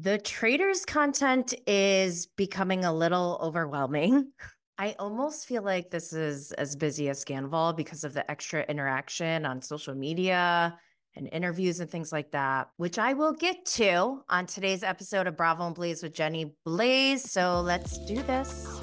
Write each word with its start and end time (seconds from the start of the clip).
The 0.00 0.18
Traitors 0.18 0.84
content 0.84 1.54
is 1.66 2.26
becoming 2.26 2.84
a 2.84 2.92
little 2.92 3.36
overwhelming. 3.42 4.30
I 4.78 4.94
almost 4.96 5.48
feel 5.48 5.62
like 5.62 5.90
this 5.90 6.12
is 6.12 6.52
as 6.52 6.76
busy 6.76 7.08
as 7.08 7.24
Scandoval 7.24 7.76
because 7.76 8.04
of 8.04 8.14
the 8.14 8.30
extra 8.30 8.62
interaction 8.62 9.44
on 9.44 9.60
social 9.60 9.96
media 9.96 10.78
and 11.16 11.28
interviews 11.32 11.80
and 11.80 11.90
things 11.90 12.12
like 12.12 12.30
that, 12.30 12.68
which 12.76 12.96
I 12.96 13.14
will 13.14 13.32
get 13.32 13.66
to 13.66 14.22
on 14.28 14.46
today's 14.46 14.84
episode 14.84 15.26
of 15.26 15.36
Bravo 15.36 15.66
and 15.66 15.74
Blaze 15.74 16.00
with 16.00 16.14
Jenny 16.14 16.54
Blaze. 16.64 17.28
So 17.28 17.60
let's 17.60 17.98
do 18.06 18.22
this. 18.22 18.80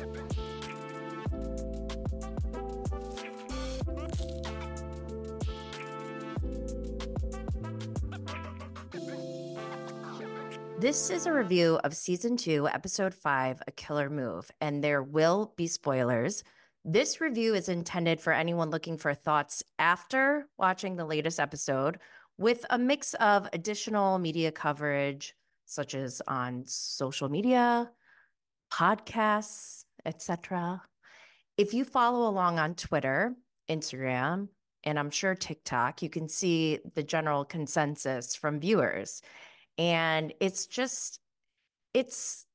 This 10.86 11.10
is 11.10 11.26
a 11.26 11.34
review 11.34 11.80
of 11.84 11.96
season 11.96 12.38
two, 12.38 12.68
episode 12.68 13.16
five, 13.16 13.60
A 13.66 13.72
Killer 13.72 14.08
Move, 14.08 14.52
and 14.62 14.84
there 14.84 15.02
will 15.02 15.52
be 15.58 15.66
spoilers. 15.66 16.44
This 16.84 17.20
review 17.20 17.56
is 17.56 17.70
intended 17.70 18.22
for 18.22 18.32
anyone 18.32 18.70
looking 18.70 19.00
for 19.00 19.16
thoughts 19.16 19.64
after 19.80 20.48
watching 20.60 20.96
the 20.96 21.04
latest 21.04 21.40
episode 21.40 21.98
with 22.38 22.68
a 22.70 22.78
mix 22.78 23.16
of 23.16 23.50
additional 23.52 24.20
media 24.20 24.52
coverage, 24.52 25.34
such 25.66 25.96
as 25.96 26.22
on 26.28 26.66
social 26.68 27.30
media, 27.30 27.90
podcasts, 28.72 29.86
etc. 30.06 30.84
If 31.58 31.74
you 31.74 31.84
follow 31.84 32.30
along 32.30 32.60
on 32.60 32.76
Twitter, 32.76 33.34
Instagram, 33.68 34.50
and 34.84 35.00
I'm 35.00 35.10
sure 35.10 35.34
TikTok, 35.34 36.04
you 36.04 36.12
can 36.12 36.30
see 36.30 36.78
the 36.94 37.02
general 37.02 37.44
consensus 37.44 38.36
from 38.36 38.60
viewers. 38.60 39.24
And 39.78 40.34
it's 40.40 40.68
just, 40.68 41.20
it's 41.94 42.46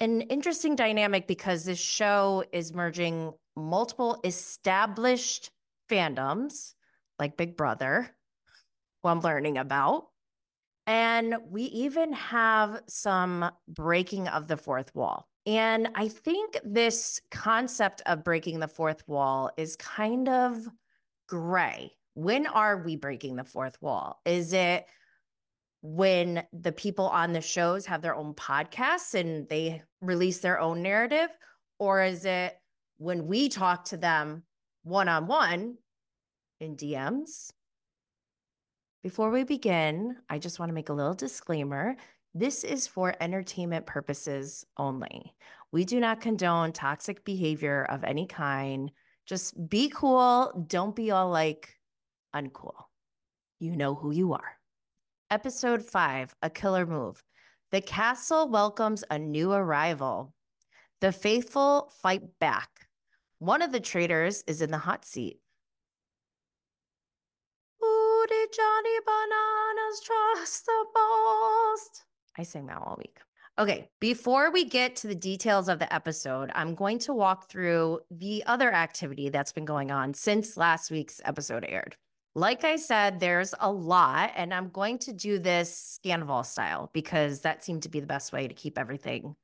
an 0.00 0.22
interesting 0.22 0.76
dynamic 0.76 1.26
because 1.26 1.64
this 1.64 1.78
show 1.78 2.44
is 2.52 2.74
merging 2.74 3.32
multiple 3.56 4.20
established 4.24 5.50
fandoms 5.88 6.74
like 7.18 7.36
Big 7.36 7.56
Brother, 7.56 8.10
who 9.02 9.08
I'm 9.08 9.20
learning 9.20 9.58
about. 9.58 10.06
And 10.86 11.36
we 11.48 11.62
even 11.62 12.12
have 12.12 12.82
some 12.88 13.50
breaking 13.68 14.28
of 14.28 14.48
the 14.48 14.56
fourth 14.56 14.94
wall. 14.94 15.28
And 15.46 15.88
I 15.94 16.08
think 16.08 16.58
this 16.64 17.20
concept 17.30 18.02
of 18.06 18.24
breaking 18.24 18.60
the 18.60 18.68
fourth 18.68 19.06
wall 19.06 19.50
is 19.56 19.76
kind 19.76 20.28
of 20.28 20.66
gray. 21.28 21.92
When 22.14 22.46
are 22.46 22.82
we 22.82 22.96
breaking 22.96 23.36
the 23.36 23.44
fourth 23.44 23.80
wall? 23.80 24.20
Is 24.24 24.52
it 24.52 24.86
when 25.86 26.42
the 26.50 26.72
people 26.72 27.08
on 27.08 27.34
the 27.34 27.42
shows 27.42 27.84
have 27.84 28.00
their 28.00 28.14
own 28.14 28.32
podcasts 28.32 29.12
and 29.12 29.46
they 29.50 29.82
release 30.00 30.38
their 30.38 30.58
own 30.58 30.82
narrative? 30.82 31.28
Or 31.78 32.02
is 32.02 32.24
it 32.24 32.58
when 32.96 33.26
we 33.26 33.50
talk 33.50 33.84
to 33.86 33.98
them 33.98 34.44
one 34.82 35.10
on 35.10 35.26
one 35.26 35.76
in 36.58 36.76
DMs? 36.76 37.52
Before 39.02 39.28
we 39.28 39.44
begin, 39.44 40.16
I 40.30 40.38
just 40.38 40.58
want 40.58 40.70
to 40.70 40.74
make 40.74 40.88
a 40.88 40.94
little 40.94 41.12
disclaimer. 41.12 41.96
This 42.32 42.64
is 42.64 42.86
for 42.86 43.14
entertainment 43.20 43.84
purposes 43.84 44.64
only. 44.78 45.34
We 45.70 45.84
do 45.84 46.00
not 46.00 46.22
condone 46.22 46.72
toxic 46.72 47.26
behavior 47.26 47.84
of 47.90 48.04
any 48.04 48.26
kind. 48.26 48.90
Just 49.26 49.68
be 49.68 49.90
cool. 49.90 50.64
Don't 50.66 50.96
be 50.96 51.10
all 51.10 51.28
like 51.28 51.78
uncool. 52.34 52.84
You 53.60 53.76
know 53.76 53.94
who 53.94 54.12
you 54.12 54.32
are. 54.32 54.56
Episode 55.30 55.82
5 55.82 56.34
A 56.42 56.50
Killer 56.50 56.84
Move. 56.84 57.24
The 57.70 57.80
castle 57.80 58.48
welcomes 58.48 59.04
a 59.10 59.18
new 59.18 59.52
arrival. 59.52 60.34
The 61.00 61.12
faithful 61.12 61.90
fight 62.02 62.38
back. 62.38 62.68
One 63.38 63.62
of 63.62 63.72
the 63.72 63.80
traitors 63.80 64.44
is 64.46 64.60
in 64.60 64.70
the 64.70 64.78
hot 64.78 65.04
seat. 65.04 65.38
Who 67.80 68.26
did 68.28 68.50
Johnny 68.54 68.98
Bananas 69.06 70.00
trust 70.04 70.66
the 70.66 70.84
most? 70.94 72.04
I 72.36 72.42
sing 72.42 72.66
that 72.66 72.78
all 72.78 72.96
week. 72.98 73.18
Okay, 73.58 73.88
before 74.00 74.50
we 74.50 74.64
get 74.64 74.96
to 74.96 75.06
the 75.06 75.14
details 75.14 75.68
of 75.68 75.78
the 75.78 75.92
episode, 75.92 76.50
I'm 76.54 76.74
going 76.74 76.98
to 77.00 77.14
walk 77.14 77.48
through 77.48 78.00
the 78.10 78.44
other 78.46 78.72
activity 78.72 79.30
that's 79.30 79.52
been 79.52 79.64
going 79.64 79.90
on 79.90 80.12
since 80.12 80.56
last 80.56 80.90
week's 80.90 81.20
episode 81.24 81.64
aired. 81.66 81.96
Like 82.36 82.64
I 82.64 82.76
said, 82.76 83.20
there's 83.20 83.54
a 83.60 83.70
lot, 83.70 84.32
and 84.34 84.52
I'm 84.52 84.70
going 84.70 84.98
to 85.00 85.12
do 85.12 85.38
this 85.38 86.00
Scandoval 86.04 86.44
style 86.44 86.90
because 86.92 87.42
that 87.42 87.62
seemed 87.62 87.84
to 87.84 87.88
be 87.88 88.00
the 88.00 88.06
best 88.06 88.32
way 88.32 88.48
to 88.48 88.54
keep 88.54 88.76
everything 88.76 89.36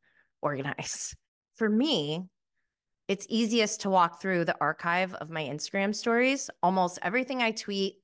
organized. 0.42 1.14
For 1.54 1.68
me, 1.68 2.24
it's 3.06 3.26
easiest 3.28 3.82
to 3.82 3.90
walk 3.90 4.20
through 4.20 4.44
the 4.44 4.56
archive 4.60 5.14
of 5.14 5.30
my 5.30 5.42
Instagram 5.42 5.94
stories. 5.94 6.50
Almost 6.62 6.98
everything 7.02 7.42
I 7.42 7.52
tweet 7.52 7.96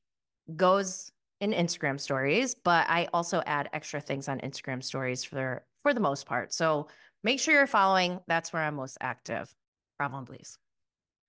goes 0.54 1.10
in 1.41 1.52
Instagram 1.52 1.98
stories, 2.00 2.54
but 2.54 2.88
I 2.88 3.08
also 3.12 3.42
add 3.46 3.69
extra 3.72 4.00
things 4.00 4.28
on 4.28 4.41
Instagram 4.41 4.82
stories 4.82 5.25
for 5.25 5.64
for 5.78 5.94
the 5.94 6.00
most 6.00 6.26
part. 6.26 6.52
So 6.52 6.88
make 7.22 7.41
sure 7.41 7.54
you're 7.54 7.66
following. 7.66 8.20
That's 8.26 8.52
where 8.52 8.62
I'm 8.62 8.75
most 8.75 8.98
active. 9.00 9.52
And 9.98 10.26
please. 10.26 10.58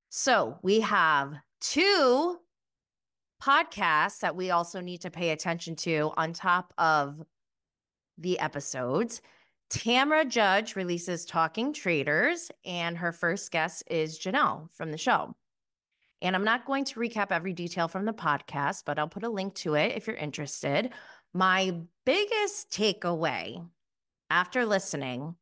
So 0.09 0.57
we 0.62 0.81
have 0.81 1.34
two 1.62 2.38
podcasts 3.42 4.20
that 4.20 4.36
we 4.36 4.52
also 4.52 4.81
need 4.81 5.02
to 5.02 5.12
pay 5.12 5.30
attention 5.30 5.75
to 5.78 6.12
on 6.18 6.34
top 6.34 6.74
of 6.78 7.24
the 8.18 8.40
episodes. 8.40 9.22
Tamra 9.70 10.28
Judge 10.28 10.75
releases 10.75 11.25
Talking 11.25 11.74
Traitors, 11.74 12.50
and 12.66 12.97
her 12.97 13.12
first 13.12 13.52
guest 13.52 13.84
is 13.88 14.18
Janelle 14.18 14.72
from 14.74 14.92
the 14.92 14.97
show. 14.97 15.36
And 16.22 16.36
I'm 16.36 16.46
not 16.46 16.66
going 16.66 16.86
to 16.86 17.00
recap 17.00 17.31
every 17.31 17.53
detail 17.53 17.88
from 17.88 18.06
the 18.06 18.14
podcast, 18.14 18.84
but 18.86 18.97
I'll 18.97 19.08
put 19.08 19.24
a 19.24 19.30
link 19.30 19.53
to 19.56 19.76
it 19.76 19.96
if 19.96 20.08
you're 20.08 20.16
interested. 20.16 20.92
My 21.34 21.76
biggest 22.06 22.72
takeaway 22.72 23.64
after 24.30 24.66
listening 24.66 25.36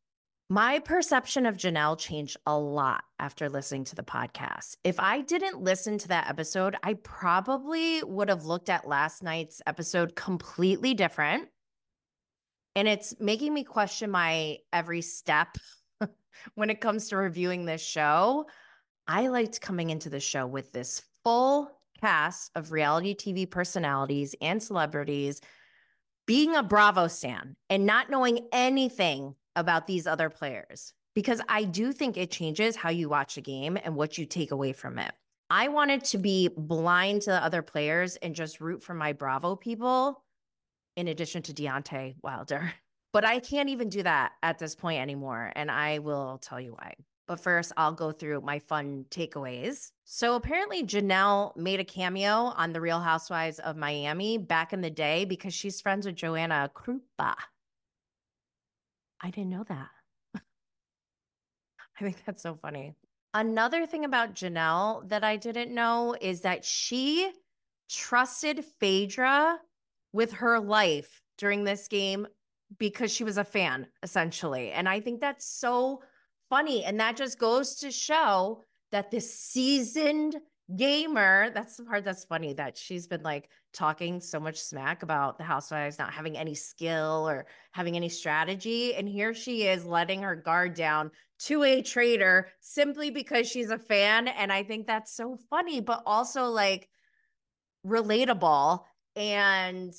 my 0.48 0.78
perception 0.78 1.44
of 1.44 1.56
Janelle 1.56 1.98
changed 1.98 2.36
a 2.46 2.56
lot 2.56 3.02
after 3.18 3.48
listening 3.48 3.82
to 3.84 3.96
the 3.96 4.04
podcast. 4.04 4.76
If 4.84 5.00
I 5.00 5.20
didn't 5.22 5.60
listen 5.60 5.98
to 5.98 6.08
that 6.08 6.28
episode, 6.28 6.76
I 6.84 6.94
probably 6.94 8.02
would 8.04 8.28
have 8.28 8.44
looked 8.44 8.70
at 8.70 8.86
last 8.86 9.24
night's 9.24 9.60
episode 9.66 10.14
completely 10.14 10.94
different. 10.94 11.48
And 12.76 12.86
it's 12.86 13.18
making 13.18 13.54
me 13.54 13.64
question 13.64 14.10
my 14.10 14.58
every 14.72 15.02
step 15.02 15.56
when 16.54 16.70
it 16.70 16.80
comes 16.80 17.08
to 17.08 17.16
reviewing 17.16 17.64
this 17.64 17.82
show. 17.84 18.46
I 19.08 19.28
liked 19.28 19.60
coming 19.60 19.90
into 19.90 20.10
the 20.10 20.20
show 20.20 20.46
with 20.46 20.70
this 20.72 21.02
full 21.24 21.72
cast 22.00 22.52
of 22.54 22.70
reality 22.70 23.16
TV 23.16 23.50
personalities 23.50 24.36
and 24.40 24.62
celebrities 24.62 25.40
being 26.24 26.54
a 26.54 26.62
Bravo 26.62 27.08
stan 27.08 27.56
and 27.68 27.86
not 27.86 28.10
knowing 28.10 28.46
anything 28.52 29.34
about 29.56 29.86
these 29.86 30.06
other 30.06 30.30
players 30.30 30.94
because 31.16 31.40
I 31.48 31.64
do 31.64 31.92
think 31.92 32.16
it 32.16 32.30
changes 32.30 32.76
how 32.76 32.90
you 32.90 33.08
watch 33.08 33.38
a 33.38 33.40
game 33.40 33.78
and 33.82 33.96
what 33.96 34.18
you 34.18 34.26
take 34.26 34.50
away 34.50 34.72
from 34.72 34.98
it. 34.98 35.10
I 35.48 35.68
wanted 35.68 36.04
to 36.04 36.18
be 36.18 36.48
blind 36.56 37.22
to 37.22 37.30
the 37.30 37.42
other 37.42 37.62
players 37.62 38.16
and 38.16 38.34
just 38.34 38.60
root 38.60 38.82
for 38.82 38.94
my 38.94 39.12
Bravo 39.12 39.56
people 39.56 40.22
in 40.96 41.08
addition 41.08 41.42
to 41.42 41.54
Deontay 41.54 42.16
Wilder. 42.22 42.72
But 43.12 43.24
I 43.24 43.38
can't 43.38 43.70
even 43.70 43.88
do 43.88 44.02
that 44.02 44.32
at 44.42 44.58
this 44.58 44.74
point 44.74 45.00
anymore. 45.00 45.50
And 45.56 45.70
I 45.70 46.00
will 46.00 46.36
tell 46.36 46.60
you 46.60 46.72
why. 46.72 46.96
But 47.26 47.40
first, 47.40 47.72
I'll 47.74 47.92
go 47.92 48.12
through 48.12 48.42
my 48.42 48.58
fun 48.58 49.06
takeaways. 49.08 49.90
So 50.04 50.34
apparently, 50.34 50.84
Janelle 50.84 51.56
made 51.56 51.80
a 51.80 51.84
cameo 51.84 52.52
on 52.56 52.74
The 52.74 52.80
Real 52.82 53.00
Housewives 53.00 53.58
of 53.58 53.74
Miami 53.74 54.36
back 54.36 54.74
in 54.74 54.82
the 54.82 54.90
day 54.90 55.24
because 55.24 55.54
she's 55.54 55.80
friends 55.80 56.04
with 56.04 56.16
Joanna 56.16 56.70
Krupa. 56.74 57.36
I 59.22 59.30
didn't 59.30 59.50
know 59.50 59.64
that. 59.68 59.88
I 61.98 62.04
think 62.04 62.24
that's 62.24 62.42
so 62.42 62.54
funny. 62.54 62.94
Another 63.32 63.86
thing 63.86 64.04
about 64.04 64.34
Janelle 64.34 65.08
that 65.08 65.24
I 65.24 65.36
didn't 65.36 65.74
know 65.74 66.14
is 66.20 66.42
that 66.42 66.64
she 66.64 67.30
trusted 67.90 68.64
Phaedra 68.80 69.58
with 70.12 70.32
her 70.32 70.58
life 70.60 71.20
during 71.38 71.64
this 71.64 71.88
game 71.88 72.26
because 72.78 73.12
she 73.12 73.24
was 73.24 73.38
a 73.38 73.44
fan, 73.44 73.86
essentially. 74.02 74.72
And 74.72 74.88
I 74.88 75.00
think 75.00 75.20
that's 75.20 75.46
so 75.46 76.02
funny. 76.48 76.84
And 76.84 76.98
that 77.00 77.16
just 77.16 77.38
goes 77.38 77.76
to 77.76 77.90
show 77.90 78.62
that 78.92 79.10
this 79.10 79.38
seasoned 79.38 80.36
gamer 80.74 81.50
that's 81.50 81.76
the 81.76 81.84
part 81.84 82.04
that's 82.04 82.24
funny 82.24 82.52
that 82.52 82.76
she's 82.76 83.06
been 83.06 83.22
like 83.22 83.48
talking 83.76 84.20
so 84.20 84.40
much 84.40 84.58
smack 84.58 85.02
about 85.02 85.38
the 85.38 85.44
housewives 85.44 85.98
not 85.98 86.12
having 86.12 86.36
any 86.36 86.54
skill 86.54 87.28
or 87.28 87.46
having 87.72 87.96
any 87.96 88.08
strategy 88.08 88.94
and 88.94 89.08
here 89.08 89.34
she 89.34 89.66
is 89.66 89.84
letting 89.84 90.22
her 90.22 90.34
guard 90.34 90.74
down 90.74 91.10
to 91.38 91.62
a 91.62 91.82
traitor 91.82 92.48
simply 92.60 93.10
because 93.10 93.48
she's 93.48 93.70
a 93.70 93.78
fan 93.78 94.28
and 94.28 94.50
i 94.52 94.62
think 94.62 94.86
that's 94.86 95.14
so 95.14 95.36
funny 95.50 95.80
but 95.80 96.02
also 96.06 96.44
like 96.44 96.88
relatable 97.86 98.82
and 99.14 99.94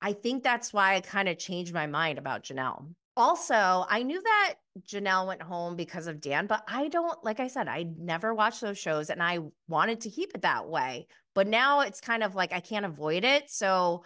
I 0.00 0.12
think 0.12 0.42
that's 0.42 0.72
why 0.72 0.94
I 0.94 1.00
kind 1.00 1.28
of 1.28 1.38
changed 1.38 1.74
my 1.74 1.86
mind 1.86 2.18
about 2.18 2.44
Janelle. 2.44 2.94
Also, 3.16 3.84
I 3.88 4.04
knew 4.04 4.22
that 4.22 4.54
Janelle 4.86 5.26
went 5.26 5.42
home 5.42 5.74
because 5.74 6.06
of 6.06 6.20
Dan, 6.20 6.46
but 6.46 6.62
I 6.68 6.86
don't, 6.86 7.24
like 7.24 7.40
I 7.40 7.48
said, 7.48 7.66
I 7.66 7.86
never 7.98 8.32
watched 8.32 8.60
those 8.60 8.78
shows 8.78 9.10
and 9.10 9.20
I 9.20 9.40
wanted 9.66 10.02
to 10.02 10.10
keep 10.10 10.32
it 10.36 10.42
that 10.42 10.68
way. 10.68 11.08
But 11.38 11.46
now 11.46 11.82
it's 11.82 12.00
kind 12.00 12.24
of 12.24 12.34
like 12.34 12.52
I 12.52 12.58
can't 12.58 12.84
avoid 12.84 13.22
it. 13.22 13.48
So 13.48 14.02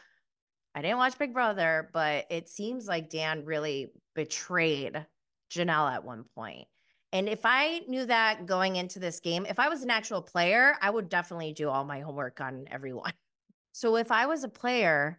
I 0.74 0.82
didn't 0.82 0.98
watch 0.98 1.16
Big 1.16 1.32
Brother, 1.32 1.88
but 1.90 2.26
it 2.28 2.46
seems 2.46 2.86
like 2.86 3.08
Dan 3.08 3.46
really 3.46 3.90
betrayed 4.14 5.06
Janelle 5.50 5.90
at 5.90 6.04
one 6.04 6.26
point. 6.34 6.68
And 7.10 7.30
if 7.30 7.40
I 7.44 7.80
knew 7.88 8.04
that 8.04 8.44
going 8.44 8.76
into 8.76 8.98
this 8.98 9.20
game, 9.20 9.46
if 9.48 9.58
I 9.58 9.70
was 9.70 9.82
an 9.82 9.88
actual 9.88 10.20
player, 10.20 10.74
I 10.82 10.90
would 10.90 11.08
definitely 11.08 11.54
do 11.54 11.70
all 11.70 11.86
my 11.86 12.00
homework 12.00 12.42
on 12.42 12.66
everyone. 12.70 13.14
So 13.74 13.96
if 13.96 14.12
I 14.12 14.26
was 14.26 14.44
a 14.44 14.50
player 14.50 15.18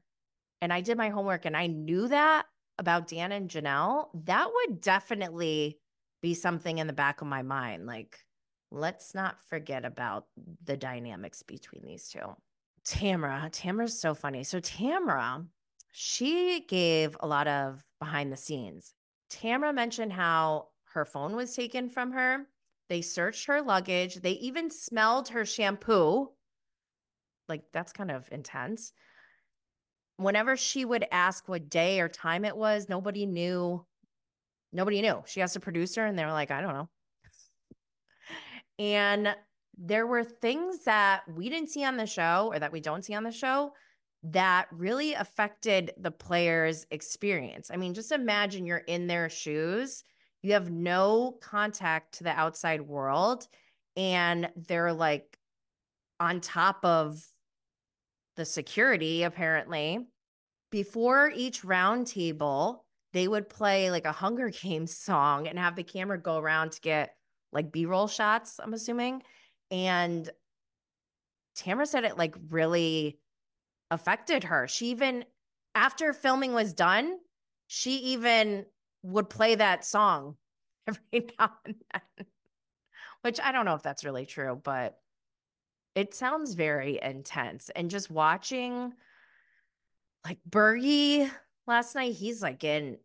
and 0.62 0.72
I 0.72 0.82
did 0.82 0.96
my 0.96 1.10
homework 1.10 1.46
and 1.46 1.58
I 1.58 1.66
knew 1.66 2.08
that 2.10 2.46
about 2.78 3.08
Dan 3.08 3.32
and 3.32 3.50
Janelle, 3.50 4.10
that 4.26 4.48
would 4.54 4.80
definitely 4.80 5.80
be 6.22 6.36
something 6.36 6.78
in 6.78 6.86
the 6.86 6.94
back 6.94 7.22
of 7.22 7.28
my 7.28 7.42
mind. 7.42 7.88
Like, 7.88 8.20
let's 8.74 9.14
not 9.14 9.40
forget 9.40 9.86
about 9.86 10.26
the 10.66 10.76
dynamics 10.76 11.44
between 11.44 11.86
these 11.86 12.10
two. 12.10 12.36
Tamra, 12.86 13.50
Tamra's 13.52 13.98
so 13.98 14.14
funny. 14.14 14.44
So 14.44 14.60
Tamra, 14.60 15.46
she 15.92 16.66
gave 16.68 17.16
a 17.20 17.28
lot 17.28 17.48
of 17.48 17.86
behind 18.00 18.32
the 18.32 18.38
scenes. 18.38 18.94
Tamra 19.30 19.74
mentioned 19.74 20.12
how 20.12 20.70
her 20.94 21.06
phone 21.06 21.36
was 21.36 21.56
taken 21.56 21.90
from 21.90 22.12
her. 22.12 22.48
They 22.90 23.02
searched 23.02 23.46
her 23.46 23.62
luggage. 23.62 24.16
They 24.16 24.32
even 24.34 24.70
smelled 24.70 25.30
her 25.30 25.46
shampoo. 25.46 26.32
Like, 27.48 27.64
that's 27.72 27.94
kind 27.94 28.12
of 28.12 28.28
intense. 28.32 28.92
Whenever 30.18 30.58
she 30.58 30.84
would 30.84 31.06
ask 31.12 31.48
what 31.48 31.70
day 31.70 32.00
or 32.00 32.10
time 32.10 32.44
it 32.44 32.58
was, 32.58 32.90
nobody 32.90 33.26
knew. 33.26 33.86
Nobody 34.72 35.02
knew. 35.02 35.24
She 35.26 35.42
asked 35.42 35.56
a 35.56 35.60
producer, 35.60 36.06
and 36.06 36.18
they 36.18 36.26
were 36.26 36.32
like, 36.32 36.52
I 36.52 36.62
don't 36.62 36.74
know. 36.74 36.90
And 38.80 39.36
there 39.78 40.06
were 40.06 40.24
things 40.24 40.84
that 40.86 41.24
we 41.28 41.50
didn't 41.50 41.70
see 41.70 41.84
on 41.84 41.98
the 41.98 42.06
show 42.06 42.52
or 42.54 42.60
that 42.60 42.72
we 42.72 42.80
don't 42.80 43.04
see 43.04 43.16
on 43.16 43.24
the 43.24 43.32
show 43.32 43.74
that 44.24 44.68
really 44.72 45.14
affected 45.14 45.92
the 45.98 46.12
player's 46.12 46.86
experience. 46.92 47.70
I 47.72 47.78
mean, 47.78 47.94
just 47.94 48.12
imagine 48.12 48.66
you're 48.66 48.78
in 48.78 49.08
their 49.08 49.30
shoes, 49.30 50.04
you 50.42 50.54
have 50.54 50.72
no 50.72 51.38
contact 51.42 52.18
to 52.18 52.24
the 52.24 52.32
outside 52.32 52.82
world, 52.82 53.48
and 53.98 54.50
they're 54.56 54.94
like 54.94 55.38
on 56.20 56.40
top 56.40 56.84
of 56.86 57.22
the 58.36 58.46
security, 58.46 59.24
apparently. 59.24 60.00
Before 60.72 61.32
each 61.34 61.64
round 61.64 62.08
table, 62.08 62.86
they 63.12 63.28
would 63.28 63.50
play 63.50 63.92
like 63.92 64.06
a 64.06 64.12
Hunger 64.12 64.50
Games 64.50 64.96
song 64.98 65.48
and 65.48 65.60
have 65.60 65.76
the 65.76 65.84
camera 65.84 66.18
go 66.18 66.38
around 66.38 66.72
to 66.74 66.82
get 66.82 67.16
like 67.54 67.72
B 67.72 67.86
roll 67.86 68.08
shots, 68.08 68.60
I'm 68.62 68.74
assuming. 68.74 69.24
And 69.72 70.30
Tamra 71.56 71.88
said 71.88 72.04
it 72.04 72.18
like 72.18 72.36
really 72.50 73.20
affected 73.92 74.46
her. 74.46 74.68
She 74.68 74.88
even, 74.88 75.26
after 75.76 76.14
filming 76.14 76.54
was 76.54 76.74
done, 76.74 77.18
she 77.68 77.98
even 77.98 78.66
would 79.04 79.30
play 79.30 79.56
that 79.56 79.86
song 79.86 80.36
every 80.88 81.30
now 81.40 81.52
and 81.66 81.76
then, 81.92 82.26
which 83.22 83.40
I 83.42 83.52
don't 83.52 83.66
know 83.66 83.76
if 83.76 83.84
that's 83.84 84.06
really 84.06 84.26
true, 84.26 84.60
but 84.64 84.98
it 85.96 86.14
sounds 86.14 86.56
very 86.56 87.00
intense. 87.02 87.70
And 87.76 87.92
just 87.92 88.10
watching 88.10 88.94
like 90.26 90.40
Bergie 90.50 91.30
last 91.68 91.96
night, 91.96 92.14
he's 92.14 92.42
like 92.42 92.64
in, 92.64 92.98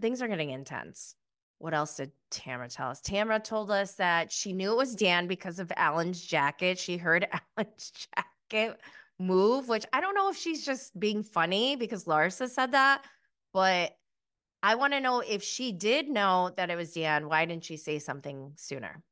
things 0.00 0.22
are 0.22 0.28
getting 0.28 0.50
intense 0.50 1.16
what 1.64 1.72
else 1.72 1.96
did 1.96 2.12
Tamra 2.30 2.68
tell 2.68 2.90
us? 2.90 3.00
Tamra 3.00 3.42
told 3.42 3.70
us 3.70 3.94
that 3.94 4.30
she 4.30 4.52
knew 4.52 4.72
it 4.72 4.76
was 4.76 4.94
Dan 4.94 5.26
because 5.26 5.58
of 5.58 5.72
Alan's 5.78 6.22
jacket. 6.22 6.78
She 6.78 6.98
heard 6.98 7.26
Alan's 7.56 7.90
jacket 8.52 8.78
move, 9.18 9.66
which 9.66 9.86
I 9.90 10.02
don't 10.02 10.14
know 10.14 10.28
if 10.28 10.36
she's 10.36 10.66
just 10.66 10.98
being 11.00 11.22
funny 11.22 11.74
because 11.74 12.04
Larsa 12.04 12.50
said 12.50 12.72
that, 12.72 13.06
but 13.54 13.96
I 14.62 14.74
want 14.74 14.92
to 14.92 15.00
know 15.00 15.20
if 15.20 15.42
she 15.42 15.72
did 15.72 16.06
know 16.06 16.52
that 16.58 16.68
it 16.68 16.76
was 16.76 16.92
Dan, 16.92 17.30
why 17.30 17.46
didn't 17.46 17.64
she 17.64 17.78
say 17.78 17.98
something 17.98 18.52
sooner? 18.56 19.02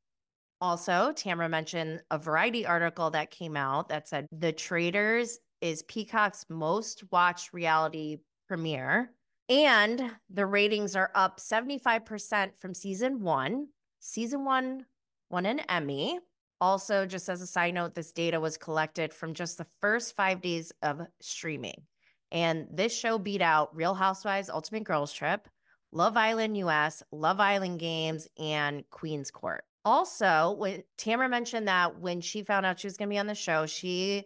Also, 0.60 1.14
Tamra 1.14 1.48
mentioned 1.48 2.02
a 2.10 2.18
variety 2.18 2.66
article 2.66 3.10
that 3.12 3.30
came 3.30 3.56
out 3.56 3.88
that 3.88 4.08
said 4.08 4.26
The 4.30 4.52
Traitors 4.52 5.38
is 5.62 5.84
Peacock's 5.84 6.44
most 6.50 7.04
watched 7.10 7.54
reality 7.54 8.18
premiere. 8.46 9.10
And 9.52 10.12
the 10.30 10.46
ratings 10.46 10.96
are 10.96 11.10
up 11.14 11.38
75% 11.38 12.56
from 12.56 12.72
season 12.72 13.20
one. 13.20 13.68
Season 14.00 14.46
one 14.46 14.86
won 15.28 15.44
an 15.44 15.60
Emmy. 15.68 16.18
Also, 16.58 17.04
just 17.04 17.28
as 17.28 17.42
a 17.42 17.46
side 17.46 17.74
note, 17.74 17.94
this 17.94 18.12
data 18.12 18.40
was 18.40 18.56
collected 18.56 19.12
from 19.12 19.34
just 19.34 19.58
the 19.58 19.66
first 19.82 20.16
five 20.16 20.40
days 20.40 20.72
of 20.82 21.02
streaming. 21.20 21.82
And 22.30 22.66
this 22.72 22.98
show 22.98 23.18
beat 23.18 23.42
out 23.42 23.76
Real 23.76 23.92
Housewives 23.92 24.48
Ultimate 24.48 24.84
Girls 24.84 25.12
Trip, 25.12 25.46
Love 25.92 26.16
Island 26.16 26.56
US, 26.56 27.02
Love 27.12 27.38
Island 27.38 27.78
Games, 27.78 28.26
and 28.38 28.88
Queen's 28.88 29.30
Court. 29.30 29.64
Also, 29.84 30.56
when 30.58 30.82
Tamra 30.96 31.28
mentioned 31.28 31.68
that 31.68 32.00
when 32.00 32.22
she 32.22 32.42
found 32.42 32.64
out 32.64 32.80
she 32.80 32.86
was 32.86 32.96
going 32.96 33.10
to 33.10 33.14
be 33.14 33.18
on 33.18 33.26
the 33.26 33.34
show, 33.34 33.66
she 33.66 34.24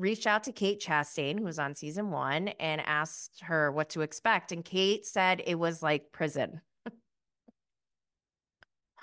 reached 0.00 0.26
out 0.26 0.44
to 0.44 0.52
Kate 0.52 0.80
Chastain, 0.80 1.38
who 1.38 1.44
was 1.44 1.58
on 1.58 1.74
season 1.74 2.10
one, 2.10 2.48
and 2.58 2.80
asked 2.80 3.42
her 3.42 3.70
what 3.70 3.90
to 3.90 4.00
expect. 4.00 4.50
And 4.50 4.64
Kate 4.64 5.06
said 5.06 5.42
it 5.46 5.56
was 5.56 5.82
like 5.82 6.12
prison, 6.12 6.60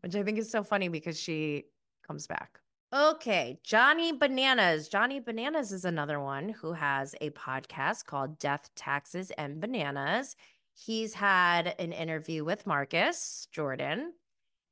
which 0.00 0.14
I 0.14 0.22
think 0.22 0.38
is 0.38 0.50
so 0.50 0.62
funny 0.62 0.88
because 0.88 1.18
she 1.20 1.64
comes 2.06 2.26
back. 2.26 2.60
Okay, 2.94 3.58
Johnny 3.64 4.12
Bananas. 4.12 4.88
Johnny 4.88 5.18
Bananas 5.18 5.72
is 5.72 5.84
another 5.84 6.20
one 6.20 6.50
who 6.50 6.72
has 6.72 7.16
a 7.20 7.30
podcast 7.30 8.06
called 8.06 8.38
Death, 8.38 8.70
Taxes, 8.76 9.32
and 9.32 9.60
Bananas. 9.60 10.36
He's 10.72 11.14
had 11.14 11.74
an 11.80 11.92
interview 11.92 12.44
with 12.44 12.66
Marcus 12.66 13.48
Jordan 13.50 14.12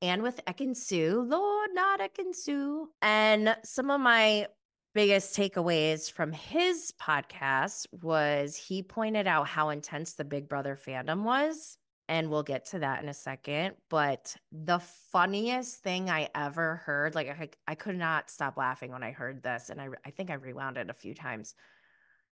and 0.00 0.22
with 0.22 0.40
Ekin-Su. 0.46 1.24
Lord, 1.26 1.70
not 1.72 2.00
Ekin-Su. 2.00 2.90
And 3.02 3.56
some 3.64 3.90
of 3.90 4.00
my 4.00 4.46
biggest 4.94 5.36
takeaways 5.36 6.10
from 6.10 6.32
his 6.32 6.94
podcast 7.00 7.86
was 7.90 8.56
he 8.56 8.82
pointed 8.82 9.26
out 9.26 9.48
how 9.48 9.70
intense 9.70 10.14
the 10.14 10.24
Big 10.24 10.48
Brother 10.48 10.78
fandom 10.80 11.24
was. 11.24 11.76
And 12.06 12.30
we'll 12.30 12.42
get 12.42 12.66
to 12.66 12.80
that 12.80 13.02
in 13.02 13.08
a 13.08 13.14
second. 13.14 13.76
But 13.88 14.36
the 14.52 14.78
funniest 15.10 15.82
thing 15.82 16.10
I 16.10 16.28
ever 16.34 16.76
heard, 16.84 17.14
like 17.14 17.28
I, 17.28 17.48
I 17.66 17.74
could 17.74 17.96
not 17.96 18.30
stop 18.30 18.56
laughing 18.56 18.92
when 18.92 19.02
I 19.02 19.12
heard 19.12 19.42
this. 19.42 19.70
And 19.70 19.80
I, 19.80 19.88
I 20.04 20.10
think 20.10 20.30
I 20.30 20.34
rewound 20.34 20.76
it 20.76 20.90
a 20.90 20.94
few 20.94 21.14
times. 21.14 21.54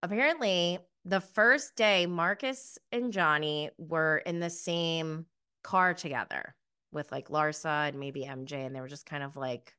Apparently, 0.02 0.80
the 1.04 1.20
first 1.20 1.76
day, 1.76 2.06
Marcus 2.06 2.78
and 2.92 3.12
Johnny 3.12 3.70
were 3.78 4.18
in 4.26 4.40
the 4.40 4.50
same 4.50 5.26
car 5.64 5.94
together 5.94 6.56
with 6.94 7.12
like 7.12 7.28
Larsa 7.28 7.90
and 7.90 8.00
maybe 8.00 8.22
MJ. 8.22 8.66
And 8.66 8.74
they 8.74 8.80
were 8.80 8.88
just 8.88 9.06
kind 9.06 9.24
of 9.24 9.36
like, 9.36 9.74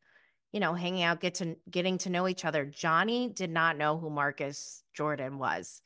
you 0.53 0.61
know, 0.61 0.75
hanging 0.75 1.03
out, 1.03 1.21
get 1.21 1.35
to 1.37 1.57
getting 1.71 1.99
to 1.99 2.11
know 2.11 2.27
each 2.29 2.45
other. 2.45 2.65
Johnny 2.65 3.29
did 3.29 3.51
not 3.51 3.77
know 3.77 3.99
who 3.99 4.11
Marcus 4.11 4.83
Jordan 4.95 5.39
was. 5.39 5.83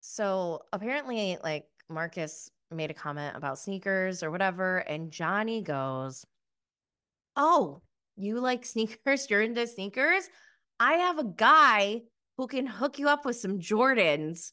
So 0.00 0.62
apparently, 0.72 1.38
like 1.42 1.66
Marcus 1.88 2.50
made 2.70 2.90
a 2.90 2.94
comment 2.94 3.36
about 3.36 3.58
sneakers 3.58 4.22
or 4.22 4.30
whatever, 4.30 4.78
and 4.78 5.10
Johnny 5.10 5.62
goes, 5.62 6.24
Oh, 7.36 7.82
you 8.16 8.40
like 8.40 8.64
sneakers? 8.66 9.28
You're 9.28 9.42
into 9.42 9.66
sneakers? 9.66 10.28
I 10.80 10.94
have 10.94 11.18
a 11.18 11.24
guy 11.24 12.02
who 12.36 12.46
can 12.46 12.66
hook 12.66 12.98
you 12.98 13.08
up 13.08 13.24
with 13.24 13.36
some 13.36 13.58
Jordans, 13.58 14.52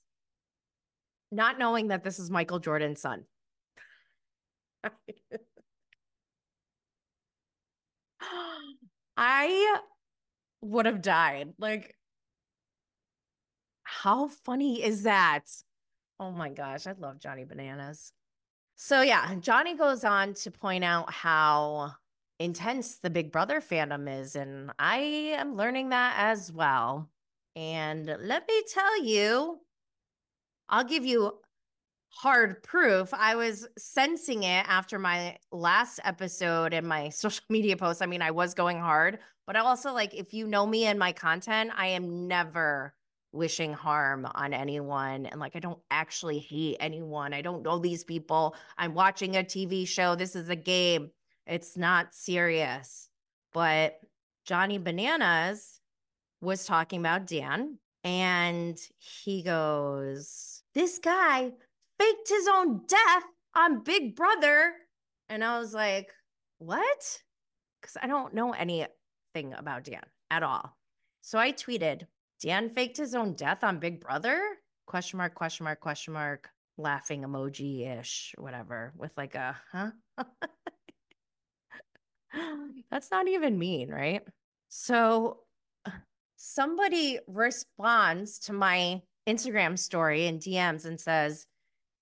not 1.31 1.59
knowing 1.59 1.89
that 1.89 2.03
this 2.03 2.19
is 2.19 2.31
Michael 2.31 2.59
Jordan's 2.59 3.01
son. 3.01 3.25
I 9.17 9.79
would 10.61 10.85
have 10.85 11.01
died. 11.01 11.53
Like, 11.57 11.95
how 13.83 14.27
funny 14.27 14.83
is 14.83 15.03
that? 15.03 15.43
Oh 16.19 16.31
my 16.31 16.49
gosh, 16.49 16.87
I 16.87 16.93
love 16.97 17.19
Johnny 17.19 17.45
Bananas. 17.45 18.11
So, 18.75 19.01
yeah, 19.01 19.35
Johnny 19.35 19.75
goes 19.75 20.03
on 20.03 20.33
to 20.35 20.51
point 20.51 20.83
out 20.83 21.11
how 21.11 21.93
intense 22.39 22.97
the 22.97 23.09
Big 23.09 23.31
Brother 23.31 23.61
fandom 23.61 24.21
is. 24.21 24.35
And 24.35 24.71
I 24.77 24.97
am 25.37 25.55
learning 25.55 25.89
that 25.89 26.15
as 26.17 26.51
well. 26.51 27.09
And 27.55 28.05
let 28.05 28.47
me 28.47 28.63
tell 28.73 29.03
you, 29.03 29.59
I'll 30.67 30.83
give 30.83 31.05
you 31.05 31.39
hard 32.15 32.63
proof. 32.63 33.13
I 33.13 33.35
was 33.35 33.67
sensing 33.77 34.43
it 34.43 34.65
after 34.67 34.97
my 34.97 35.37
last 35.51 35.99
episode 36.03 36.73
and 36.73 36.87
my 36.87 37.09
social 37.23 37.43
media 37.49 37.75
posts. 37.77 38.01
I 38.01 38.05
mean, 38.05 38.21
I 38.21 38.31
was 38.31 38.53
going 38.53 38.79
hard, 38.79 39.19
but 39.45 39.55
I 39.55 39.59
also 39.59 39.93
like 39.93 40.13
if 40.13 40.33
you 40.33 40.47
know 40.47 40.65
me 40.65 40.85
and 40.85 40.97
my 40.97 41.11
content, 41.11 41.71
I 41.75 41.87
am 41.87 42.27
never 42.27 42.93
wishing 43.33 43.73
harm 43.73 44.25
on 44.33 44.53
anyone 44.53 45.25
and 45.25 45.41
like 45.41 45.57
I 45.57 45.59
don't 45.59 45.79
actually 45.91 46.39
hate 46.39 46.77
anyone. 46.79 47.33
I 47.33 47.41
don't 47.41 47.63
know 47.63 47.79
these 47.79 48.05
people. 48.05 48.55
I'm 48.77 48.93
watching 48.93 49.35
a 49.35 49.43
TV 49.43 49.85
show. 49.85 50.15
This 50.15 50.37
is 50.37 50.47
a 50.47 50.55
game. 50.55 51.11
It's 51.45 51.75
not 51.75 52.15
serious. 52.15 53.09
But 53.53 53.99
Johnny 54.45 54.77
Bananas 54.77 55.81
was 56.39 56.65
talking 56.65 57.01
about 57.01 57.27
Dan 57.27 57.77
and 58.05 58.79
he 58.97 59.43
goes, 59.43 60.61
This 60.73 60.99
guy 60.99 61.51
faked 61.99 62.29
his 62.29 62.47
own 62.47 62.81
death 62.87 63.23
on 63.55 63.83
Big 63.83 64.15
Brother. 64.15 64.73
And 65.29 65.43
I 65.43 65.59
was 65.59 65.73
like, 65.73 66.11
What? 66.59 67.21
Because 67.81 67.97
I 68.01 68.07
don't 68.07 68.33
know 68.33 68.53
anything 68.53 69.53
about 69.57 69.83
Dan 69.83 70.01
at 70.31 70.43
all. 70.43 70.77
So 71.21 71.39
I 71.39 71.51
tweeted, 71.51 72.03
Dan 72.41 72.69
faked 72.69 72.97
his 72.97 73.15
own 73.15 73.33
death 73.33 73.63
on 73.63 73.79
Big 73.79 73.99
Brother? 73.99 74.39
Question 74.85 75.17
mark, 75.17 75.33
question 75.33 75.63
mark, 75.63 75.79
question 75.79 76.13
mark, 76.13 76.49
laughing 76.77 77.23
emoji 77.23 77.99
ish, 77.99 78.35
whatever, 78.37 78.93
with 78.97 79.11
like 79.17 79.35
a, 79.35 79.57
huh? 79.71 79.91
That's 82.91 83.09
not 83.09 83.27
even 83.27 83.57
mean, 83.57 83.89
right? 83.89 84.21
So 84.69 85.39
somebody 86.35 87.19
responds 87.27 88.39
to 88.39 88.53
my 88.53 89.01
Instagram 89.27 89.79
story 89.79 90.27
and 90.27 90.39
DMs 90.39 90.85
and 90.85 90.99
says, 90.99 91.47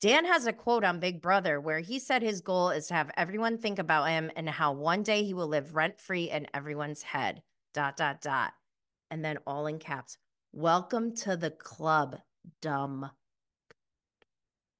Dan 0.03 0.25
has 0.25 0.45
a 0.45 0.51
quote 0.51 0.83
on 0.83 0.99
Big 0.99 1.21
Brother 1.21 1.61
where 1.61 1.79
he 1.79 1.97
said 1.97 2.21
his 2.21 2.41
goal 2.41 2.71
is 2.71 2.87
to 2.87 2.93
have 2.93 3.09
everyone 3.15 3.57
think 3.57 3.79
about 3.79 4.09
him 4.09 4.29
and 4.35 4.49
how 4.49 4.73
one 4.73 5.01
day 5.01 5.23
he 5.23 5.33
will 5.33 5.47
live 5.47 5.75
rent 5.75 5.97
free 5.97 6.29
in 6.29 6.45
everyone's 6.53 7.03
head. 7.03 7.41
Dot, 7.73 7.95
dot, 7.95 8.19
dot. 8.19 8.51
And 9.09 9.23
then 9.23 9.37
all 9.47 9.65
in 9.65 9.79
caps, 9.79 10.17
welcome 10.51 11.15
to 11.19 11.37
the 11.37 11.51
club, 11.51 12.17
dumb. 12.61 13.11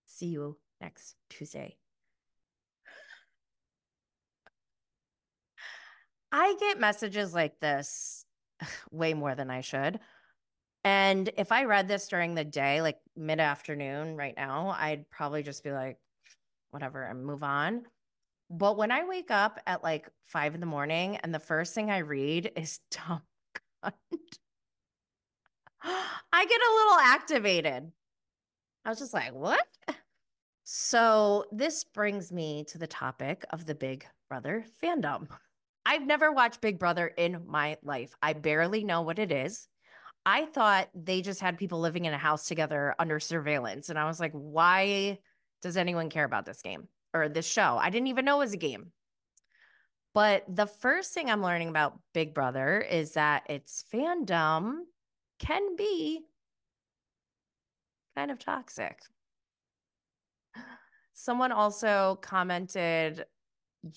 See 0.06 0.26
you 0.26 0.58
next 0.82 1.16
Tuesday. 1.30 1.78
I 6.34 6.58
get 6.60 6.82
messages 6.82 7.34
like 7.34 7.62
this 7.62 8.26
way 8.92 9.14
more 9.14 9.36
than 9.36 9.50
I 9.50 9.62
should. 9.62 10.02
And 10.84 11.30
if 11.38 11.52
I 11.52 11.64
read 11.64 11.88
this 11.88 12.08
during 12.08 12.36
the 12.36 12.44
day, 12.44 12.82
like 12.82 13.00
mid 13.16 13.40
afternoon 13.40 14.18
right 14.18 14.36
now, 14.36 14.76
I'd 14.78 15.10
probably 15.10 15.44
just 15.44 15.64
be 15.64 15.72
like, 15.72 15.98
whatever, 16.72 17.04
and 17.04 17.26
move 17.26 17.44
on. 17.44 17.84
But 18.50 18.78
when 18.78 18.92
I 18.92 19.06
wake 19.06 19.32
up 19.32 19.60
at 19.66 19.84
like 19.84 20.10
five 20.28 20.54
in 20.54 20.60
the 20.60 20.66
morning 20.66 21.18
and 21.18 21.34
the 21.34 21.40
first 21.40 21.74
thing 21.74 21.90
I 21.90 22.00
read 22.00 22.52
is 22.56 22.80
dumb 22.92 23.22
cunt, 23.84 23.94
I 25.84 26.46
get 26.46 26.62
a 26.62 26.76
little 26.76 27.00
activated. 27.00 27.92
I 28.86 28.90
was 28.90 29.00
just 29.00 29.14
like, 29.14 29.34
what? 29.34 29.66
So 30.64 31.46
this 31.52 31.84
brings 31.84 32.32
me 32.32 32.66
to 32.70 32.78
the 32.78 32.88
topic 32.88 33.46
of 33.52 33.66
the 33.66 33.76
Big 33.76 34.06
Brother 34.30 34.66
fandom. 34.82 35.28
I've 35.86 36.06
never 36.06 36.32
watched 36.32 36.62
Big 36.62 36.80
Brother 36.80 37.08
in 37.08 37.44
my 37.46 37.78
life. 37.84 38.16
I 38.22 38.34
barely 38.34 38.84
know 38.84 39.02
what 39.02 39.20
it 39.20 39.32
is. 39.32 39.68
I 40.26 40.46
thought 40.46 40.90
they 40.96 41.22
just 41.22 41.42
had 41.42 41.58
people 41.58 41.80
living 41.80 42.06
in 42.06 42.14
a 42.14 42.18
house 42.18 42.48
together 42.48 42.96
under 42.98 43.20
surveillance. 43.20 43.90
And 43.90 44.00
I 44.00 44.06
was 44.06 44.20
like, 44.20 44.32
why 44.32 45.20
does 45.62 45.76
anyone 45.78 46.10
care 46.10 46.24
about 46.24 46.46
this 46.46 46.62
game 46.62 46.88
or 47.14 47.28
this 47.28 47.46
show? 47.46 47.78
I 47.80 47.90
didn't 47.90 48.08
even 48.08 48.26
know 48.26 48.38
it 48.38 48.46
was 48.46 48.54
a 48.54 48.58
game. 48.58 48.92
But 50.14 50.44
the 50.48 50.68
first 50.68 51.14
thing 51.14 51.30
I'm 51.30 51.42
learning 51.42 51.70
about 51.70 52.00
Big 52.14 52.34
Brother 52.34 52.80
is 52.80 53.14
that 53.14 53.50
its 53.50 53.84
fandom 53.94 54.82
can 55.40 55.76
be 55.76 56.22
kind 58.16 58.32
of 58.32 58.40
toxic. 58.40 59.00
Someone 61.14 61.52
also 61.52 62.20
commented, 62.22 63.26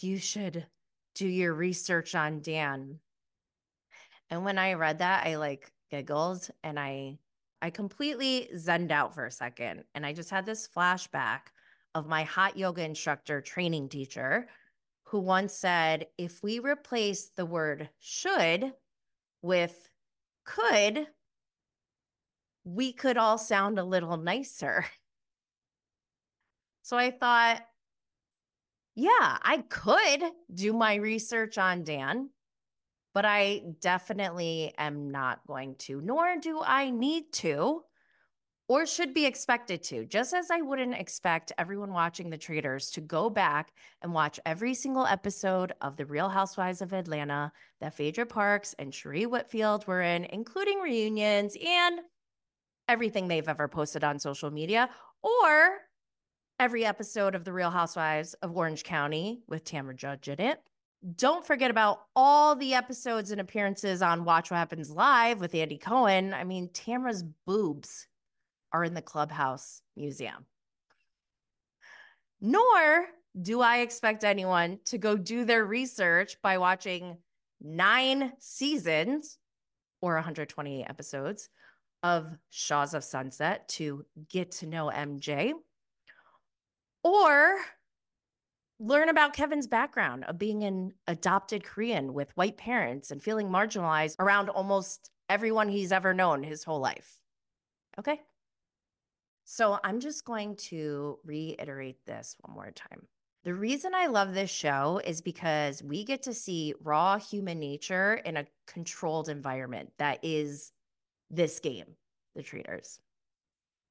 you 0.01 0.19
should 0.19 0.67
do 1.15 1.27
your 1.27 1.55
research 1.55 2.15
on 2.15 2.41
Dan. 2.41 2.99
And 4.31 4.45
when 4.45 4.59
I 4.59 4.75
read 4.75 4.99
that, 4.99 5.27
I 5.27 5.37
like 5.37 5.71
giggled 5.91 6.49
and 6.63 6.79
I 6.79 7.19
I 7.63 7.71
completely 7.71 8.49
zened 8.55 8.91
out 8.91 9.15
for 9.15 9.27
a 9.27 9.31
second 9.31 9.85
and 9.95 10.05
I 10.05 10.13
just 10.13 10.31
had 10.31 10.47
this 10.47 10.69
flashback 10.69 11.41
of 11.95 12.07
my 12.07 12.25
hot 12.25 12.57
yoga 12.57 12.85
instructor 12.85 13.41
training 13.41 13.89
teacher 13.89 14.49
who 15.05 15.21
once 15.21 15.55
said 15.55 16.07
if 16.19 16.43
we 16.43 16.59
replace 16.59 17.31
the 17.37 17.47
word 17.47 17.89
should 17.99 18.73
with 19.43 19.91
could 20.45 21.07
we 22.65 22.93
could 22.93 23.17
all 23.17 23.39
sound 23.39 23.79
a 23.79 23.85
little 23.85 24.17
nicer. 24.17 24.85
So 26.83 26.97
I 26.97 27.11
thought 27.11 27.63
yeah, 28.95 29.39
I 29.43 29.65
could 29.69 30.23
do 30.53 30.73
my 30.73 30.95
research 30.95 31.59
on 31.59 31.85
Dan, 31.85 32.31
but 33.17 33.25
I 33.25 33.63
definitely 33.81 34.75
am 34.77 35.11
not 35.11 35.41
going 35.47 35.77
to, 35.77 36.03
nor 36.03 36.37
do 36.39 36.61
I 36.63 36.91
need 36.91 37.33
to 37.37 37.81
or 38.69 38.85
should 38.85 39.15
be 39.15 39.25
expected 39.25 39.83
to. 39.85 40.05
Just 40.05 40.35
as 40.35 40.51
I 40.51 40.61
wouldn't 40.61 40.97
expect 40.97 41.51
everyone 41.57 41.95
watching 41.95 42.29
The 42.29 42.37
Traitors 42.37 42.91
to 42.91 43.01
go 43.01 43.31
back 43.31 43.73
and 44.03 44.13
watch 44.13 44.39
every 44.45 44.75
single 44.75 45.07
episode 45.07 45.73
of 45.81 45.97
The 45.97 46.05
Real 46.05 46.29
Housewives 46.29 46.83
of 46.83 46.93
Atlanta 46.93 47.53
that 47.81 47.95
Phaedra 47.95 48.27
Parks 48.27 48.75
and 48.79 48.93
Sheree 48.93 49.27
Whitfield 49.27 49.87
were 49.87 50.03
in, 50.03 50.25
including 50.25 50.81
reunions 50.81 51.57
and 51.67 52.01
everything 52.87 53.29
they've 53.29 53.49
ever 53.49 53.67
posted 53.67 54.05
on 54.05 54.19
social 54.19 54.51
media, 54.51 54.91
or 55.23 55.79
every 56.61 56.85
episode 56.85 57.35
of 57.35 57.47
The 57.47 57.53
Real 57.55 57.71
Housewives 57.71 58.35
of 58.43 58.55
Orange 58.55 58.85
County 58.85 59.41
with 59.49 59.65
Tamra 59.65 59.97
Judge 59.97 60.29
in 60.29 60.39
it. 60.39 60.61
Don't 61.15 61.47
forget 61.47 61.71
about 61.71 62.01
all 62.17 62.57
the 62.57 62.75
episodes 62.75 63.31
and 63.31 63.41
appearances 63.41 64.03
on 64.03 64.25
Watch 64.25 64.51
What 64.51 64.57
Happens 64.57 64.91
Live 64.91 65.39
with 65.39 65.55
Andy 65.55 65.79
Cohen. 65.79 66.35
I 66.35 66.43
mean, 66.43 66.69
Tamra's 66.71 67.23
boobs 67.23 68.09
are 68.73 68.83
in 68.83 68.95
the 68.95 69.03
Clubhouse 69.03 69.83
Museum. 69.97 70.47
Nor 72.41 73.07
do 73.41 73.61
I 73.61 73.79
expect 73.79 74.25
anyone 74.25 74.81
to 74.87 74.99
go 74.99 75.17
do 75.17 75.45
their 75.45 75.65
research 75.65 76.37
by 76.43 76.59
watching 76.59 77.19
nine 77.61 78.33
seasons 78.41 79.39
or 80.01 80.15
128 80.15 80.85
episodes 80.89 81.51
of 82.03 82.37
Shahs 82.51 82.95
of 82.95 83.05
Sunset 83.05 83.69
to 83.69 84.05
get 84.29 84.51
to 84.53 84.67
know 84.67 84.91
MJ 84.93 85.53
or 87.03 87.59
learn 88.79 89.09
about 89.09 89.33
Kevin's 89.33 89.67
background 89.67 90.25
of 90.25 90.39
being 90.39 90.63
an 90.65 90.93
adopted 91.07 91.65
Korean 91.65 92.13
with 92.13 92.37
white 92.37 92.57
parents 92.57 93.11
and 93.11 93.23
feeling 93.23 93.49
marginalized 93.49 94.17
around 94.19 94.49
almost 94.51 95.11
everyone 95.29 95.69
he's 95.69 95.93
ever 95.93 96.13
known 96.13 96.43
his 96.43 96.65
whole 96.65 96.81
life. 96.81 97.21
Okay. 97.99 98.21
So 99.45 99.79
I'm 99.83 100.01
just 100.01 100.25
going 100.25 100.57
to 100.57 101.19
reiterate 101.25 102.05
this 102.05 102.37
one 102.41 102.55
more 102.55 102.71
time. 102.71 103.07
The 103.45 103.55
reason 103.55 103.95
I 103.95 104.07
love 104.07 104.35
this 104.35 104.51
show 104.51 105.01
is 105.05 105.21
because 105.21 105.83
we 105.83 106.03
get 106.03 106.25
to 106.25 106.35
see 106.35 106.75
raw 106.83 107.17
human 107.17 107.61
nature 107.61 108.15
in 108.15 108.37
a 108.37 108.47
controlled 108.67 109.29
environment 109.29 109.93
that 109.99 110.19
is 110.23 110.73
this 111.31 111.61
game, 111.61 111.95
The 112.35 112.43
Traitors. 112.43 112.99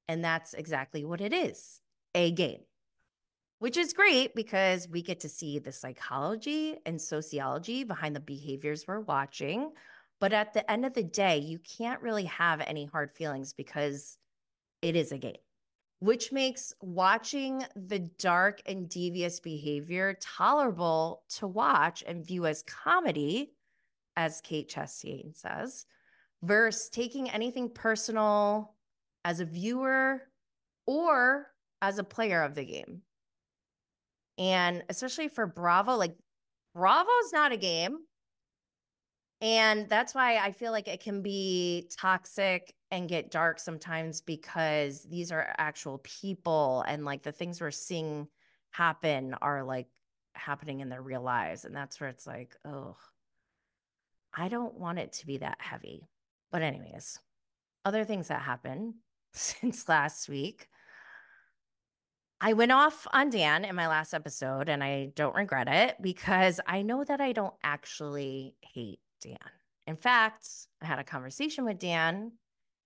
And 0.08 0.22
that's 0.22 0.52
exactly 0.52 1.04
what 1.04 1.22
it 1.22 1.32
is 1.32 1.80
a 2.14 2.30
game 2.30 2.60
which 3.58 3.76
is 3.76 3.92
great 3.92 4.34
because 4.34 4.88
we 4.88 5.02
get 5.02 5.20
to 5.20 5.28
see 5.28 5.58
the 5.58 5.72
psychology 5.72 6.76
and 6.84 7.00
sociology 7.00 7.84
behind 7.84 8.14
the 8.14 8.20
behaviors 8.20 8.84
we're 8.86 9.00
watching. 9.00 9.70
But 10.20 10.32
at 10.32 10.54
the 10.54 10.70
end 10.70 10.84
of 10.84 10.94
the 10.94 11.02
day, 11.02 11.38
you 11.38 11.58
can't 11.58 12.02
really 12.02 12.24
have 12.24 12.60
any 12.66 12.86
hard 12.86 13.10
feelings 13.10 13.52
because 13.52 14.18
it 14.82 14.96
is 14.96 15.12
a 15.12 15.18
game, 15.18 15.36
which 16.00 16.32
makes 16.32 16.74
watching 16.80 17.64
the 17.74 17.98
dark 17.98 18.60
and 18.66 18.88
devious 18.88 19.40
behavior 19.40 20.16
tolerable 20.20 21.22
to 21.36 21.46
watch 21.46 22.02
and 22.06 22.26
view 22.26 22.46
as 22.46 22.62
comedy, 22.62 23.52
as 24.16 24.40
Kate 24.40 24.70
Chastain 24.70 25.36
says, 25.36 25.86
versus 26.42 26.88
taking 26.88 27.30
anything 27.30 27.70
personal 27.70 28.74
as 29.24 29.40
a 29.40 29.44
viewer 29.44 30.22
or 30.86 31.48
as 31.82 31.98
a 31.98 32.04
player 32.04 32.42
of 32.42 32.54
the 32.54 32.64
game. 32.64 33.02
And 34.38 34.84
especially 34.88 35.28
for 35.28 35.46
Bravo, 35.46 35.96
like 35.96 36.14
Bravo's 36.74 37.32
not 37.32 37.52
a 37.52 37.56
game. 37.56 37.98
And 39.40 39.88
that's 39.88 40.14
why 40.14 40.38
I 40.38 40.52
feel 40.52 40.72
like 40.72 40.88
it 40.88 41.02
can 41.02 41.22
be 41.22 41.90
toxic 41.98 42.74
and 42.90 43.08
get 43.08 43.30
dark 43.30 43.58
sometimes 43.58 44.20
because 44.22 45.02
these 45.02 45.30
are 45.30 45.54
actual 45.58 45.98
people 45.98 46.84
and 46.86 47.04
like 47.04 47.22
the 47.22 47.32
things 47.32 47.60
we're 47.60 47.70
seeing 47.70 48.28
happen 48.70 49.34
are 49.42 49.62
like 49.62 49.88
happening 50.34 50.80
in 50.80 50.88
their 50.88 51.02
real 51.02 51.22
lives. 51.22 51.64
And 51.64 51.74
that's 51.74 52.00
where 52.00 52.08
it's 52.08 52.26
like, 52.26 52.54
oh, 52.64 52.96
I 54.34 54.48
don't 54.48 54.78
want 54.78 54.98
it 54.98 55.12
to 55.14 55.26
be 55.26 55.38
that 55.38 55.58
heavy. 55.60 56.08
But, 56.52 56.62
anyways, 56.62 57.18
other 57.84 58.04
things 58.04 58.28
that 58.28 58.42
happened 58.42 58.94
since 59.32 59.88
last 59.88 60.28
week. 60.28 60.68
I 62.40 62.52
went 62.52 62.72
off 62.72 63.06
on 63.12 63.30
Dan 63.30 63.64
in 63.64 63.74
my 63.74 63.88
last 63.88 64.12
episode 64.12 64.68
and 64.68 64.84
I 64.84 65.12
don't 65.14 65.34
regret 65.34 65.68
it 65.68 65.96
because 66.02 66.60
I 66.66 66.82
know 66.82 67.02
that 67.02 67.20
I 67.20 67.32
don't 67.32 67.54
actually 67.64 68.54
hate 68.60 69.00
Dan. 69.22 69.36
In 69.86 69.96
fact, 69.96 70.48
I 70.82 70.86
had 70.86 70.98
a 70.98 71.04
conversation 71.04 71.64
with 71.64 71.78
Dan 71.78 72.32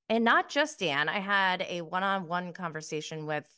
and 0.09 0.25
not 0.25 0.49
just 0.49 0.81
Dan, 0.81 1.09
I 1.09 1.21
had 1.21 1.65
a 1.69 1.83
one 1.83 2.03
on 2.03 2.27
one 2.27 2.53
conversation 2.53 3.27
with 3.27 3.49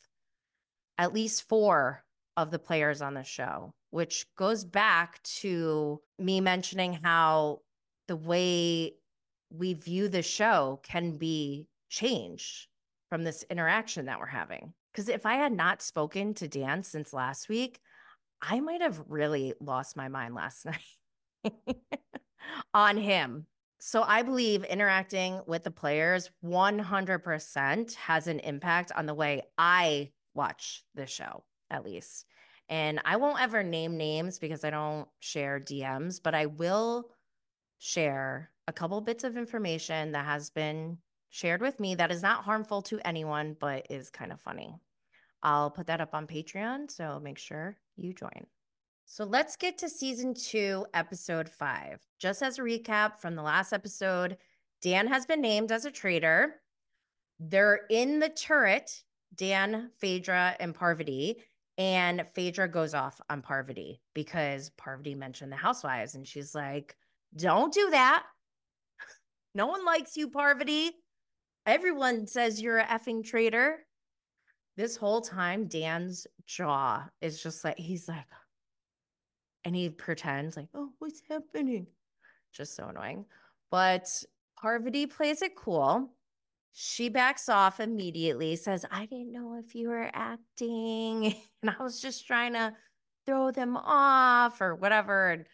at 0.99 1.13
least 1.13 1.49
four 1.49 2.03
of 2.37 2.51
the 2.51 2.59
players 2.59 3.01
on 3.01 3.15
the 3.15 3.23
show, 3.23 3.73
which 3.89 4.27
goes 4.35 4.63
back 4.63 5.21
to 5.23 5.99
me 6.19 6.41
mentioning 6.41 6.99
how 7.03 7.61
the 8.07 8.15
way 8.15 8.93
we 9.51 9.73
view 9.73 10.07
the 10.07 10.21
show 10.21 10.79
can 10.83 11.17
be 11.17 11.67
changed 11.89 12.67
from 13.09 13.23
this 13.23 13.43
interaction 13.49 14.05
that 14.05 14.19
we're 14.19 14.27
having. 14.27 14.73
Because 14.93 15.09
if 15.09 15.25
I 15.25 15.35
had 15.35 15.51
not 15.51 15.81
spoken 15.81 16.33
to 16.35 16.47
Dan 16.47 16.83
since 16.83 17.13
last 17.13 17.49
week, 17.49 17.79
I 18.41 18.59
might 18.59 18.81
have 18.81 19.03
really 19.07 19.53
lost 19.59 19.97
my 19.97 20.07
mind 20.07 20.35
last 20.35 20.65
night 21.45 21.77
on 22.73 22.97
him. 22.97 23.47
So 23.79 24.03
I 24.03 24.21
believe 24.21 24.63
interacting 24.63 25.41
with 25.45 25.63
the 25.63 25.71
players 25.71 26.29
100% 26.45 27.95
has 27.95 28.27
an 28.27 28.39
impact 28.39 28.91
on 28.95 29.05
the 29.07 29.13
way 29.13 29.41
I 29.57 30.11
watch 30.33 30.83
the 30.95 31.05
show, 31.05 31.43
at 31.69 31.83
least. 31.83 32.25
And 32.69 33.01
I 33.03 33.17
won't 33.17 33.41
ever 33.41 33.61
name 33.61 33.97
names 33.97 34.39
because 34.39 34.63
I 34.63 34.69
don't 34.69 35.07
share 35.19 35.59
DMs, 35.59 36.21
but 36.23 36.33
I 36.33 36.45
will 36.45 37.09
share 37.77 38.51
a 38.67 38.73
couple 38.73 39.01
bits 39.01 39.25
of 39.25 39.35
information 39.35 40.13
that 40.13 40.25
has 40.25 40.49
been 40.49 40.99
shared 41.33 41.61
with 41.61 41.79
me 41.79 41.95
that 41.95 42.11
is 42.11 42.21
not 42.21 42.43
harmful 42.43 42.83
to 42.83 42.99
anyone, 43.03 43.57
but 43.59 43.87
is 43.89 44.11
kind 44.11 44.31
of 44.31 44.39
funny. 44.39 44.75
I'll 45.41 45.71
put 45.71 45.87
that 45.87 45.99
up 45.99 46.13
on 46.13 46.27
Patreon, 46.27 46.91
so 46.91 47.19
make 47.19 47.39
sure 47.39 47.75
you 47.97 48.13
join. 48.13 48.45
So 49.05 49.23
let's 49.23 49.55
get 49.55 49.79
to 49.79 49.89
season 49.89 50.35
two, 50.35 50.85
episode 50.93 51.49
five. 51.49 52.05
Just 52.19 52.43
as 52.43 52.59
a 52.59 52.61
recap 52.61 53.17
from 53.17 53.35
the 53.35 53.41
last 53.41 53.73
episode, 53.73 54.37
Dan 54.83 55.07
has 55.07 55.25
been 55.25 55.41
named 55.41 55.71
as 55.71 55.85
a 55.85 55.91
traitor. 55.91 56.61
They're 57.39 57.81
in 57.89 58.19
the 58.19 58.29
turret, 58.29 59.03
Dan, 59.35 59.89
Phaedra, 59.99 60.55
and 60.59 60.75
Parvati. 60.75 61.37
And 61.79 62.27
Phaedra 62.35 62.67
goes 62.67 62.93
off 62.93 63.19
on 63.27 63.41
Parvati 63.41 64.01
because 64.13 64.69
Parvati 64.77 65.15
mentioned 65.15 65.51
the 65.51 65.55
housewives. 65.55 66.13
And 66.13 66.27
she's 66.27 66.53
like, 66.53 66.95
don't 67.35 67.73
do 67.73 67.89
that. 67.89 68.23
No 69.55 69.67
one 69.67 69.85
likes 69.85 70.17
you, 70.17 70.31
Parvati. 70.31 70.93
Everyone 71.65 72.27
says 72.27 72.61
you're 72.61 72.79
a 72.79 72.85
effing 72.85 73.23
traitor. 73.23 73.85
This 74.75 74.97
whole 74.97 75.21
time, 75.21 75.67
Dan's 75.67 76.27
jaw 76.45 77.07
is 77.21 77.41
just 77.41 77.63
like, 77.63 77.77
he's 77.77 78.07
like, 78.07 78.25
and 79.63 79.75
he 79.75 79.89
pretends 79.89 80.57
like, 80.57 80.67
oh, 80.73 80.89
what's 80.99 81.21
happening? 81.29 81.87
Just 82.53 82.75
so 82.75 82.87
annoying. 82.87 83.25
But 83.71 84.23
Parvati 84.59 85.07
plays 85.07 85.41
it 85.41 85.55
cool. 85.55 86.09
She 86.73 87.07
backs 87.07 87.49
off 87.49 87.79
immediately, 87.79 88.55
says, 88.55 88.85
I 88.91 89.05
didn't 89.05 89.31
know 89.31 89.59
if 89.59 89.75
you 89.75 89.89
were 89.89 90.09
acting. 90.13 91.35
And 91.61 91.69
I 91.69 91.81
was 91.81 92.01
just 92.01 92.27
trying 92.27 92.53
to 92.53 92.73
throw 93.25 93.51
them 93.51 93.77
off 93.77 94.59
or 94.59 94.75
whatever. 94.75 95.29
And 95.29 95.45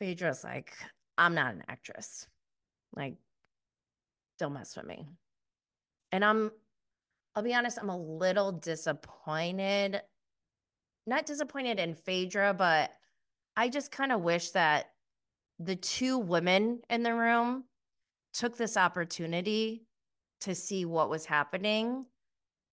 Phaedra's 0.00 0.42
like, 0.42 0.72
I'm 1.18 1.34
not 1.34 1.52
an 1.52 1.64
actress. 1.68 2.26
Like, 2.94 3.16
don't 4.38 4.54
mess 4.54 4.76
with 4.76 4.86
me. 4.86 5.06
And 6.12 6.24
I'm, 6.24 6.50
I'll 7.34 7.42
be 7.42 7.54
honest, 7.54 7.78
I'm 7.80 7.88
a 7.88 7.98
little 7.98 8.52
disappointed. 8.52 10.00
Not 11.06 11.26
disappointed 11.26 11.78
in 11.78 11.94
Phaedra, 11.94 12.54
but 12.54 12.90
I 13.56 13.68
just 13.68 13.90
kind 13.90 14.12
of 14.12 14.20
wish 14.22 14.50
that 14.50 14.90
the 15.58 15.76
two 15.76 16.18
women 16.18 16.80
in 16.90 17.02
the 17.02 17.14
room 17.14 17.64
took 18.34 18.56
this 18.56 18.76
opportunity 18.76 19.86
to 20.42 20.54
see 20.54 20.84
what 20.84 21.08
was 21.08 21.24
happening, 21.24 22.04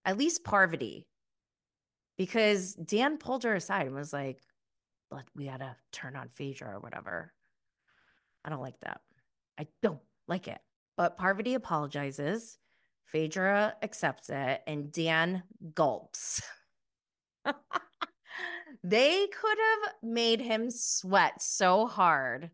at 0.03 0.17
least 0.17 0.43
Parvati, 0.43 1.07
because 2.17 2.73
Dan 2.73 3.17
pulled 3.17 3.43
her 3.43 3.55
aside 3.55 3.85
and 3.85 3.95
was 3.95 4.11
like, 4.11 4.39
we 5.35 5.45
gotta 5.45 5.75
turn 5.91 6.15
on 6.15 6.27
Phaedra 6.29 6.75
or 6.75 6.79
whatever. 6.79 7.31
I 8.43 8.49
don't 8.49 8.61
like 8.61 8.79
that. 8.81 8.99
I 9.57 9.67
don't 9.81 10.01
like 10.27 10.47
it. 10.47 10.59
But 10.97 11.17
Parvati 11.17 11.53
apologizes. 11.53 12.57
Phaedra 13.05 13.75
accepts 13.83 14.29
it, 14.29 14.61
and 14.65 14.91
Dan 14.91 15.43
gulps. 15.75 16.41
they 18.83 19.27
could 19.27 19.57
have 19.57 19.93
made 20.01 20.41
him 20.41 20.71
sweat 20.71 21.41
so 21.41 21.85
hard, 21.85 22.49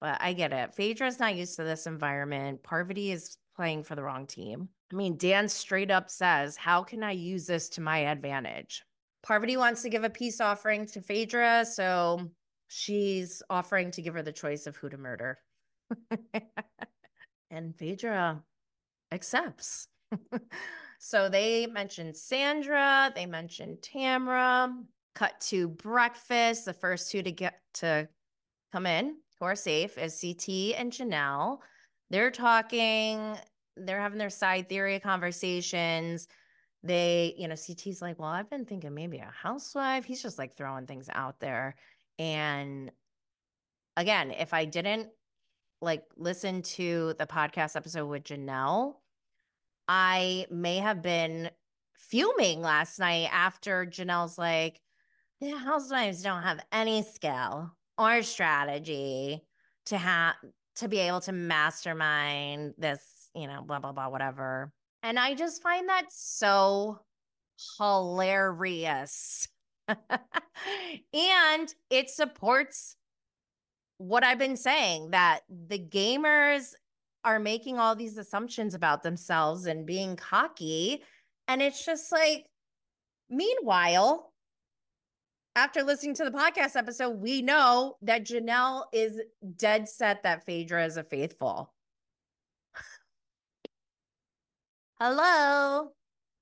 but 0.00 0.18
I 0.20 0.34
get 0.34 0.52
it. 0.52 0.74
Phaedra's 0.74 1.18
not 1.18 1.36
used 1.36 1.56
to 1.56 1.64
this 1.64 1.86
environment. 1.86 2.62
Parvati 2.62 3.12
is 3.12 3.38
playing 3.56 3.84
for 3.84 3.94
the 3.94 4.02
wrong 4.02 4.26
team. 4.26 4.68
I 4.92 4.96
mean, 4.96 5.16
Dan 5.16 5.48
straight 5.48 5.90
up 5.90 6.10
says, 6.10 6.56
How 6.56 6.82
can 6.82 7.02
I 7.02 7.12
use 7.12 7.46
this 7.46 7.68
to 7.70 7.80
my 7.80 7.98
advantage? 7.98 8.84
Parvati 9.22 9.56
wants 9.56 9.82
to 9.82 9.90
give 9.90 10.04
a 10.04 10.10
peace 10.10 10.40
offering 10.40 10.86
to 10.86 11.02
Phaedra, 11.02 11.64
so 11.66 12.30
she's 12.68 13.42
offering 13.50 13.90
to 13.92 14.02
give 14.02 14.14
her 14.14 14.22
the 14.22 14.32
choice 14.32 14.66
of 14.66 14.76
who 14.76 14.88
to 14.88 14.98
murder. 14.98 15.38
and 17.50 17.74
Phaedra 17.76 18.42
accepts. 19.12 19.88
so 20.98 21.28
they 21.28 21.66
mentioned 21.66 22.16
Sandra, 22.16 23.12
they 23.14 23.26
mentioned 23.26 23.78
Tamra, 23.82 24.72
cut 25.14 25.40
to 25.40 25.68
breakfast. 25.68 26.64
The 26.64 26.72
first 26.72 27.10
two 27.10 27.22
to 27.22 27.32
get 27.32 27.60
to 27.74 28.08
come 28.72 28.86
in 28.86 29.16
who 29.38 29.46
are 29.46 29.54
safe 29.54 29.98
is 29.98 30.20
CT 30.20 30.78
and 30.78 30.92
Janelle. 30.92 31.58
They're 32.10 32.30
talking, 32.30 33.36
they're 33.76 34.00
having 34.00 34.18
their 34.18 34.30
side 34.30 34.68
theory 34.68 34.98
conversations. 35.00 36.28
They, 36.82 37.34
you 37.36 37.48
know, 37.48 37.54
CT's 37.54 38.00
like, 38.00 38.18
well, 38.18 38.28
I've 38.28 38.50
been 38.50 38.64
thinking 38.64 38.94
maybe 38.94 39.18
a 39.18 39.32
housewife. 39.42 40.04
He's 40.04 40.22
just 40.22 40.38
like 40.38 40.56
throwing 40.56 40.86
things 40.86 41.08
out 41.12 41.40
there. 41.40 41.74
And 42.18 42.90
again, 43.96 44.30
if 44.30 44.54
I 44.54 44.64
didn't 44.64 45.08
like 45.80 46.04
listen 46.16 46.62
to 46.62 47.14
the 47.18 47.26
podcast 47.26 47.76
episode 47.76 48.06
with 48.06 48.24
Janelle, 48.24 48.94
I 49.86 50.46
may 50.50 50.78
have 50.78 51.02
been 51.02 51.50
fuming 51.94 52.62
last 52.62 52.98
night 52.98 53.28
after 53.32 53.86
Janelle's 53.86 54.38
like, 54.38 54.80
the 55.40 55.56
housewives 55.56 56.22
don't 56.22 56.42
have 56.42 56.60
any 56.72 57.02
skill 57.02 57.72
or 57.96 58.22
strategy 58.22 59.44
to 59.86 59.96
have 59.96 60.34
to 60.76 60.88
be 60.88 60.98
able 60.98 61.20
to 61.20 61.32
mastermind 61.32 62.74
this, 62.76 63.30
you 63.34 63.46
know, 63.46 63.62
blah 63.62 63.78
blah 63.78 63.92
blah, 63.92 64.08
whatever. 64.08 64.72
And 65.02 65.18
I 65.18 65.34
just 65.34 65.62
find 65.62 65.88
that 65.88 66.06
so 66.10 67.00
hilarious. 67.78 69.48
and 69.88 71.74
it 71.90 72.10
supports 72.10 72.96
what 73.98 74.24
I've 74.24 74.38
been 74.38 74.56
saying 74.56 75.10
that 75.10 75.40
the 75.48 75.78
gamers 75.78 76.72
are 77.24 77.38
making 77.38 77.78
all 77.78 77.94
these 77.94 78.16
assumptions 78.16 78.74
about 78.74 79.02
themselves 79.02 79.66
and 79.66 79.84
being 79.84 80.16
cocky. 80.16 81.02
And 81.48 81.60
it's 81.60 81.84
just 81.84 82.10
like, 82.12 82.46
meanwhile, 83.28 84.32
after 85.56 85.82
listening 85.82 86.14
to 86.14 86.24
the 86.24 86.30
podcast 86.30 86.76
episode, 86.76 87.20
we 87.20 87.42
know 87.42 87.96
that 88.02 88.24
Janelle 88.24 88.84
is 88.92 89.20
dead 89.56 89.88
set 89.88 90.22
that 90.22 90.46
Phaedra 90.46 90.86
is 90.86 90.96
a 90.96 91.02
faithful. 91.02 91.72
Hello. 95.00 95.90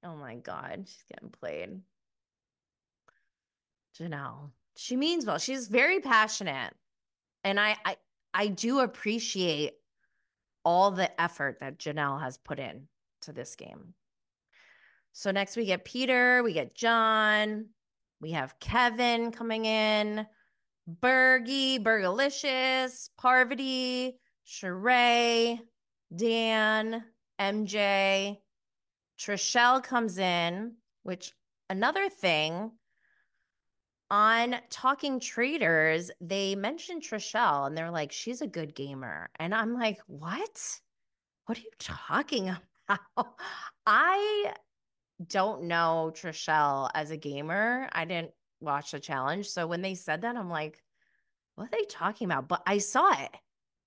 Oh 0.05 0.17
my 0.17 0.37
God. 0.37 0.85
She's 0.87 1.05
getting 1.11 1.31
played. 1.31 1.81
Janelle. 3.99 4.51
She 4.77 4.97
means 4.97 5.25
well. 5.25 5.39
She's 5.39 5.69
very 5.69 6.01
passionate. 6.01 6.75
And 7.47 7.61
I 7.61 7.77
I 7.85 7.97
I 8.35 8.49
do 8.49 8.81
appreciate 8.81 9.75
all 10.65 10.91
the 10.91 11.21
effort 11.21 11.61
that 11.61 11.79
Janelle 11.79 12.21
has 12.21 12.39
put 12.39 12.59
in 12.59 12.89
to 13.23 13.33
this 13.33 13.55
game. 13.55 13.95
So 15.13 15.31
next 15.31 15.57
we 15.57 15.65
get 15.65 15.85
Peter, 15.85 16.43
we 16.43 16.53
get 16.53 16.75
John, 16.75 17.67
we 18.21 18.33
have 18.33 18.59
Kevin 18.59 19.31
coming 19.31 19.65
in, 19.65 20.27
Bergie, 21.01 21.81
Bergalicious, 21.81 23.11
Parvati, 23.17 24.19
Sheree, 24.45 25.61
Dan, 26.15 27.05
MJ, 27.41 28.39
Trishelle 29.21 29.85
comes 29.85 30.19
in, 30.19 30.75
which 31.05 31.33
another 31.71 32.09
thing 32.09 32.73
on 34.11 34.57
Talking 34.71 35.21
Traitors, 35.21 36.11
they 36.21 36.55
mentioned 36.55 37.03
Trishelle 37.03 37.67
and 37.67 37.77
they're 37.77 37.91
like, 37.91 38.13
she's 38.13 38.41
a 38.41 38.47
good 38.47 38.75
gamer. 38.75 39.31
And 39.39 39.55
I'm 39.55 39.75
like, 39.75 39.99
what? 40.07 40.81
What 41.47 41.59
are 41.59 41.63
you 41.63 41.71
talking 41.79 42.51
about? 42.89 43.35
I 43.87 44.53
don't 45.27 45.65
know 45.65 46.13
Trishelle 46.15 46.91
as 46.95 47.11
a 47.11 47.17
gamer. 47.17 47.89
I 47.93 48.05
didn't 48.05 48.33
watch 48.61 48.93
the 48.93 49.01
challenge. 49.01 49.49
So 49.49 49.67
when 49.67 49.83
they 49.83 49.95
said 49.95 50.23
that, 50.23 50.37
I'm 50.37 50.51
like, 50.51 50.83
what 51.57 51.67
are 51.67 51.71
they 51.73 51.85
talking 51.89 52.27
about? 52.27 52.49
But 52.49 52.63
I 52.67 52.79
saw 52.79 53.13
it 53.13 53.31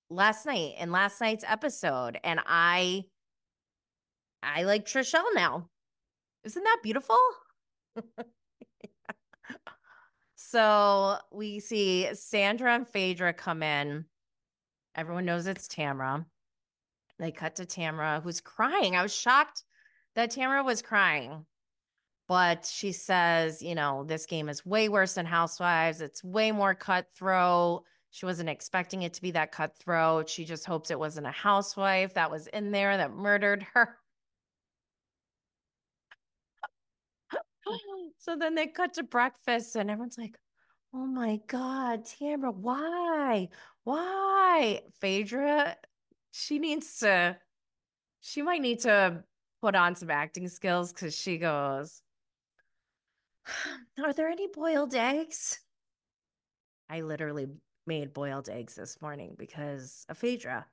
last 0.09 0.45
night 0.45 0.73
in 0.79 0.91
last 0.91 1.21
night's 1.21 1.45
episode, 1.47 2.19
and 2.23 2.39
I 2.45 3.05
I 4.41 4.63
like 4.63 4.85
Trishelle 4.85 5.35
now. 5.35 5.69
Isn't 6.43 6.63
that 6.63 6.79
beautiful? 6.83 7.17
so 10.51 11.17
we 11.31 11.59
see 11.59 12.09
Sandra 12.13 12.73
and 12.73 12.87
Phaedra 12.87 13.33
come 13.33 13.61
in. 13.61 14.05
Everyone 14.95 15.25
knows 15.25 15.45
it's 15.45 15.67
Tamra. 15.67 16.25
They 17.19 17.31
cut 17.31 17.57
to 17.57 17.65
Tamra, 17.65 18.23
who's 18.23 18.41
crying. 18.41 18.95
I 18.95 19.03
was 19.03 19.13
shocked 19.15 19.63
that 20.15 20.31
Tamra 20.31 20.65
was 20.65 20.81
crying. 20.81 21.45
But 22.27 22.65
she 22.65 22.91
says, 22.93 23.61
you 23.61 23.75
know, 23.75 24.05
this 24.05 24.25
game 24.25 24.49
is 24.49 24.65
way 24.65 24.89
worse 24.89 25.13
than 25.13 25.27
Housewives. 25.27 26.01
It's 26.01 26.23
way 26.23 26.51
more 26.51 26.73
cutthroat. 26.73 27.83
She 28.09 28.25
wasn't 28.25 28.49
expecting 28.49 29.03
it 29.03 29.13
to 29.13 29.21
be 29.21 29.31
that 29.31 29.51
cutthroat. 29.51 30.29
She 30.29 30.45
just 30.45 30.65
hopes 30.65 30.89
it 30.89 30.97
wasn't 30.97 31.27
a 31.27 31.31
housewife 31.31 32.15
that 32.15 32.31
was 32.31 32.47
in 32.47 32.71
there 32.71 32.97
that 32.97 33.11
murdered 33.11 33.67
her. 33.73 33.97
so 38.19 38.35
then 38.35 38.53
they 38.55 38.67
cut 38.67 38.93
to 38.95 39.03
breakfast 39.03 39.75
and 39.75 39.89
everyone's 39.89 40.17
like, 40.17 40.37
oh 40.93 41.05
my 41.05 41.39
God, 41.47 42.05
Tamra, 42.05 42.53
why? 42.53 43.47
Why? 43.85 44.81
Phaedra, 44.99 45.77
she 46.31 46.59
needs 46.59 46.99
to, 46.99 47.37
she 48.19 48.41
might 48.41 48.61
need 48.61 48.79
to 48.81 49.23
put 49.61 49.75
on 49.75 49.95
some 49.95 50.11
acting 50.11 50.49
skills 50.49 50.91
because 50.91 51.15
she 51.15 51.37
goes, 51.37 52.01
Are 54.03 54.13
there 54.13 54.27
any 54.27 54.47
boiled 54.53 54.93
eggs? 54.93 55.61
I 56.89 57.01
literally 57.01 57.47
made 57.87 58.13
boiled 58.13 58.49
eggs 58.49 58.75
this 58.75 59.01
morning 59.01 59.35
because 59.37 60.05
of 60.09 60.17
Phaedra. 60.17 60.65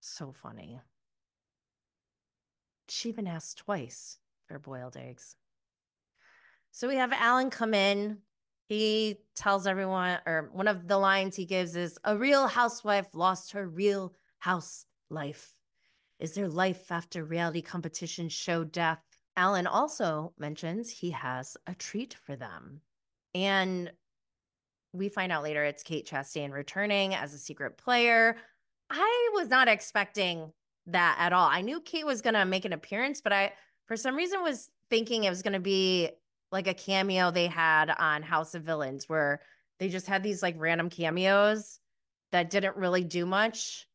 So 0.00 0.32
funny. 0.32 0.80
She 2.88 3.08
even 3.08 3.26
asked 3.26 3.58
twice 3.58 4.18
for 4.46 4.58
boiled 4.58 4.96
eggs. 4.96 5.36
So 6.72 6.88
we 6.88 6.96
have 6.96 7.12
Alan 7.12 7.50
come 7.50 7.74
in. 7.74 8.18
He 8.68 9.18
tells 9.36 9.66
everyone, 9.66 10.18
or 10.26 10.50
one 10.52 10.68
of 10.68 10.88
the 10.88 10.96
lines 10.96 11.36
he 11.36 11.44
gives 11.44 11.76
is 11.76 11.98
A 12.02 12.16
real 12.16 12.48
housewife 12.48 13.14
lost 13.14 13.52
her 13.52 13.68
real 13.68 14.14
house 14.38 14.86
life. 15.10 15.52
Is 16.18 16.32
there 16.32 16.48
life 16.48 16.90
after 16.90 17.24
reality 17.24 17.60
competition 17.60 18.30
show 18.30 18.64
death? 18.64 19.02
Alan 19.36 19.66
also 19.66 20.32
mentions 20.38 20.88
he 20.88 21.10
has 21.10 21.56
a 21.66 21.74
treat 21.74 22.14
for 22.14 22.36
them. 22.36 22.80
And 23.34 23.92
we 24.94 25.10
find 25.10 25.30
out 25.30 25.42
later 25.42 25.64
it's 25.64 25.82
Kate 25.82 26.06
Chastain 26.06 26.52
returning 26.52 27.14
as 27.14 27.34
a 27.34 27.38
secret 27.38 27.76
player. 27.76 28.36
I 28.88 29.30
was 29.34 29.48
not 29.48 29.68
expecting 29.68 30.52
that 30.86 31.16
at 31.18 31.32
all. 31.32 31.48
I 31.48 31.60
knew 31.60 31.80
Kate 31.80 32.06
was 32.06 32.22
going 32.22 32.34
to 32.34 32.44
make 32.44 32.64
an 32.64 32.72
appearance, 32.72 33.20
but 33.20 33.32
I, 33.32 33.52
for 33.86 33.96
some 33.96 34.16
reason, 34.16 34.42
was 34.42 34.70
thinking 34.90 35.24
it 35.24 35.30
was 35.30 35.42
going 35.42 35.54
to 35.54 35.60
be 35.60 36.10
like 36.52 36.66
a 36.66 36.74
cameo 36.74 37.30
they 37.30 37.46
had 37.46 37.90
on 37.90 38.22
House 38.22 38.54
of 38.54 38.62
Villains 38.62 39.08
where 39.08 39.40
they 39.78 39.88
just 39.88 40.06
had 40.06 40.22
these 40.22 40.42
like 40.42 40.54
random 40.58 40.90
cameos 40.90 41.80
that 42.30 42.50
didn't 42.50 42.76
really 42.76 43.04
do 43.04 43.26
much 43.26 43.88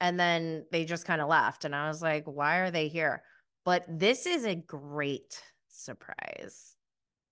and 0.00 0.20
then 0.20 0.66
they 0.70 0.84
just 0.84 1.06
kind 1.06 1.20
of 1.20 1.28
left 1.28 1.64
and 1.64 1.74
I 1.74 1.88
was 1.88 2.02
like 2.02 2.24
why 2.26 2.58
are 2.58 2.70
they 2.70 2.88
here? 2.88 3.22
But 3.64 3.84
this 3.88 4.26
is 4.26 4.44
a 4.44 4.54
great 4.54 5.42
surprise. 5.68 6.76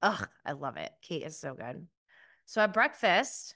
Ugh, 0.03 0.29
I 0.45 0.53
love 0.53 0.77
it. 0.77 0.91
Kate 1.03 1.25
is 1.25 1.39
so 1.39 1.55
good. 1.55 1.87
So 2.47 2.63
at 2.63 2.73
breakfast, 2.73 3.55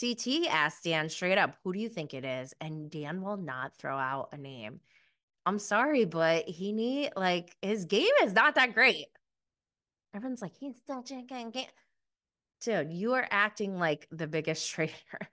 CT 0.00 0.46
asked 0.50 0.84
Dan 0.84 1.08
straight 1.08 1.38
up, 1.38 1.56
Who 1.62 1.72
do 1.72 1.78
you 1.78 1.88
think 1.88 2.12
it 2.12 2.24
is? 2.24 2.54
And 2.60 2.90
Dan 2.90 3.22
will 3.22 3.36
not 3.36 3.76
throw 3.76 3.96
out 3.96 4.30
a 4.32 4.36
name. 4.36 4.80
I'm 5.44 5.60
sorry, 5.60 6.04
but 6.04 6.48
he 6.48 6.72
need 6.72 7.12
like 7.16 7.56
his 7.62 7.84
game 7.84 8.12
is 8.24 8.32
not 8.32 8.56
that 8.56 8.74
great. 8.74 9.06
Everyone's 10.16 10.40
like, 10.40 10.56
he's 10.58 10.78
still 10.78 11.02
chicken. 11.02 11.52
Dude, 12.62 12.90
you 12.90 13.12
are 13.12 13.28
acting 13.30 13.78
like 13.78 14.08
the 14.10 14.26
biggest 14.26 14.68
traitor. 14.70 15.28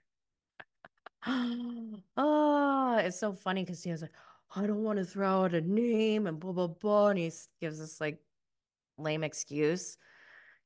oh, 1.25 2.97
it's 2.97 3.17
so 3.17 3.31
funny 3.31 3.63
because 3.63 3.81
he 3.81 3.91
was 3.91 4.01
like, 4.01 4.11
I 4.53 4.67
don't 4.67 4.83
want 4.83 4.99
to 4.99 5.05
throw 5.05 5.45
out 5.45 5.53
a 5.53 5.61
name 5.61 6.27
and 6.27 6.37
blah, 6.37 6.51
blah, 6.51 6.67
blah. 6.67 7.07
And 7.07 7.19
he 7.19 7.31
gives 7.61 7.79
this 7.79 8.01
like 8.01 8.19
lame 8.97 9.23
excuse. 9.23 9.97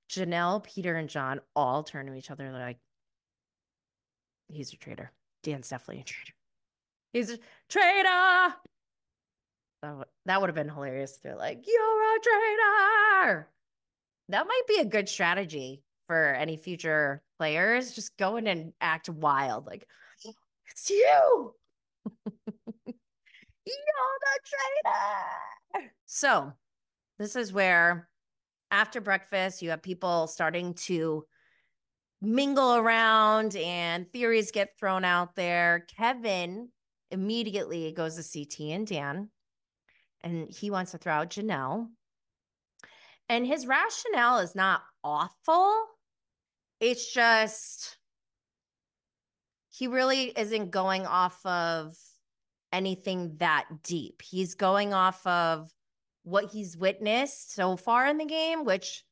Janelle, 0.09 0.63
Peter, 0.63 0.95
and 0.95 1.09
John 1.09 1.39
all 1.55 1.83
turn 1.83 2.07
to 2.07 2.15
each 2.15 2.31
other. 2.31 2.51
They're 2.51 2.59
like, 2.59 2.79
he's 4.47 4.73
a 4.73 4.77
traitor. 4.77 5.11
Dan's 5.43 5.69
definitely 5.69 6.01
a 6.01 6.05
traitor. 6.05 6.33
He's 7.13 7.29
a 7.29 7.37
traitor. 7.69 8.55
That, 9.83 9.95
would, 9.95 10.07
that 10.25 10.41
would 10.41 10.49
have 10.49 10.55
been 10.55 10.69
hilarious. 10.69 11.19
They're 11.21 11.35
like, 11.35 11.65
you're 11.67 12.15
a 12.15 12.19
traitor 12.19 13.47
that 14.29 14.47
might 14.47 14.67
be 14.67 14.79
a 14.79 14.85
good 14.85 15.07
strategy 15.07 15.83
for 16.07 16.33
any 16.33 16.57
future 16.57 17.21
players. 17.37 17.93
Just 17.93 18.17
go 18.17 18.37
in 18.37 18.47
and 18.47 18.73
act 18.81 19.09
wild, 19.09 19.65
like 19.65 19.87
it's 20.69 20.89
you. 20.89 21.53
You're 22.35 24.17
the 24.21 24.39
traitor. 24.45 25.91
So, 26.05 26.53
this 27.19 27.35
is 27.35 27.51
where 27.51 28.07
after 28.71 29.01
breakfast, 29.01 29.61
you 29.61 29.69
have 29.71 29.81
people 29.81 30.27
starting 30.27 30.73
to 30.73 31.25
mingle 32.21 32.75
around 32.75 33.55
and 33.55 34.11
theories 34.11 34.51
get 34.51 34.77
thrown 34.79 35.03
out 35.03 35.35
there. 35.35 35.85
Kevin 35.97 36.69
immediately 37.11 37.91
goes 37.91 38.15
to 38.15 38.45
CT 38.45 38.71
and 38.71 38.87
Dan, 38.87 39.29
and 40.21 40.49
he 40.49 40.69
wants 40.69 40.91
to 40.91 40.97
throw 40.97 41.13
out 41.13 41.29
Janelle 41.29 41.87
and 43.29 43.45
his 43.45 43.67
rationale 43.67 44.39
is 44.39 44.55
not 44.55 44.83
awful. 45.03 45.85
It's 46.79 47.11
just 47.13 47.97
he 49.69 49.87
really 49.87 50.31
isn't 50.35 50.71
going 50.71 51.05
off 51.05 51.45
of 51.45 51.95
anything 52.71 53.35
that 53.37 53.65
deep. 53.83 54.21
He's 54.21 54.55
going 54.55 54.93
off 54.93 55.25
of 55.25 55.71
what 56.23 56.51
he's 56.51 56.75
witnessed 56.75 57.53
so 57.53 57.75
far 57.75 58.07
in 58.07 58.17
the 58.17 58.25
game, 58.25 58.65
which 58.65 59.03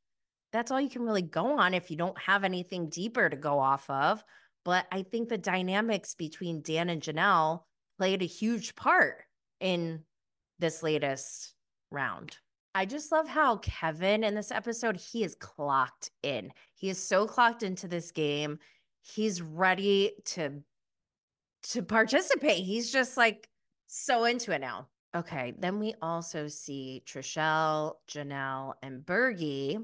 that's 0.51 0.71
all 0.71 0.81
you 0.81 0.89
can 0.89 1.03
really 1.03 1.21
go 1.21 1.59
on 1.59 1.73
if 1.73 1.91
you 1.91 1.97
don't 1.97 2.17
have 2.19 2.43
anything 2.43 2.89
deeper 2.89 3.29
to 3.29 3.37
go 3.37 3.59
off 3.59 3.89
of. 3.89 4.23
But 4.63 4.87
I 4.91 5.03
think 5.03 5.29
the 5.29 5.37
dynamics 5.37 6.15
between 6.15 6.61
Dan 6.61 6.89
and 6.89 7.01
Janelle 7.01 7.61
played 7.97 8.21
a 8.21 8.25
huge 8.25 8.75
part 8.75 9.23
in 9.59 10.03
this 10.59 10.81
latest 10.81 11.53
round. 11.91 12.37
I 12.75 12.85
just 12.85 13.09
love 13.09 13.29
how 13.29 13.55
Kevin 13.57 14.25
in 14.25 14.35
this 14.35 14.51
episode, 14.51 14.97
he 14.97 15.23
is 15.23 15.33
clocked 15.33 16.11
in. 16.21 16.51
He 16.73 16.89
is 16.89 17.01
so 17.01 17.25
clocked 17.25 17.63
into 17.63 17.87
this 17.87 18.11
game. 18.11 18.59
He's 19.01 19.41
ready 19.41 20.11
to 20.25 20.61
to 21.69 21.81
participate. 21.81 22.65
He's 22.65 22.91
just 22.91 23.15
like 23.15 23.47
so 23.87 24.25
into 24.25 24.53
it 24.53 24.59
now. 24.59 24.89
Okay, 25.15 25.53
then 25.57 25.79
we 25.79 25.93
also 26.01 26.49
see 26.49 27.01
Trishelle, 27.07 27.93
Janelle, 28.09 28.73
and 28.83 29.05
Bergie. 29.05 29.81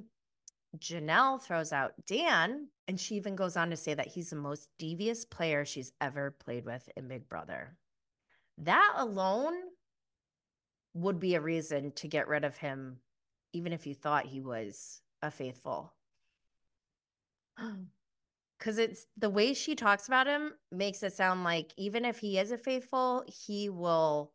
Janelle 0.78 1.42
throws 1.42 1.72
out 1.72 1.94
Dan, 2.06 2.68
and 2.90 3.00
she 3.00 3.16
even 3.16 3.38
goes 3.38 3.56
on 3.56 3.70
to 3.70 3.78
say 3.78 3.94
that 3.94 4.08
he's 4.08 4.32
the 4.32 4.36
most 4.36 4.68
devious 4.78 5.24
player 5.24 5.64
she's 5.64 5.94
ever 6.02 6.36
played 6.44 6.66
with 6.66 6.90
in 6.98 7.08
Big 7.08 7.30
Brother. 7.30 7.78
That 8.58 8.96
alone 8.98 9.54
would 10.94 11.20
be 11.20 11.36
a 11.36 11.42
reason 11.42 11.92
to 11.94 12.08
get 12.08 12.28
rid 12.28 12.44
of 12.44 12.58
him, 12.58 12.98
even 13.54 13.74
if 13.74 13.88
you 13.88 13.94
thought 13.94 14.26
he 14.26 14.42
was 14.42 15.02
a 15.22 15.32
faithful. 15.32 15.94
Because 18.58 18.78
it's 18.78 19.08
the 19.18 19.32
way 19.32 19.56
she 19.56 19.74
talks 19.74 20.06
about 20.06 20.28
him 20.28 20.54
makes 20.72 21.02
it 21.02 21.14
sound 21.14 21.44
like 21.44 21.74
even 21.78 22.06
if 22.06 22.20
he 22.20 22.38
is 22.38 22.52
a 22.52 22.60
faithful, 22.60 23.24
he 23.26 23.70
will 23.70 24.34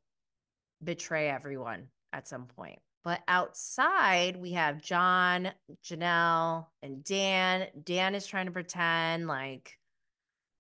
betray 0.82 1.28
everyone 1.28 1.86
at 2.12 2.26
some 2.26 2.46
point. 2.46 2.80
But 3.04 3.20
outside, 3.28 4.36
we 4.36 4.50
have 4.54 4.82
John, 4.82 5.52
Janelle, 5.84 6.66
and 6.82 7.04
Dan. 7.04 7.68
Dan 7.84 8.16
is 8.16 8.26
trying 8.26 8.46
to 8.46 8.52
pretend 8.52 9.28
like 9.28 9.78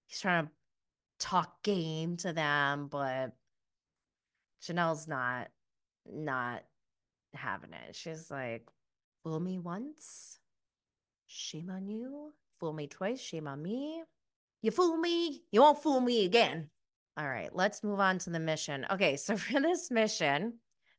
he's 0.06 0.20
trying 0.20 0.46
to 0.46 0.52
talk 1.18 1.60
game 1.64 2.16
to 2.18 2.32
them, 2.32 2.86
but 2.86 3.32
Janelle's 4.62 5.08
not 5.08 5.48
not 6.12 6.62
having 7.34 7.72
it. 7.72 7.94
She's 7.94 8.30
like, 8.30 8.68
fool 9.22 9.40
me 9.40 9.58
once, 9.58 10.38
shame 11.26 11.70
on 11.70 11.88
you. 11.88 12.32
Fool 12.58 12.72
me 12.72 12.86
twice, 12.86 13.20
shame 13.20 13.46
on 13.46 13.62
me. 13.62 14.02
You 14.62 14.70
fool 14.70 14.96
me, 14.96 15.42
you 15.52 15.60
won't 15.60 15.82
fool 15.82 16.00
me 16.00 16.24
again. 16.24 16.70
All 17.18 17.28
right, 17.28 17.54
let's 17.54 17.84
move 17.84 18.00
on 18.00 18.18
to 18.20 18.30
the 18.30 18.40
mission. 18.40 18.86
Okay, 18.90 19.16
so 19.16 19.36
for 19.38 19.60
this 19.60 19.90
mission, 19.90 20.54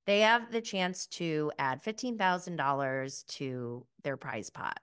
they 0.06 0.22
have 0.22 0.52
the 0.52 0.62
chance 0.62 1.08
to 1.08 1.52
add 1.60 1.84
$15,000 1.84 3.26
to 3.28 3.86
their 4.04 4.18
prize 4.18 4.50
pot. 4.50 4.80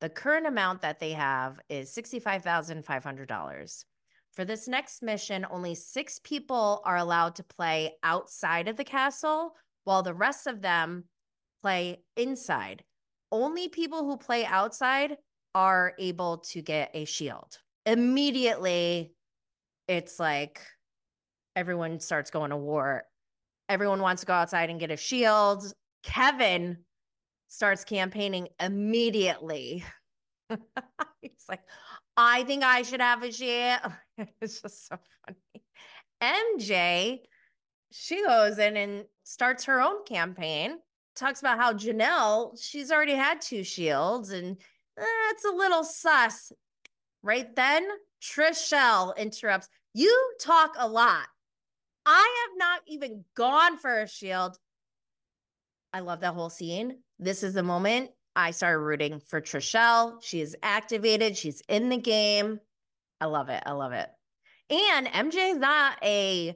The 0.00 0.08
current 0.08 0.46
amount 0.46 0.82
that 0.82 1.00
they 1.00 1.12
have 1.12 1.60
is 1.68 1.94
$65,500. 1.94 3.84
For 4.34 4.44
this 4.44 4.66
next 4.66 5.02
mission, 5.02 5.46
only 5.48 5.76
six 5.76 6.20
people 6.22 6.82
are 6.84 6.96
allowed 6.96 7.36
to 7.36 7.44
play 7.44 7.92
outside 8.02 8.66
of 8.66 8.76
the 8.76 8.84
castle, 8.84 9.54
while 9.84 10.02
the 10.02 10.14
rest 10.14 10.48
of 10.48 10.60
them 10.60 11.04
play 11.62 12.02
inside. 12.16 12.82
Only 13.30 13.68
people 13.68 14.04
who 14.04 14.16
play 14.16 14.44
outside 14.44 15.16
are 15.54 15.94
able 16.00 16.38
to 16.38 16.62
get 16.62 16.90
a 16.94 17.04
shield. 17.04 17.58
Immediately, 17.86 19.12
it's 19.86 20.18
like 20.18 20.60
everyone 21.54 22.00
starts 22.00 22.30
going 22.30 22.50
to 22.50 22.56
war. 22.56 23.04
Everyone 23.68 24.02
wants 24.02 24.22
to 24.22 24.26
go 24.26 24.32
outside 24.32 24.68
and 24.68 24.80
get 24.80 24.90
a 24.90 24.96
shield. 24.96 25.72
Kevin 26.02 26.78
starts 27.46 27.84
campaigning 27.84 28.48
immediately. 28.60 29.84
He's 31.22 31.44
like, 31.48 31.62
I 32.16 32.42
think 32.44 32.64
I 32.64 32.82
should 32.82 33.00
have 33.00 33.22
a 33.22 33.30
shield. 33.30 33.92
it's 34.40 34.60
just 34.62 34.88
so 34.88 34.96
funny. 35.24 35.64
MJ, 36.22 37.20
she 37.92 38.24
goes 38.24 38.58
in 38.58 38.76
and 38.76 39.04
starts 39.24 39.64
her 39.64 39.80
own 39.80 40.04
campaign, 40.04 40.78
talks 41.14 41.40
about 41.40 41.58
how 41.58 41.72
Janelle, 41.72 42.60
she's 42.60 42.90
already 42.90 43.14
had 43.14 43.40
two 43.40 43.64
shields 43.64 44.30
and 44.30 44.56
eh, 44.98 45.02
a 45.02 45.56
little 45.56 45.84
sus. 45.84 46.52
Right 47.22 47.54
then, 47.56 47.86
Trishelle 48.22 49.16
interrupts. 49.16 49.68
You 49.92 50.32
talk 50.40 50.74
a 50.78 50.88
lot. 50.88 51.26
I 52.06 52.46
have 52.46 52.58
not 52.58 52.80
even 52.86 53.24
gone 53.34 53.78
for 53.78 54.02
a 54.02 54.08
shield. 54.08 54.58
I 55.92 56.00
love 56.00 56.20
that 56.20 56.34
whole 56.34 56.50
scene. 56.50 56.98
This 57.18 57.42
is 57.42 57.54
the 57.54 57.62
moment 57.62 58.10
I 58.36 58.50
started 58.50 58.78
rooting 58.78 59.20
for 59.20 59.40
Trishelle. 59.40 60.22
She 60.22 60.40
is 60.40 60.56
activated. 60.62 61.36
She's 61.36 61.62
in 61.68 61.88
the 61.88 61.96
game. 61.96 62.60
I 63.24 63.26
love 63.26 63.48
it. 63.48 63.62
I 63.64 63.72
love 63.72 63.92
it. 63.92 64.10
And 64.68 65.06
MJ 65.06 65.52
is 65.52 65.56
not 65.56 65.96
a 66.02 66.54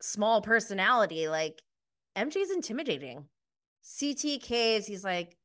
small 0.00 0.40
personality. 0.40 1.28
Like 1.28 1.60
MJ 2.16 2.36
is 2.36 2.50
intimidating. 2.50 3.26
CT 4.00 4.40
Caves, 4.40 4.86
he's 4.86 5.04
like, 5.04 5.36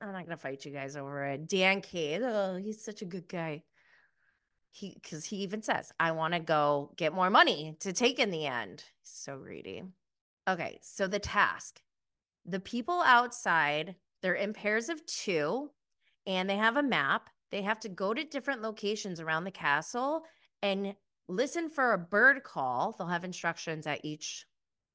I'm 0.00 0.10
not 0.10 0.24
gonna 0.24 0.38
fight 0.38 0.64
you 0.64 0.72
guys 0.72 0.96
over 0.96 1.22
it. 1.26 1.46
Dan 1.46 1.82
Cave, 1.82 2.22
oh, 2.24 2.56
he's 2.56 2.82
such 2.82 3.02
a 3.02 3.04
good 3.04 3.28
guy. 3.28 3.62
He 4.70 4.94
because 4.94 5.26
he 5.26 5.36
even 5.36 5.60
says, 5.60 5.92
I 6.00 6.12
want 6.12 6.32
to 6.32 6.40
go 6.40 6.94
get 6.96 7.12
more 7.12 7.28
money 7.28 7.76
to 7.80 7.92
take 7.92 8.18
in 8.18 8.30
the 8.30 8.46
end. 8.46 8.84
So 9.02 9.36
greedy. 9.36 9.82
Okay, 10.48 10.78
so 10.80 11.06
the 11.06 11.18
task. 11.18 11.80
The 12.46 12.60
people 12.60 13.02
outside 13.04 13.96
they're 14.22 14.32
in 14.32 14.54
pairs 14.54 14.88
of 14.88 15.04
two 15.04 15.72
and 16.26 16.48
they 16.48 16.56
have 16.56 16.78
a 16.78 16.82
map. 16.82 17.28
They 17.54 17.62
have 17.62 17.78
to 17.80 17.88
go 17.88 18.12
to 18.12 18.24
different 18.24 18.62
locations 18.62 19.20
around 19.20 19.44
the 19.44 19.52
castle 19.52 20.24
and 20.60 20.96
listen 21.28 21.68
for 21.68 21.92
a 21.92 21.98
bird 21.98 22.42
call. 22.42 22.96
They'll 22.98 23.06
have 23.06 23.22
instructions 23.22 23.86
at 23.86 24.00
each, 24.02 24.44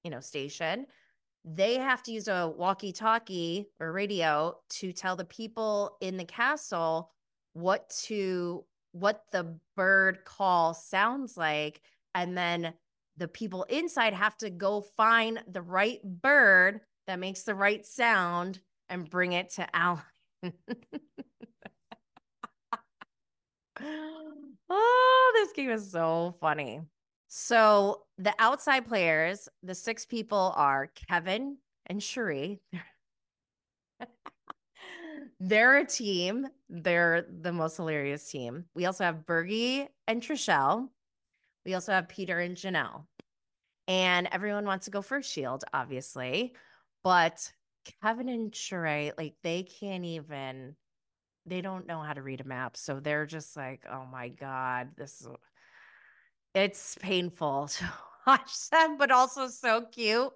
you 0.04 0.12
know, 0.12 0.20
station. 0.20 0.86
They 1.46 1.76
have 1.76 2.04
to 2.04 2.12
use 2.12 2.28
a 2.28 2.52
walkie-talkie 2.54 3.70
or 3.80 3.94
radio 3.94 4.58
to 4.72 4.92
tell 4.92 5.16
the 5.16 5.24
people 5.24 5.96
in 6.02 6.18
the 6.18 6.26
castle 6.26 7.12
what 7.54 7.90
to 8.08 8.66
what 8.92 9.24
the 9.32 9.58
bird 9.78 10.26
call 10.26 10.74
sounds 10.74 11.38
like 11.38 11.80
and 12.14 12.38
then 12.38 12.74
the 13.16 13.30
people 13.30 13.64
inside 13.70 14.14
have 14.14 14.36
to 14.40 14.50
go 14.50 14.82
find 14.82 15.42
the 15.48 15.62
right 15.62 16.02
bird 16.04 16.82
that 17.08 17.20
makes 17.20 17.44
the 17.44 17.56
right 17.56 17.86
sound 17.86 18.60
and 18.90 19.10
bring 19.10 19.32
it 19.32 19.50
to 19.52 19.74
Alan. 19.74 20.04
oh, 24.70 25.32
this 25.36 25.52
game 25.54 25.70
is 25.70 25.92
so 25.92 26.36
funny. 26.40 26.82
So 27.28 28.04
the 28.18 28.34
outside 28.40 28.88
players, 28.88 29.48
the 29.62 29.76
six 29.76 30.06
people 30.06 30.54
are 30.56 30.92
Kevin 31.08 31.58
and 31.86 32.02
Sheree. 32.02 32.60
They're 35.40 35.78
a 35.78 35.86
team. 35.86 36.48
They're 36.70 37.26
the 37.42 37.54
most 37.54 37.78
hilarious 37.78 38.30
team. 38.30 38.66
We 38.76 38.86
also 38.86 39.04
have 39.04 39.26
Bergie 39.26 39.88
and 40.08 40.22
Trishelle. 40.22 40.90
We 41.66 41.76
also 41.76 41.94
have 41.94 42.10
Peter 42.10 42.40
and 42.40 42.58
Janelle. 42.58 43.06
And 43.88 44.28
everyone 44.32 44.66
wants 44.66 44.86
to 44.86 44.92
go 44.92 45.02
for 45.02 45.18
a 45.18 45.24
shield, 45.24 45.64
obviously. 45.74 46.54
But 47.04 47.52
Kevin 48.02 48.30
and 48.30 48.52
Sheree, 48.52 49.14
like 49.18 49.36
they 49.44 49.64
can't 49.64 50.06
even, 50.06 50.76
they 51.46 51.62
don't 51.62 51.88
know 51.88 52.02
how 52.02 52.14
to 52.14 52.22
read 52.22 52.42
a 52.42 52.48
map. 52.48 52.78
So 52.78 53.00
they're 53.00 53.26
just 53.26 53.56
like, 53.58 53.84
oh 53.92 54.06
my 54.12 54.30
God, 54.30 54.90
this 54.98 55.22
is, 55.22 55.28
it's 56.54 56.98
painful 57.02 57.68
to 57.78 57.86
watch 58.28 58.70
them, 58.70 58.98
but 58.98 59.12
also 59.12 59.48
so 59.48 59.82
cute. 59.92 60.32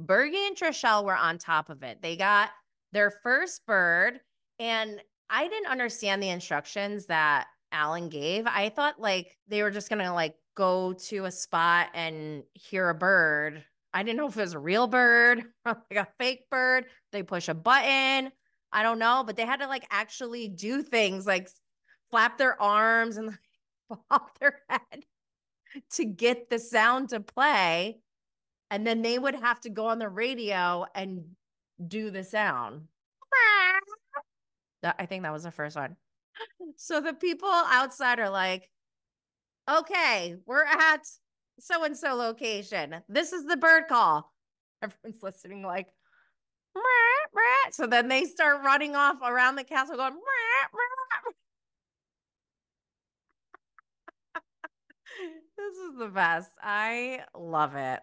Bergie 0.00 0.46
and 0.46 0.56
Trishelle 0.56 1.04
were 1.04 1.16
on 1.16 1.38
top 1.38 1.70
of 1.70 1.82
it. 1.82 2.00
They 2.02 2.16
got 2.16 2.50
their 2.92 3.10
first 3.10 3.66
bird, 3.66 4.20
and 4.58 5.00
I 5.28 5.46
didn't 5.46 5.70
understand 5.70 6.22
the 6.22 6.30
instructions 6.30 7.06
that 7.06 7.46
Alan 7.70 8.08
gave. 8.08 8.46
I 8.46 8.70
thought 8.70 9.00
like 9.00 9.36
they 9.46 9.62
were 9.62 9.70
just 9.70 9.90
gonna 9.90 10.14
like 10.14 10.34
go 10.56 10.94
to 10.94 11.26
a 11.26 11.30
spot 11.30 11.88
and 11.94 12.42
hear 12.54 12.88
a 12.88 12.94
bird 12.94 13.62
I 13.92 14.02
didn't 14.02 14.18
know 14.18 14.28
if 14.28 14.36
it 14.36 14.40
was 14.40 14.54
a 14.54 14.58
real 14.58 14.86
bird 14.86 15.44
or 15.64 15.82
like 15.90 16.06
a 16.06 16.08
fake 16.18 16.48
bird. 16.50 16.86
They 17.12 17.22
push 17.22 17.48
a 17.48 17.54
button. 17.54 18.32
I 18.72 18.82
don't 18.82 18.98
know, 18.98 19.24
but 19.26 19.36
they 19.36 19.44
had 19.44 19.60
to 19.60 19.66
like 19.66 19.86
actually 19.90 20.48
do 20.48 20.82
things 20.82 21.26
like 21.26 21.48
flap 22.10 22.38
their 22.38 22.60
arms 22.60 23.16
and 23.16 23.26
like, 23.90 23.98
pop 24.08 24.38
their 24.38 24.60
head 24.68 25.04
to 25.92 26.04
get 26.04 26.50
the 26.50 26.58
sound 26.58 27.10
to 27.10 27.20
play. 27.20 27.98
And 28.70 28.86
then 28.86 29.02
they 29.02 29.18
would 29.18 29.34
have 29.34 29.60
to 29.62 29.70
go 29.70 29.86
on 29.86 29.98
the 29.98 30.08
radio 30.08 30.86
and 30.94 31.24
do 31.86 32.10
the 32.10 32.22
sound. 32.22 32.82
I 34.82 35.06
think 35.06 35.24
that 35.24 35.32
was 35.32 35.42
the 35.42 35.50
first 35.50 35.76
one. 35.76 35.96
So 36.76 37.00
the 37.00 37.12
people 37.12 37.50
outside 37.50 38.18
are 38.18 38.30
like, 38.30 38.70
okay, 39.70 40.36
we're 40.46 40.64
at 40.64 41.02
so 41.58 41.84
and 41.84 41.96
so 41.96 42.14
location. 42.14 42.96
This 43.08 43.32
is 43.32 43.44
the 43.44 43.56
bird 43.56 43.84
call. 43.88 44.32
Everyone's 44.82 45.22
listening, 45.22 45.62
like. 45.62 45.88
So 47.72 47.86
then 47.86 48.08
they 48.08 48.24
start 48.24 48.62
running 48.64 48.96
off 48.96 49.16
around 49.22 49.56
the 49.56 49.64
castle, 49.64 49.96
going, 49.96 50.14
this 55.56 55.76
is 55.76 55.98
the 55.98 56.08
best. 56.08 56.50
I 56.62 57.20
love 57.34 57.74
it. 57.76 58.00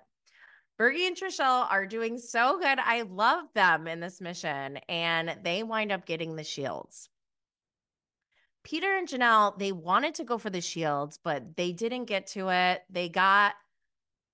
Bergie 0.80 1.08
and 1.08 1.18
Trishelle 1.18 1.72
are 1.72 1.88
doing 1.88 2.20
so 2.20 2.60
good. 2.60 2.78
I 2.80 3.02
love 3.02 3.46
them 3.56 3.88
in 3.88 4.00
this 4.00 4.22
mission, 4.22 4.78
and 4.88 5.36
they 5.44 5.64
wind 5.64 5.92
up 5.92 6.06
getting 6.06 6.36
the 6.36 6.44
shields. 6.44 7.10
Peter 8.64 8.96
and 8.96 9.08
Janelle, 9.08 9.58
they 9.58 9.72
wanted 9.72 10.14
to 10.16 10.24
go 10.24 10.38
for 10.38 10.50
the 10.50 10.62
shields, 10.62 11.18
but 11.24 11.56
they 11.56 11.72
didn't 11.72 12.06
get 12.06 12.28
to 12.28 12.50
it. 12.50 12.84
They 12.90 13.10
got 13.10 13.54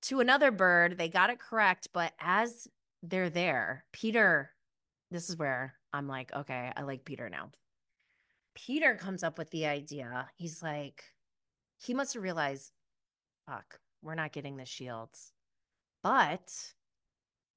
to 0.04 0.20
another 0.20 0.52
bird. 0.52 0.98
They 0.98 1.08
got 1.08 1.30
it 1.30 1.40
correct, 1.40 1.90
but 1.94 2.12
as 2.20 2.68
they're 3.04 3.30
there, 3.30 3.86
Peter, 3.92 4.50
this 5.12 5.30
is 5.30 5.38
where 5.38 5.76
I'm 5.94 6.08
like, 6.08 6.34
okay, 6.34 6.72
I 6.76 6.82
like 6.82 7.06
Peter 7.06 7.30
now. 7.30 7.52
Peter 8.56 8.96
comes 8.96 9.24
up 9.24 9.38
with 9.38 9.52
the 9.52 9.68
idea. 9.68 10.30
He's 10.36 10.64
like, 10.64 11.04
he 11.78 11.94
must 11.94 12.16
have 12.16 12.24
realized, 12.24 12.72
fuck, 13.46 13.80
we're 14.02 14.16
not 14.16 14.32
getting 14.32 14.58
the 14.58 14.66
shields. 14.66 15.32
But 16.02 16.52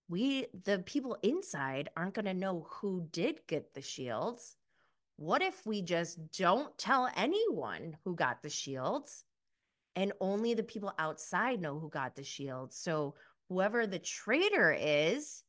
we, 0.09 0.46
the 0.64 0.80
people 0.80 1.16
inside, 1.22 1.88
aren't 1.96 2.14
going 2.14 2.26
to 2.26 2.35
know 2.35 2.66
who 2.68 3.06
did 3.11 3.40
get 3.46 3.72
the 3.72 3.82
shields 3.82 4.56
what 5.16 5.42
if 5.42 5.64
we 5.66 5.80
just 5.80 6.18
don't 6.32 6.76
tell 6.76 7.09
anyone 7.16 7.96
who 8.04 8.14
got 8.14 8.42
the 8.42 8.50
shields 8.50 9.24
and 9.94 10.12
only 10.20 10.52
the 10.52 10.62
people 10.62 10.92
outside 10.98 11.61
know 11.61 11.78
who 11.78 11.88
got 11.88 12.14
the 12.14 12.22
shields? 12.22 12.76
So 12.76 13.14
whoever 13.48 13.87
the 13.87 13.98
traitor 13.98 14.76
is 14.78 15.42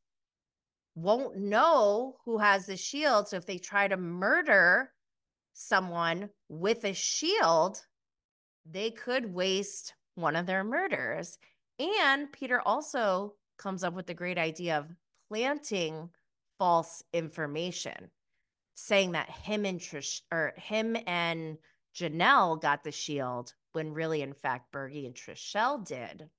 won't 0.95 1.37
know 1.37 2.15
who 2.25 2.37
has 2.39 2.65
the 2.65 2.77
shield. 2.77 3.27
So 3.27 3.37
if 3.37 3.45
they 3.45 3.57
try 3.57 3.87
to 3.87 3.97
murder 3.97 4.91
someone 5.53 6.29
with 6.49 6.83
a 6.83 6.93
shield, 6.93 7.85
they 8.65 8.91
could 8.91 9.33
waste 9.33 9.93
one 10.15 10.35
of 10.35 10.45
their 10.45 10.63
murders. 10.63 11.37
And 11.79 12.31
Peter 12.31 12.61
also 12.61 13.35
comes 13.57 13.83
up 13.83 13.93
with 13.93 14.07
the 14.07 14.13
great 14.13 14.37
idea 14.37 14.77
of 14.77 14.95
planting 15.29 16.09
false 16.57 17.03
information 17.13 18.09
saying 18.73 19.13
that 19.13 19.29
him 19.29 19.65
and 19.65 19.79
Trish 19.79 20.21
or 20.31 20.53
him 20.55 20.95
and 21.07 21.57
Janelle 21.95 22.61
got 22.61 22.83
the 22.83 22.91
shield 22.91 23.53
when 23.73 23.93
really, 23.93 24.21
in 24.21 24.33
fact, 24.33 24.71
Bergie 24.71 25.07
and 25.07 25.15
Trishelle 25.15 25.83
did. 25.83 26.29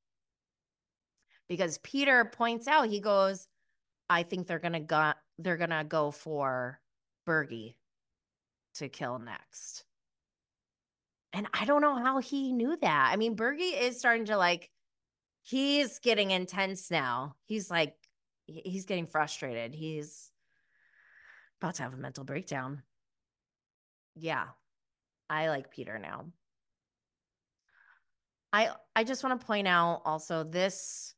Because 1.49 1.79
Peter 1.79 2.25
points 2.25 2.69
out, 2.69 2.89
he 2.89 3.01
goes, 3.01 3.49
I 4.11 4.23
think 4.23 4.47
they're 4.47 4.59
gonna 4.59 4.81
go 4.81 5.13
they're 5.39 5.57
gonna 5.57 5.85
go 5.85 6.11
for 6.11 6.81
Bergie 7.27 7.77
to 8.75 8.89
kill 8.89 9.19
next. 9.19 9.85
And 11.33 11.47
I 11.53 11.65
don't 11.65 11.83
know 11.83 11.97
how 11.97 12.19
he 12.19 12.53
knew 12.53 12.77
that. 12.81 13.11
I 13.13 13.17
mean, 13.17 13.37
Bergie 13.37 13.79
is 13.81 13.99
starting 13.99 14.27
to 14.27 14.37
like, 14.37 14.71
he's 15.43 15.99
getting 15.99 16.31
intense 16.31 16.91
now. 16.91 17.37
He's 17.45 17.71
like, 17.71 17.95
he's 18.47 18.87
getting 18.87 19.07
frustrated. 19.07 19.75
He's 19.75 20.31
about 21.61 21.75
to 21.75 21.83
have 21.83 21.95
a 21.95 21.99
mental 21.99 22.25
breakdown. 22.25 22.83
Yeah, 24.15 24.47
I 25.29 25.49
like 25.49 25.71
Peter 25.71 25.99
now. 25.99 26.27
I 28.53 28.71
I 28.97 29.05
just 29.05 29.23
want 29.23 29.39
to 29.39 29.47
point 29.47 29.69
out 29.69 30.03
also 30.05 30.45
this 30.45 31.15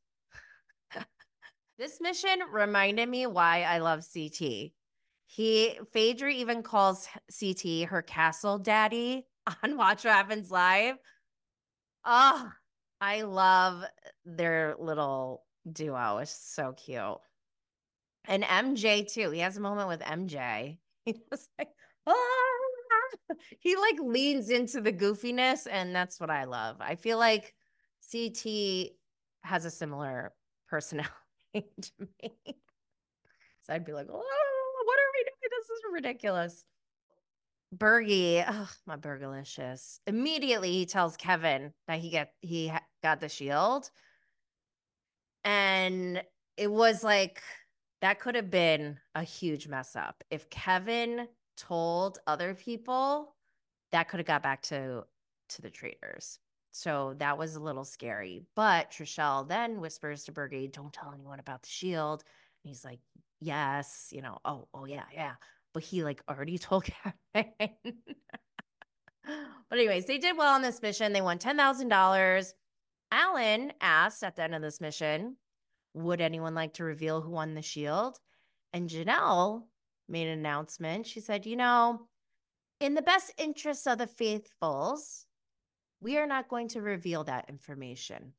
this 1.80 1.98
mission 1.98 2.40
reminded 2.52 3.08
me 3.08 3.26
why 3.26 3.62
I 3.62 3.78
love 3.78 4.04
CT. 4.12 4.72
He 5.26 5.78
Phaedra 5.92 6.30
even 6.30 6.62
calls 6.62 7.08
CT 7.38 7.88
her 7.88 8.02
castle 8.02 8.58
daddy 8.58 9.26
on 9.64 9.78
Watch 9.78 10.04
What 10.04 10.12
Happens 10.12 10.50
Live. 10.50 10.96
Oh, 12.04 12.50
I 13.00 13.22
love 13.22 13.82
their 14.26 14.76
little 14.78 15.42
duo. 15.72 16.18
It's 16.18 16.30
so 16.32 16.72
cute. 16.72 17.18
And 18.26 18.44
MJ 18.44 19.10
too. 19.10 19.30
He 19.30 19.40
has 19.40 19.56
a 19.56 19.60
moment 19.60 19.88
with 19.88 20.00
MJ. 20.00 20.78
He 21.06 21.18
was 21.30 21.48
like, 21.58 21.70
ah! 22.06 22.14
he 23.58 23.74
like 23.74 23.98
leans 24.02 24.50
into 24.50 24.82
the 24.82 24.92
goofiness, 24.92 25.66
and 25.68 25.96
that's 25.96 26.20
what 26.20 26.28
I 26.28 26.44
love. 26.44 26.76
I 26.78 26.96
feel 26.96 27.16
like 27.16 27.54
CT 28.12 28.90
has 29.42 29.64
a 29.64 29.70
similar 29.70 30.34
personality 30.68 31.14
to 31.54 31.92
me. 31.98 32.32
So 33.62 33.74
I'd 33.74 33.84
be 33.84 33.92
like, 33.92 34.08
oh, 34.10 34.14
what 34.14 34.98
are 34.98 35.12
we 35.14 35.24
doing? 35.24 35.50
This 35.50 35.70
is 35.70 35.82
ridiculous. 35.92 36.64
Bergie, 37.76 38.44
oh, 38.46 38.68
my 38.86 38.96
Bergalicious. 38.96 40.00
Immediately 40.06 40.72
he 40.72 40.86
tells 40.86 41.16
Kevin 41.16 41.72
that 41.86 42.00
he 42.00 42.10
get 42.10 42.32
he 42.40 42.72
got 43.02 43.20
the 43.20 43.28
shield. 43.28 43.90
And 45.44 46.22
it 46.56 46.70
was 46.70 47.04
like 47.04 47.42
that 48.00 48.18
could 48.18 48.34
have 48.34 48.50
been 48.50 48.98
a 49.14 49.22
huge 49.22 49.68
mess 49.68 49.94
up. 49.94 50.24
If 50.30 50.50
Kevin 50.50 51.28
told 51.56 52.18
other 52.26 52.54
people, 52.54 53.34
that 53.92 54.08
could 54.08 54.18
have 54.18 54.26
got 54.26 54.42
back 54.42 54.62
to 54.62 55.04
to 55.50 55.62
the 55.62 55.70
traitors. 55.70 56.38
So 56.72 57.14
that 57.18 57.38
was 57.38 57.56
a 57.56 57.60
little 57.60 57.84
scary. 57.84 58.42
But 58.54 58.90
Trishelle 58.90 59.48
then 59.48 59.80
whispers 59.80 60.24
to 60.24 60.32
Bergie, 60.32 60.72
don't 60.72 60.92
tell 60.92 61.12
anyone 61.12 61.40
about 61.40 61.62
the 61.62 61.68
shield. 61.68 62.22
And 62.62 62.70
he's 62.70 62.84
like, 62.84 63.00
yes, 63.40 64.08
you 64.12 64.22
know, 64.22 64.38
oh, 64.44 64.68
oh 64.72 64.84
yeah, 64.84 65.04
yeah 65.12 65.34
but 65.72 65.82
he 65.82 66.04
like 66.04 66.22
already 66.28 66.58
told 66.58 66.84
Kevin. 66.84 67.52
but 69.24 69.78
anyways, 69.78 70.06
they 70.06 70.18
did 70.18 70.36
well 70.36 70.54
on 70.54 70.62
this 70.62 70.82
mission. 70.82 71.12
They 71.12 71.20
won 71.20 71.38
ten 71.38 71.56
thousand 71.56 71.88
dollars. 71.88 72.54
Alan 73.12 73.72
asked 73.80 74.22
at 74.22 74.36
the 74.36 74.42
end 74.42 74.54
of 74.54 74.62
this 74.62 74.80
mission, 74.80 75.36
"Would 75.94 76.20
anyone 76.20 76.54
like 76.54 76.74
to 76.74 76.84
reveal 76.84 77.20
who 77.20 77.30
won 77.30 77.54
the 77.54 77.62
shield?" 77.62 78.18
And 78.72 78.88
Janelle 78.88 79.64
made 80.08 80.28
an 80.28 80.38
announcement. 80.38 81.06
She 81.06 81.20
said, 81.20 81.46
"You 81.46 81.56
know, 81.56 82.08
in 82.78 82.94
the 82.94 83.02
best 83.02 83.32
interests 83.38 83.86
of 83.86 83.98
the 83.98 84.06
faithfuls, 84.06 85.26
we 86.00 86.18
are 86.18 86.26
not 86.26 86.48
going 86.48 86.68
to 86.68 86.82
reveal 86.82 87.24
that 87.24 87.48
information." 87.48 88.32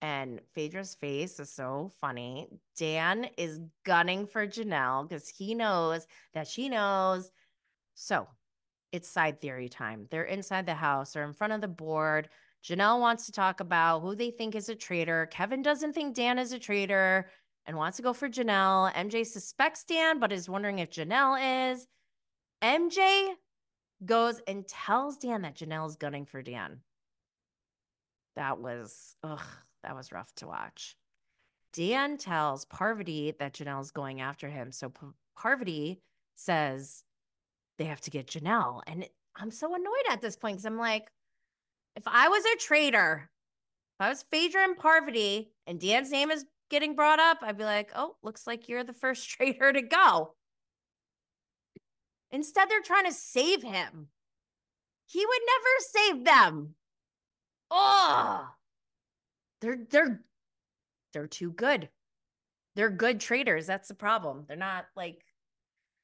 And 0.00 0.40
Phaedra's 0.54 0.94
face 0.94 1.40
is 1.40 1.50
so 1.50 1.90
funny. 2.00 2.48
Dan 2.76 3.28
is 3.36 3.60
gunning 3.84 4.26
for 4.26 4.46
Janelle 4.46 5.08
because 5.08 5.28
he 5.28 5.54
knows 5.54 6.06
that 6.34 6.46
she 6.46 6.68
knows. 6.68 7.30
So 7.94 8.28
it's 8.92 9.08
side 9.08 9.40
theory 9.40 9.68
time. 9.68 10.06
They're 10.10 10.24
inside 10.24 10.66
the 10.66 10.74
house, 10.74 11.12
they're 11.12 11.24
in 11.24 11.34
front 11.34 11.52
of 11.52 11.60
the 11.60 11.68
board. 11.68 12.28
Janelle 12.64 13.00
wants 13.00 13.26
to 13.26 13.32
talk 13.32 13.60
about 13.60 14.00
who 14.00 14.14
they 14.14 14.30
think 14.30 14.54
is 14.54 14.68
a 14.68 14.74
traitor. 14.74 15.26
Kevin 15.26 15.62
doesn't 15.62 15.92
think 15.92 16.14
Dan 16.14 16.38
is 16.38 16.52
a 16.52 16.58
traitor 16.58 17.30
and 17.66 17.76
wants 17.76 17.96
to 17.96 18.02
go 18.02 18.12
for 18.12 18.28
Janelle. 18.28 18.92
MJ 18.94 19.24
suspects 19.24 19.84
Dan, 19.84 20.18
but 20.18 20.32
is 20.32 20.48
wondering 20.48 20.78
if 20.80 20.90
Janelle 20.90 21.72
is. 21.72 21.86
MJ 22.62 23.34
goes 24.04 24.40
and 24.46 24.66
tells 24.66 25.18
Dan 25.18 25.42
that 25.42 25.56
Janelle 25.56 25.88
is 25.88 25.96
gunning 25.96 26.26
for 26.26 26.42
Dan. 26.42 26.80
That 28.38 28.60
was, 28.60 29.16
ugh, 29.24 29.42
that 29.82 29.96
was 29.96 30.12
rough 30.12 30.32
to 30.36 30.46
watch. 30.46 30.96
Dan 31.72 32.16
tells 32.16 32.64
Parvati 32.66 33.34
that 33.40 33.54
Janelle's 33.54 33.90
going 33.90 34.20
after 34.20 34.48
him. 34.48 34.70
So 34.70 34.90
P- 34.90 35.08
Parvati 35.36 36.00
says 36.36 37.02
they 37.78 37.86
have 37.86 38.00
to 38.02 38.10
get 38.10 38.28
Janelle. 38.28 38.82
And 38.86 39.08
I'm 39.34 39.50
so 39.50 39.74
annoyed 39.74 39.92
at 40.08 40.20
this 40.20 40.36
point 40.36 40.54
because 40.54 40.66
I'm 40.66 40.78
like, 40.78 41.10
if 41.96 42.04
I 42.06 42.28
was 42.28 42.44
a 42.44 42.58
traitor, 42.58 43.28
if 43.98 44.06
I 44.06 44.08
was 44.08 44.22
Phaedra 44.22 44.62
and 44.62 44.78
Parvati 44.78 45.50
and 45.66 45.80
Dan's 45.80 46.12
name 46.12 46.30
is 46.30 46.44
getting 46.70 46.94
brought 46.94 47.18
up, 47.18 47.38
I'd 47.42 47.58
be 47.58 47.64
like, 47.64 47.90
oh, 47.96 48.14
looks 48.22 48.46
like 48.46 48.68
you're 48.68 48.84
the 48.84 48.92
first 48.92 49.28
traitor 49.30 49.72
to 49.72 49.82
go. 49.82 50.34
Instead, 52.30 52.70
they're 52.70 52.82
trying 52.82 53.06
to 53.06 53.12
save 53.12 53.64
him. 53.64 54.10
He 55.06 55.26
would 55.26 55.40
never 55.44 56.14
save 56.14 56.24
them. 56.24 56.74
Oh, 57.70 58.48
they're 59.60 59.78
they're 59.90 60.22
they're 61.12 61.26
too 61.26 61.50
good. 61.50 61.88
They're 62.76 62.90
good 62.90 63.20
traitors. 63.20 63.66
That's 63.66 63.88
the 63.88 63.94
problem. 63.94 64.44
They're 64.46 64.56
not 64.56 64.86
like 64.96 65.24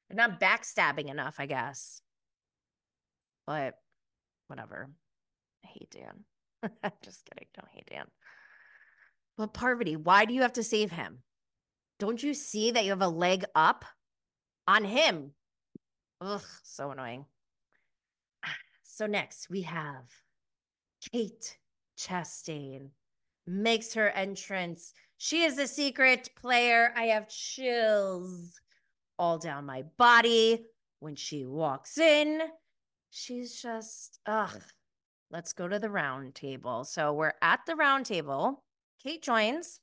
they're 0.09 0.17
not 0.17 0.39
backstabbing 0.39 1.09
enough, 1.09 1.35
I 1.39 1.45
guess. 1.45 2.01
But 3.47 3.75
whatever. 4.47 4.89
I 5.63 5.67
hate 5.67 5.89
Dan. 5.91 6.25
Just 7.03 7.25
kidding. 7.25 7.47
Don't 7.55 7.69
hate 7.71 7.87
Dan. 7.89 8.05
But 9.37 9.53
Parvati, 9.53 9.95
why 9.95 10.25
do 10.25 10.33
you 10.33 10.41
have 10.41 10.53
to 10.53 10.63
save 10.63 10.91
him? 10.91 11.19
Don't 11.99 12.21
you 12.21 12.33
see 12.33 12.71
that 12.71 12.83
you 12.83 12.91
have 12.91 13.01
a 13.01 13.07
leg 13.07 13.45
up 13.53 13.85
on 14.67 14.83
him? 14.83 15.31
Ugh, 16.21 16.43
so 16.63 16.91
annoying. 16.91 17.25
So 18.87 19.07
next 19.07 19.49
we 19.49 19.63
have 19.63 20.05
Kate 21.11 21.57
Chastain 21.97 22.89
makes 23.47 23.93
her 23.93 24.09
entrance. 24.09 24.93
She 25.17 25.43
is 25.43 25.57
a 25.57 25.67
secret 25.67 26.29
player. 26.35 26.93
I 26.95 27.05
have 27.05 27.29
chills 27.29 28.59
all 29.17 29.37
down 29.37 29.65
my 29.65 29.83
body 29.97 30.65
when 30.99 31.15
she 31.15 31.45
walks 31.45 31.97
in. 31.97 32.41
She's 33.09 33.61
just, 33.61 34.19
ugh. 34.25 34.61
Let's 35.31 35.53
go 35.53 35.67
to 35.67 35.79
the 35.79 35.89
round 35.89 36.35
table. 36.35 36.83
So 36.83 37.13
we're 37.13 37.33
at 37.41 37.61
the 37.65 37.75
round 37.75 38.05
table. 38.05 38.63
Kate 39.01 39.21
joins, 39.21 39.79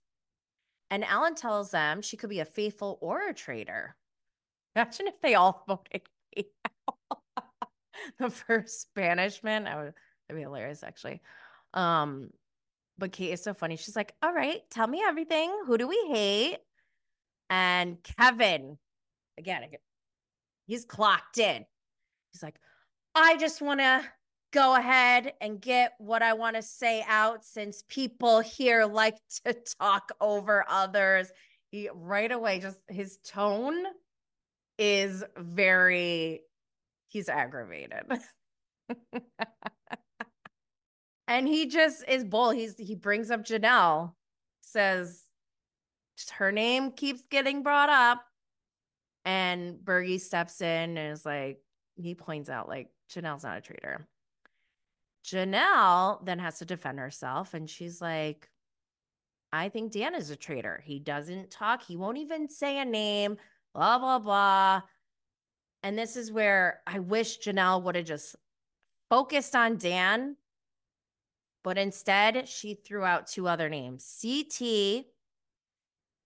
and 0.91 1.05
Alan 1.05 1.35
tells 1.35 1.71
them 1.71 2.03
she 2.03 2.17
could 2.17 2.31
be 2.31 2.41
a 2.41 2.45
faithful 2.45 2.99
or 3.01 3.29
a 3.29 3.35
traitor. 3.35 3.97
Imagine 4.75 5.09
if 5.09 5.21
they 5.21 5.35
all 5.35 5.65
voted 5.67 6.03
Kate 6.35 6.53
the 8.19 8.31
first 8.31 8.89
banishment. 8.95 9.67
I 9.67 9.77
would 9.77 9.95
that'd 10.33 10.41
be 10.41 10.43
hilarious, 10.43 10.83
actually. 10.83 11.21
Um, 11.75 12.31
but 12.99 13.13
Kate 13.13 13.33
is 13.33 13.43
so 13.43 13.55
funny. 13.55 13.77
She's 13.77 13.97
like, 13.97 14.15
all 14.23 14.33
right, 14.33 14.61
tell 14.71 14.87
me 14.87 15.03
everything. 15.05 15.51
Who 15.67 15.79
do 15.79 15.87
we 15.87 16.05
hate? 16.09 16.59
And 17.51 17.99
Kevin, 18.03 18.79
again, 19.39 19.63
he's 20.67 20.85
clocked 20.85 21.39
in. 21.39 21.65
He's 22.33 22.43
like, 22.43 22.59
I 23.15 23.37
just 23.37 23.61
want 23.61 23.81
to 23.81 24.03
go 24.53 24.75
ahead 24.75 25.33
and 25.41 25.61
get 25.61 25.93
what 25.99 26.23
I 26.23 26.35
want 26.35 26.57
to 26.57 26.63
say 26.63 27.05
out 27.07 27.45
since 27.45 27.85
people 27.89 28.41
here 28.41 28.85
like 28.87 29.17
to 29.45 29.55
talk 29.79 30.13
over 30.21 30.65
others. 30.69 31.31
He 31.71 31.89
right 31.95 32.31
away, 32.31 32.61
just 32.61 32.79
his 32.89 33.19
tone 33.25 33.83
is 34.79 35.25
very, 35.37 36.41
he's 37.09 37.29
aggravated. 37.29 38.05
And 41.33 41.49
he 41.49 41.67
just 41.67 42.05
is 42.07 42.25
bold. 42.25 42.57
He's 42.57 42.77
he 42.77 42.95
brings 42.95 43.31
up 43.31 43.43
Janelle, 43.43 44.13
says 44.61 45.23
her 46.33 46.53
name 46.53 46.91
keeps 46.91 47.25
getting 47.31 47.63
brought 47.63 47.89
up. 47.89 48.23
And 49.25 49.77
Bergie 49.77 50.21
steps 50.21 50.61
in 50.61 50.99
and 50.99 51.13
is 51.13 51.25
like, 51.25 51.63
he 51.97 52.15
points 52.15 52.51
out, 52.51 52.69
like, 52.69 52.91
Janelle's 53.11 53.45
not 53.45 53.57
a 53.57 53.61
traitor. 53.63 54.07
Janelle 55.25 56.23
then 56.23 56.39
has 56.39 56.59
to 56.59 56.67
defend 56.67 56.99
herself. 56.99 57.55
And 57.55 57.71
she's 57.71 58.03
like, 58.03 58.51
I 59.55 59.71
think 59.71 59.93
Dan 59.93 60.15
is 60.15 60.29
a 60.29 60.37
traitor. 60.37 60.83
He 60.85 60.99
doesn't 60.99 61.51
talk, 61.51 61.83
he 61.83 61.97
won't 61.97 62.19
even 62.19 62.51
say 62.51 62.79
a 62.79 62.85
name, 62.85 63.39
blah, 63.75 63.99
blah, 63.99 64.19
blah. 64.19 64.83
And 65.83 65.97
this 65.97 66.15
is 66.15 66.31
where 66.31 66.81
I 66.87 66.99
wish 66.99 67.39
Janelle 67.39 67.83
would 67.85 67.97
have 67.97 68.05
just 68.05 68.37
focused 69.09 69.57
on 69.57 69.79
Dan, 69.79 70.37
but 71.63 71.79
instead 71.79 72.49
she 72.49 72.75
threw 72.75 73.05
out 73.05 73.27
two 73.27 73.49
other 73.49 73.69
names, 73.69 74.21
CT 74.21 75.05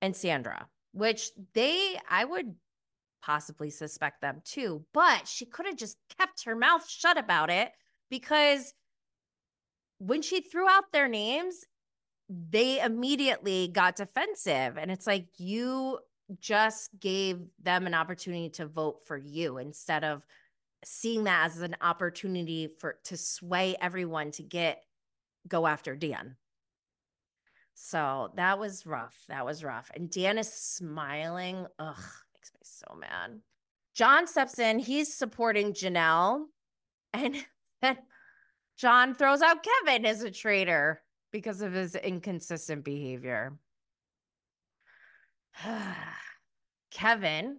and 0.00 0.14
Sandra, 0.14 0.68
which 0.92 1.30
they, 1.54 1.98
I 2.08 2.24
would 2.24 2.54
possibly 3.22 3.70
suspect 3.70 4.20
them 4.20 4.40
too, 4.44 4.84
but 4.92 5.26
she 5.26 5.46
could 5.46 5.66
have 5.66 5.76
just 5.76 5.98
kept 6.18 6.44
her 6.44 6.56
mouth 6.56 6.88
shut 6.88 7.18
about 7.18 7.50
it 7.50 7.72
because 8.10 8.72
when 9.98 10.22
she 10.22 10.40
threw 10.40 10.68
out 10.68 10.92
their 10.92 11.08
names, 11.08 11.64
they 12.28 12.80
immediately 12.80 13.68
got 13.68 13.96
defensive. 13.96 14.76
And 14.76 14.90
it's 14.90 15.06
like, 15.06 15.26
you 15.38 15.98
just 16.40 16.90
gave 16.98 17.40
them 17.62 17.86
an 17.86 17.94
opportunity 17.94 18.50
to 18.50 18.66
vote 18.66 19.00
for 19.06 19.16
you 19.16 19.58
instead 19.58 20.02
of 20.04 20.26
seeing 20.84 21.24
that 21.24 21.46
as 21.46 21.60
an 21.60 21.76
opportunity 21.80 22.66
for 22.66 22.98
to 23.04 23.16
sway 23.16 23.76
everyone 23.80 24.30
to 24.32 24.42
get 24.42 24.82
go 25.48 25.66
after 25.66 25.94
Dan. 25.96 26.36
So 27.74 28.32
that 28.36 28.58
was 28.58 28.86
rough. 28.86 29.16
That 29.28 29.44
was 29.44 29.62
rough. 29.62 29.90
And 29.94 30.10
Dan 30.10 30.38
is 30.38 30.52
smiling. 30.52 31.66
Ugh, 31.78 31.96
makes 32.34 32.52
me 32.54 32.60
so 32.62 32.96
mad. 32.98 33.40
John 33.94 34.26
steps 34.26 34.58
in. 34.58 34.78
He's 34.78 35.14
supporting 35.14 35.72
Janelle. 35.72 36.46
And 37.12 37.36
then 37.82 37.98
John 38.76 39.14
throws 39.14 39.42
out 39.42 39.64
Kevin 39.64 40.06
as 40.06 40.22
a 40.22 40.30
traitor 40.30 41.02
because 41.32 41.60
of 41.60 41.72
his 41.72 41.94
inconsistent 41.94 42.82
behavior. 42.84 43.52
Kevin. 46.90 47.58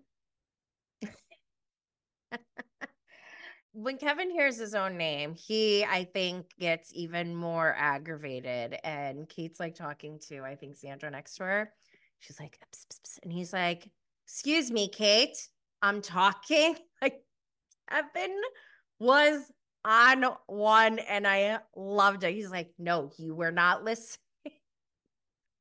When 3.78 3.98
Kevin 3.98 4.32
hears 4.32 4.58
his 4.58 4.74
own 4.74 4.98
name, 4.98 5.36
he, 5.36 5.86
I 5.86 6.06
think, 6.06 6.48
gets 6.60 6.92
even 6.96 7.36
more 7.36 7.76
aggravated. 7.78 8.76
And 8.84 9.30
Kate's 9.30 9.60
like 9.60 9.76
talking 9.76 10.18
to, 10.30 10.44
I 10.44 10.56
think, 10.56 10.78
Sandra 10.78 11.12
next 11.12 11.36
to 11.36 11.44
her. 11.44 11.74
She's 12.18 12.40
like, 12.40 12.58
and 13.22 13.32
he's 13.32 13.54
like, 13.54 13.88
Excuse 14.26 14.72
me, 14.72 14.90
Kate, 14.90 15.38
I'm 15.82 16.02
talking. 16.02 16.76
Like, 17.00 17.22
Kevin 17.92 18.36
was 19.00 19.52
on 19.86 20.26
one 20.48 20.98
and 20.98 21.28
I 21.28 21.60
loved 21.76 22.24
it. 22.24 22.34
He's 22.34 22.50
like, 22.50 22.72
No, 22.80 23.12
you 23.20 23.36
were 23.36 23.52
not 23.52 23.84
listening. 23.84 24.18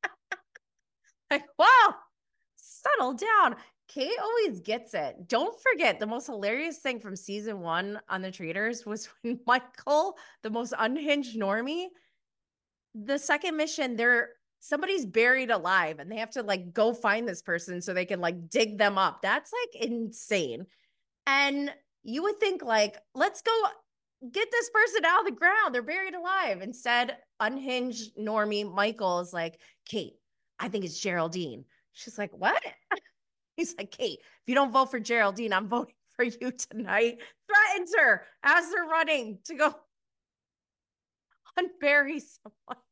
like, 1.31 1.45
wow, 1.59 1.95
settle 2.57 3.13
down. 3.13 3.57
Kate 3.89 4.19
always 4.21 4.61
gets 4.61 4.95
it. 4.95 5.29
Don't 5.29 5.57
forget 5.61 6.01
the 6.01 6.07
most 6.07 6.27
hilarious 6.27 6.79
thing 6.79 6.99
from 6.99 7.15
season 7.15 7.61
one 7.61 8.01
on 8.09 8.23
the 8.23 8.31
Traitors 8.31 8.85
was 8.85 9.09
when 9.23 9.41
Michael, 9.47 10.17
the 10.43 10.51
most 10.51 10.75
unhinged 10.79 11.39
normie, 11.39 11.87
the 12.95 13.19
second 13.19 13.57
mission, 13.57 13.97
they're 13.97 14.31
somebody's 14.61 15.07
buried 15.07 15.51
alive 15.51 15.99
and 16.01 16.11
they 16.11 16.17
have 16.17 16.31
to 16.31 16.43
like 16.43 16.73
go 16.73 16.93
find 16.93 17.29
this 17.29 17.43
person 17.43 17.81
so 17.81 17.93
they 17.93 18.05
can 18.05 18.21
like 18.21 18.49
dig 18.49 18.79
them 18.79 18.99
up. 18.99 19.23
That's 19.23 19.53
like 19.53 19.85
insane. 19.89 20.67
And 21.27 21.73
you 22.03 22.23
would 22.23 22.39
think 22.39 22.63
like, 22.63 22.97
let's 23.15 23.43
go 23.43 23.53
get 24.33 24.49
this 24.51 24.71
person 24.71 25.05
out 25.05 25.21
of 25.21 25.27
the 25.27 25.39
ground. 25.39 25.75
They're 25.75 25.83
buried 25.83 26.15
alive. 26.15 26.63
Instead, 26.63 27.17
unhinged 27.39 28.17
normie 28.17 28.73
Michael 28.73 29.21
is 29.21 29.33
like, 29.33 29.61
Kate, 29.87 30.15
I 30.59 30.69
think 30.69 30.85
it's 30.85 30.99
Geraldine. 30.99 31.65
She's 31.93 32.19
like, 32.19 32.33
what? 32.33 32.63
He's 33.57 33.75
like, 33.77 33.91
Kate, 33.91 34.19
if 34.21 34.49
you 34.49 34.55
don't 34.55 34.71
vote 34.71 34.91
for 34.91 35.01
Geraldine, 35.01 35.53
I'm 35.53 35.67
voting 35.67 35.95
for 36.15 36.25
you 36.25 36.53
tonight. 36.53 37.19
Threatens 37.47 37.95
her 37.97 38.23
as 38.43 38.71
they're 38.71 38.85
running 38.85 39.39
to 39.45 39.55
go 39.55 39.75
unbury 41.59 42.21
someone. 42.21 42.83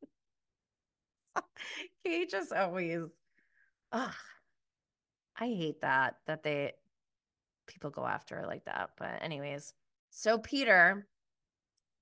Kate 2.04 2.30
just 2.30 2.52
always, 2.52 3.02
ugh, 3.92 4.14
I 5.38 5.46
hate 5.46 5.82
that, 5.82 6.16
that 6.26 6.42
they, 6.42 6.72
people 7.66 7.90
go 7.90 8.06
after 8.06 8.36
her 8.36 8.46
like 8.46 8.64
that. 8.64 8.90
But, 8.96 9.22
anyways, 9.22 9.74
so 10.10 10.38
Peter, 10.38 11.06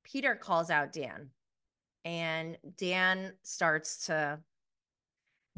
Peter 0.05 0.37
calls 0.37 0.71
out 0.71 0.93
Dan 0.93 1.31
and 2.05 2.59
Dan 2.77 3.33
starts 3.43 4.07
to 4.07 4.41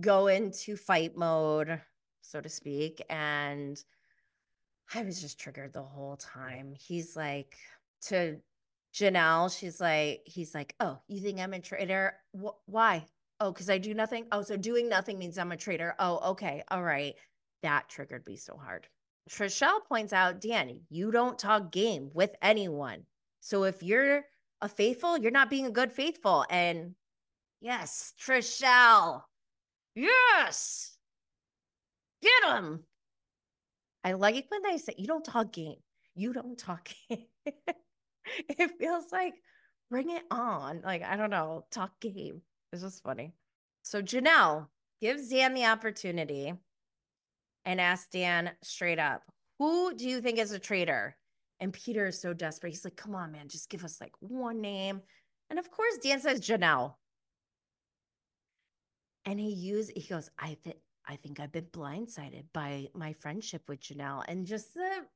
go 0.00 0.26
into 0.26 0.76
fight 0.76 1.16
mode 1.16 1.80
so 2.24 2.40
to 2.40 2.48
speak. 2.48 3.02
And 3.10 3.82
I 4.94 5.02
was 5.02 5.20
just 5.20 5.38
triggered 5.38 5.72
the 5.72 5.82
whole 5.82 6.16
time. 6.16 6.74
He's 6.78 7.16
like, 7.16 7.56
to 8.06 8.38
Janelle, 8.94 9.56
she's 9.56 9.80
like, 9.80 10.22
he's 10.24 10.54
like, 10.54 10.74
oh, 10.80 11.00
you 11.08 11.20
think 11.20 11.40
I'm 11.40 11.52
a 11.52 11.60
traitor? 11.60 12.14
Wh- 12.32 12.56
why? 12.66 13.06
Oh, 13.40 13.52
because 13.52 13.68
I 13.68 13.78
do 13.78 13.94
nothing. 13.94 14.26
Oh, 14.32 14.42
so 14.42 14.56
doing 14.56 14.88
nothing 14.88 15.18
means 15.18 15.36
I'm 15.36 15.52
a 15.52 15.56
traitor. 15.56 15.94
Oh, 15.98 16.30
okay. 16.30 16.62
All 16.70 16.82
right. 16.82 17.14
That 17.62 17.88
triggered 17.88 18.26
me 18.26 18.36
so 18.36 18.56
hard. 18.56 18.86
Trishelle 19.28 19.84
points 19.88 20.12
out, 20.12 20.40
Dan, 20.40 20.80
you 20.90 21.10
don't 21.10 21.38
talk 21.38 21.72
game 21.72 22.10
with 22.14 22.36
anyone. 22.42 23.04
So 23.40 23.64
if 23.64 23.82
you're 23.82 24.24
a 24.60 24.68
faithful, 24.68 25.18
you're 25.18 25.30
not 25.30 25.50
being 25.50 25.66
a 25.66 25.70
good 25.70 25.92
faithful. 25.92 26.44
And 26.48 26.94
yes, 27.60 28.12
Trishelle. 28.20 29.22
Yes. 29.94 30.93
I 34.04 34.12
like 34.12 34.46
when 34.48 34.62
they 34.62 34.78
say, 34.78 34.94
you 34.98 35.06
don't 35.06 35.24
talk 35.24 35.52
game. 35.52 35.76
You 36.14 36.32
don't 36.32 36.58
talk 36.58 36.88
game. 37.08 37.26
it 38.26 38.70
feels 38.78 39.06
like, 39.12 39.34
bring 39.90 40.10
it 40.10 40.24
on. 40.30 40.82
Like, 40.84 41.02
I 41.02 41.16
don't 41.16 41.30
know, 41.30 41.66
talk 41.70 42.00
game. 42.00 42.42
It's 42.72 42.82
just 42.82 43.02
funny. 43.02 43.32
So 43.82 44.02
Janelle 44.02 44.66
gives 45.00 45.28
Dan 45.28 45.54
the 45.54 45.66
opportunity 45.66 46.52
and 47.64 47.80
asks 47.80 48.08
Dan 48.10 48.50
straight 48.62 48.98
up, 48.98 49.22
who 49.58 49.94
do 49.94 50.08
you 50.08 50.20
think 50.20 50.38
is 50.38 50.52
a 50.52 50.58
traitor? 50.58 51.16
And 51.60 51.72
Peter 51.72 52.06
is 52.06 52.20
so 52.20 52.34
desperate. 52.34 52.70
He's 52.70 52.84
like, 52.84 52.96
come 52.96 53.14
on, 53.14 53.32
man, 53.32 53.48
just 53.48 53.70
give 53.70 53.84
us 53.84 54.00
like 54.00 54.12
one 54.20 54.60
name. 54.60 55.00
And 55.48 55.58
of 55.58 55.70
course, 55.70 55.98
Dan 56.02 56.20
says 56.20 56.40
Janelle. 56.40 56.94
And 59.24 59.38
he 59.38 59.50
used, 59.50 59.92
he 59.94 60.06
goes, 60.06 60.28
I 60.38 60.56
think 60.62 60.76
I 61.06 61.16
think 61.16 61.38
I've 61.38 61.52
been 61.52 61.66
blindsided 61.66 62.44
by 62.52 62.88
my 62.94 63.12
friendship 63.12 63.68
with 63.68 63.80
Janelle 63.80 64.24
and 64.26 64.46
just 64.46 64.74
the 64.74 65.06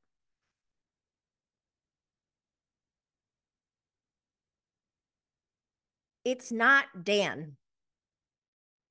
it's 6.23 6.51
not 6.51 6.85
Dan. 7.03 7.57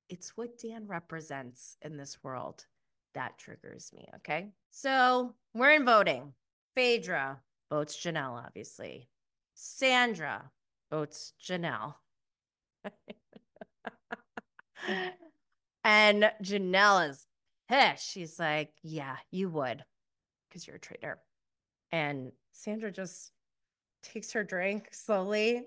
It's 0.08 0.36
what 0.36 0.58
Dan 0.58 0.86
represents 0.86 1.76
in 1.82 1.96
this 1.96 2.18
world 2.22 2.64
that 3.14 3.38
triggers 3.38 3.92
me. 3.94 4.08
Okay. 4.16 4.48
So 4.70 5.34
we're 5.54 5.72
in 5.72 5.84
voting. 5.84 6.32
Phaedra 6.74 7.40
votes 7.70 7.96
Janelle, 7.96 8.44
obviously. 8.44 9.08
Sandra 9.54 10.50
votes 10.90 11.34
Janelle. 11.44 11.94
And 15.84 16.30
Janelle 16.42 17.10
is 17.10 17.26
pissed. 17.68 18.10
She's 18.10 18.38
like, 18.38 18.70
Yeah, 18.82 19.16
you 19.30 19.48
would, 19.50 19.84
because 20.48 20.66
you're 20.66 20.76
a 20.76 20.80
traitor. 20.80 21.18
And 21.92 22.32
Sandra 22.52 22.90
just 22.90 23.30
takes 24.02 24.32
her 24.32 24.44
drink 24.44 24.88
slowly 24.92 25.66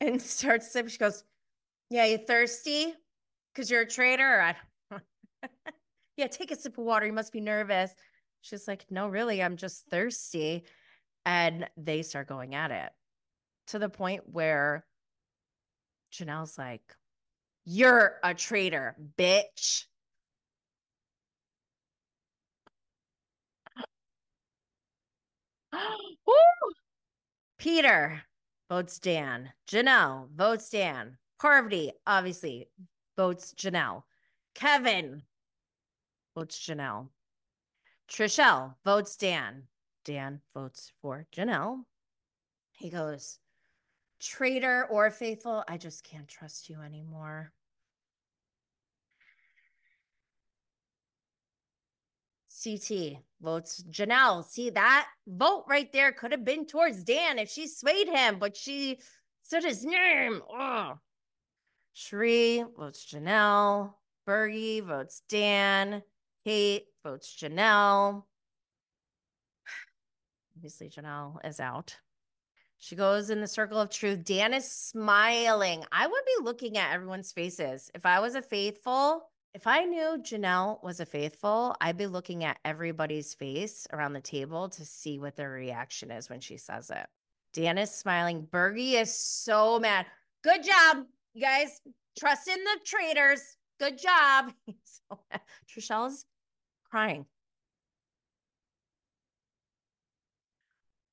and 0.00 0.20
starts 0.22 0.72
sipping. 0.72 0.90
She 0.90 0.98
goes, 0.98 1.24
Yeah, 1.90 2.06
you 2.06 2.18
thirsty? 2.18 2.94
Because 3.54 3.70
you're 3.70 3.82
a 3.82 3.88
traitor? 3.88 4.56
yeah, 6.16 6.26
take 6.26 6.50
a 6.50 6.56
sip 6.56 6.78
of 6.78 6.84
water. 6.84 7.06
You 7.06 7.12
must 7.12 7.32
be 7.32 7.40
nervous. 7.40 7.94
She's 8.40 8.66
like, 8.66 8.86
No, 8.90 9.08
really, 9.08 9.42
I'm 9.42 9.56
just 9.56 9.86
thirsty. 9.90 10.64
And 11.24 11.68
they 11.76 12.02
start 12.02 12.26
going 12.26 12.54
at 12.54 12.72
it 12.72 12.90
to 13.68 13.78
the 13.78 13.88
point 13.88 14.22
where 14.26 14.84
Janelle's 16.12 16.58
like, 16.58 16.82
you're 17.64 18.18
a 18.22 18.34
traitor, 18.34 18.96
bitch. 19.18 19.84
Peter 27.58 28.22
votes 28.68 28.98
Dan. 28.98 29.52
Janelle 29.70 30.28
votes 30.34 30.68
Dan. 30.70 31.18
Parvati, 31.40 31.92
obviously, 32.06 32.68
votes 33.16 33.54
Janelle. 33.56 34.02
Kevin 34.54 35.22
votes 36.34 36.58
Janelle. 36.58 37.08
Trishelle 38.08 38.74
votes 38.84 39.16
Dan. 39.16 39.64
Dan 40.04 40.40
votes 40.54 40.92
for 41.00 41.26
Janelle. 41.34 41.84
He 42.72 42.90
goes, 42.90 43.38
traitor 44.22 44.86
or 44.88 45.10
faithful, 45.10 45.64
I 45.68 45.76
just 45.76 46.04
can't 46.04 46.28
trust 46.28 46.70
you 46.70 46.80
anymore. 46.80 47.52
CT 52.62 53.18
votes 53.40 53.82
Janelle. 53.90 54.44
See 54.44 54.70
that 54.70 55.08
vote 55.26 55.64
right 55.68 55.92
there 55.92 56.12
could 56.12 56.30
have 56.30 56.44
been 56.44 56.64
towards 56.66 57.02
Dan 57.02 57.38
if 57.38 57.50
she 57.50 57.66
swayed 57.66 58.08
him, 58.08 58.38
but 58.38 58.56
she 58.56 58.98
said 59.40 59.64
his 59.64 59.84
name. 59.84 60.40
Oh. 60.48 60.98
Sheree 61.96 62.64
votes 62.76 63.04
Janelle. 63.04 63.94
Bergie 64.26 64.84
votes 64.84 65.22
Dan. 65.28 66.02
Kate 66.44 66.86
votes 67.02 67.36
Janelle. 67.36 68.22
Obviously, 70.56 70.88
Janelle 70.88 71.38
is 71.44 71.58
out. 71.58 71.96
She 72.82 72.96
goes 72.96 73.30
in 73.30 73.40
the 73.40 73.46
circle 73.46 73.80
of 73.80 73.90
truth. 73.90 74.24
Dan 74.24 74.52
is 74.52 74.68
smiling. 74.68 75.84
I 75.92 76.04
would 76.04 76.24
be 76.26 76.44
looking 76.44 76.76
at 76.76 76.92
everyone's 76.92 77.30
faces. 77.30 77.92
If 77.94 78.04
I 78.04 78.18
was 78.18 78.34
a 78.34 78.42
faithful, 78.42 79.28
if 79.54 79.68
I 79.68 79.84
knew 79.84 80.18
Janelle 80.20 80.82
was 80.82 80.98
a 80.98 81.06
faithful, 81.06 81.76
I'd 81.80 81.96
be 81.96 82.08
looking 82.08 82.42
at 82.42 82.58
everybody's 82.64 83.34
face 83.34 83.86
around 83.92 84.14
the 84.14 84.20
table 84.20 84.68
to 84.70 84.84
see 84.84 85.20
what 85.20 85.36
their 85.36 85.48
reaction 85.48 86.10
is 86.10 86.28
when 86.28 86.40
she 86.40 86.56
says 86.56 86.90
it. 86.90 87.06
Dan 87.52 87.78
is 87.78 87.92
smiling. 87.92 88.48
Bergie 88.50 89.00
is 89.00 89.14
so 89.14 89.78
mad. 89.78 90.06
Good 90.42 90.64
job, 90.64 91.06
you 91.34 91.42
guys. 91.42 91.80
Trust 92.18 92.48
in 92.48 92.64
the 92.64 92.80
traitors. 92.84 93.58
Good 93.78 93.96
job. 93.96 94.52
Trishelle's 95.70 96.26
crying. 96.90 97.26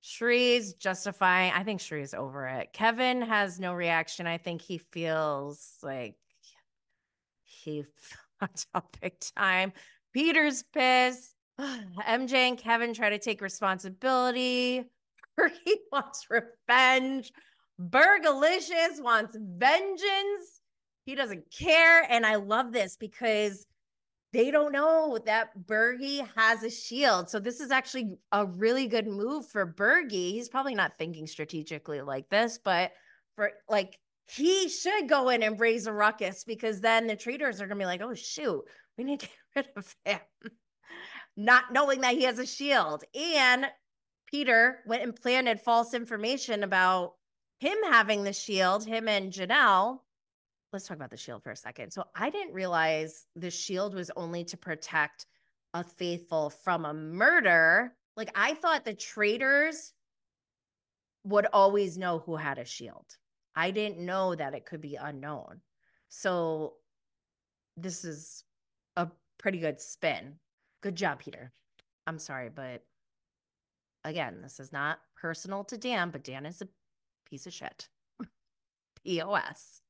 Sheree's 0.10 0.74
justifying. 0.74 1.54
I 1.54 1.64
think 1.64 1.80
Sheree's 1.80 2.16
over 2.16 2.48
it. 2.48 2.74
Kevin 2.74 3.22
has 3.22 3.60
no 3.60 3.74
reaction. 3.74 4.26
I 4.26 4.40
think 4.40 4.62
he 4.62 4.80
feels 4.80 5.76
like 5.84 6.16
he 7.44 7.86
fucked 8.40 8.66
up 8.74 8.98
big 9.00 9.20
time. 9.36 9.72
Peter's 10.12 10.64
pissed. 10.74 11.36
MJ 11.60 12.34
and 12.34 12.58
Kevin 12.58 12.94
try 12.94 13.12
to 13.12 13.20
take 13.20 13.42
responsibility. 13.42 14.86
Bergie 15.40 15.76
wants 15.92 16.26
revenge. 16.30 17.32
Bergalicious 17.80 19.00
wants 19.00 19.38
vengeance. 19.40 20.62
He 21.06 21.14
doesn't 21.14 21.52
care. 21.52 22.04
And 22.10 22.26
I 22.26 22.36
love 22.36 22.72
this 22.72 22.98
because 22.98 23.68
they 24.32 24.52
don't 24.52 24.72
know 24.72 25.18
that 25.26 25.58
Bergie 25.58 26.28
has 26.36 26.64
a 26.64 26.70
shield. 26.70 27.30
So 27.30 27.40
this 27.40 27.60
is 27.60 27.72
actually 27.72 28.18
a 28.32 28.46
really 28.46 28.88
good 28.88 29.08
move 29.08 29.48
for 29.48 29.66
Bergie. 29.66 30.32
He's 30.32 30.50
probably 30.50 30.76
not 30.76 30.98
thinking 30.98 31.26
strategically 31.26 32.02
like 32.02 32.30
this, 32.30 32.60
but 32.64 32.92
for 33.36 33.52
like 33.68 33.98
he 34.28 34.70
should 34.70 35.10
go 35.10 35.30
in 35.30 35.42
and 35.42 35.60
raise 35.60 35.88
a 35.88 35.94
ruckus 35.94 36.44
because 36.44 36.82
then 36.82 37.08
the 37.08 37.16
traitors 37.16 37.60
are 37.60 37.68
gonna 37.68 37.80
be 37.80 37.86
like, 37.86 38.02
oh 38.02 38.14
shoot, 38.14 38.64
we 38.98 39.04
need 39.04 39.22
to 39.22 39.28
get 39.56 39.66
rid 39.66 39.70
of 39.76 39.96
him. 40.06 40.20
not 41.36 41.74
knowing 41.74 42.02
that 42.02 42.16
he 42.16 42.24
has 42.24 42.38
a 42.38 42.46
shield. 42.46 43.04
And 43.16 43.66
Peter 44.28 44.80
went 44.86 45.02
and 45.02 45.16
planted 45.16 45.60
false 45.60 45.96
information 45.96 46.62
about 46.62 47.14
him 47.60 47.78
having 47.90 48.24
the 48.24 48.34
shield, 48.34 48.86
him 48.86 49.08
and 49.08 49.34
Janelle 49.34 50.00
let's 50.72 50.88
talk 50.88 50.98
about 50.98 51.10
the 51.10 51.18
shield 51.18 51.44
for 51.44 51.52
a 51.52 51.56
second. 51.56 51.92
So 51.92 52.06
I 52.16 52.30
didn't 52.30 52.54
realize 52.54 53.26
the 53.36 53.52
shield 53.52 53.94
was 53.94 54.12
only 54.16 54.44
to 54.46 54.58
protect 54.58 55.26
a 55.74 55.84
faithful 55.84 56.50
from 56.50 56.86
a 56.86 56.94
murder. 56.94 57.94
Like 58.16 58.32
I 58.36 58.54
thought 58.54 58.86
the 58.86 58.94
traitors 58.94 59.94
would 61.24 61.48
always 61.52 61.98
know 61.98 62.20
who 62.20 62.36
had 62.36 62.58
a 62.58 62.66
shield. 62.66 63.18
I 63.56 63.72
didn't 63.72 64.00
know 64.00 64.36
that 64.36 64.54
it 64.54 64.66
could 64.66 64.82
be 64.82 64.96
unknown. 64.96 65.62
So 66.10 66.76
this 67.76 68.06
is 68.06 68.44
a 68.96 69.10
pretty 69.38 69.60
good 69.60 69.80
spin. 69.80 70.36
Good 70.82 70.96
job, 70.96 71.20
Peter. 71.20 71.52
I'm 72.08 72.20
sorry, 72.20 72.50
but 72.50 72.84
again, 74.04 74.42
this 74.42 74.60
is 74.60 74.72
not 74.72 75.00
personal 75.16 75.64
to 75.66 75.78
Dan, 75.78 76.10
but 76.10 76.24
Dan 76.24 76.46
is 76.46 76.62
a 76.62 76.68
piece 77.30 77.46
of 77.46 77.54
shit. 77.54 77.90
POS. 79.06 79.82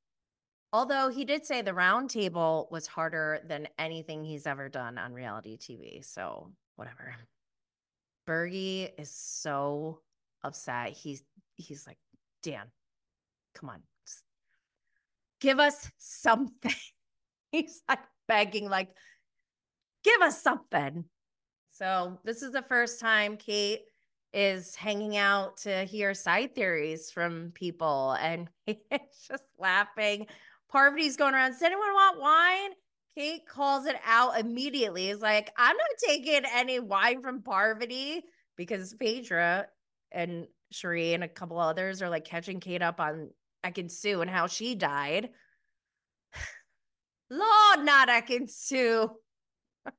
Although 0.71 1.09
he 1.09 1.25
did 1.25 1.45
say 1.45 1.61
the 1.61 1.73
round 1.73 2.11
table 2.11 2.67
was 2.69 2.85
harder 2.85 3.39
than 3.47 3.67
anything 3.79 4.23
he's 4.23 4.45
ever 4.45 4.69
done 4.69 4.97
on 4.97 5.13
reality 5.13 5.57
TV. 5.57 6.05
So 6.05 6.51
whatever. 6.75 7.15
Bergie 8.27 8.89
is 8.99 9.09
so 9.11 10.01
upset. 10.43 10.91
He's 10.91 11.23
he's 11.55 11.87
like, 11.87 11.97
Dan, 12.43 12.67
come 13.55 13.69
on. 13.69 13.81
Give 15.41 15.59
us 15.59 15.89
something. 15.97 16.73
he's 17.51 17.81
like 17.87 17.99
begging, 18.27 18.69
like, 18.69 18.89
give 20.03 20.21
us 20.21 20.41
something. 20.41 21.05
So 21.71 22.19
this 22.25 22.41
is 22.41 22.51
the 22.51 22.61
first 22.61 22.99
time 22.99 23.37
Kate 23.37 23.81
is 24.33 24.75
hanging 24.75 25.17
out 25.17 25.57
to 25.57 25.85
hear 25.85 26.13
side 26.13 26.53
theories 26.53 27.09
from 27.09 27.51
people 27.55 28.15
and 28.21 28.47
he's 28.65 28.77
just 29.27 29.45
laughing 29.57 30.27
Parvati's 30.71 31.17
going 31.17 31.33
around. 31.33 31.51
Does 31.51 31.61
anyone 31.61 31.93
want 31.93 32.19
wine? 32.19 32.71
Kate 33.15 33.45
calls 33.47 33.85
it 33.85 33.95
out 34.05 34.39
immediately. 34.39 35.09
Is 35.09 35.21
like, 35.21 35.51
I'm 35.57 35.75
not 35.75 35.87
taking 36.07 36.43
any 36.53 36.79
wine 36.79 37.21
from 37.21 37.41
Parvati 37.41 38.23
because 38.55 38.93
Phaedra 38.93 39.67
and 40.11 40.47
Sheree 40.73 41.13
and 41.13 41.23
a 41.23 41.27
couple 41.27 41.59
others 41.59 42.01
are 42.01 42.09
like 42.09 42.25
catching 42.25 42.59
Kate 42.59 42.81
up 42.81 42.99
on 42.99 43.29
Ekin-Su 43.65 44.21
and 44.21 44.29
how 44.29 44.47
she 44.47 44.75
died. 44.75 45.29
Lord, 47.29 47.85
not 47.85 48.09
Ekin-Su. 48.09 49.09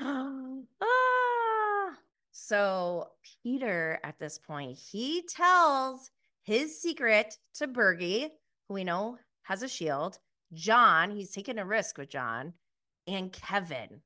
ah. 0.00 1.90
So 2.32 3.08
Peter, 3.42 4.00
at 4.02 4.18
this 4.18 4.38
point, 4.38 4.78
he 4.90 5.22
tells 5.28 6.10
his 6.42 6.80
secret 6.80 7.36
to 7.56 7.68
Bergie 7.68 8.30
who 8.68 8.74
we 8.74 8.84
know 8.84 9.18
has 9.42 9.62
a 9.62 9.68
shield, 9.68 10.18
John, 10.52 11.10
he's 11.10 11.30
taking 11.30 11.58
a 11.58 11.64
risk 11.64 11.98
with 11.98 12.10
John, 12.10 12.54
and 13.06 13.32
Kevin. 13.32 14.02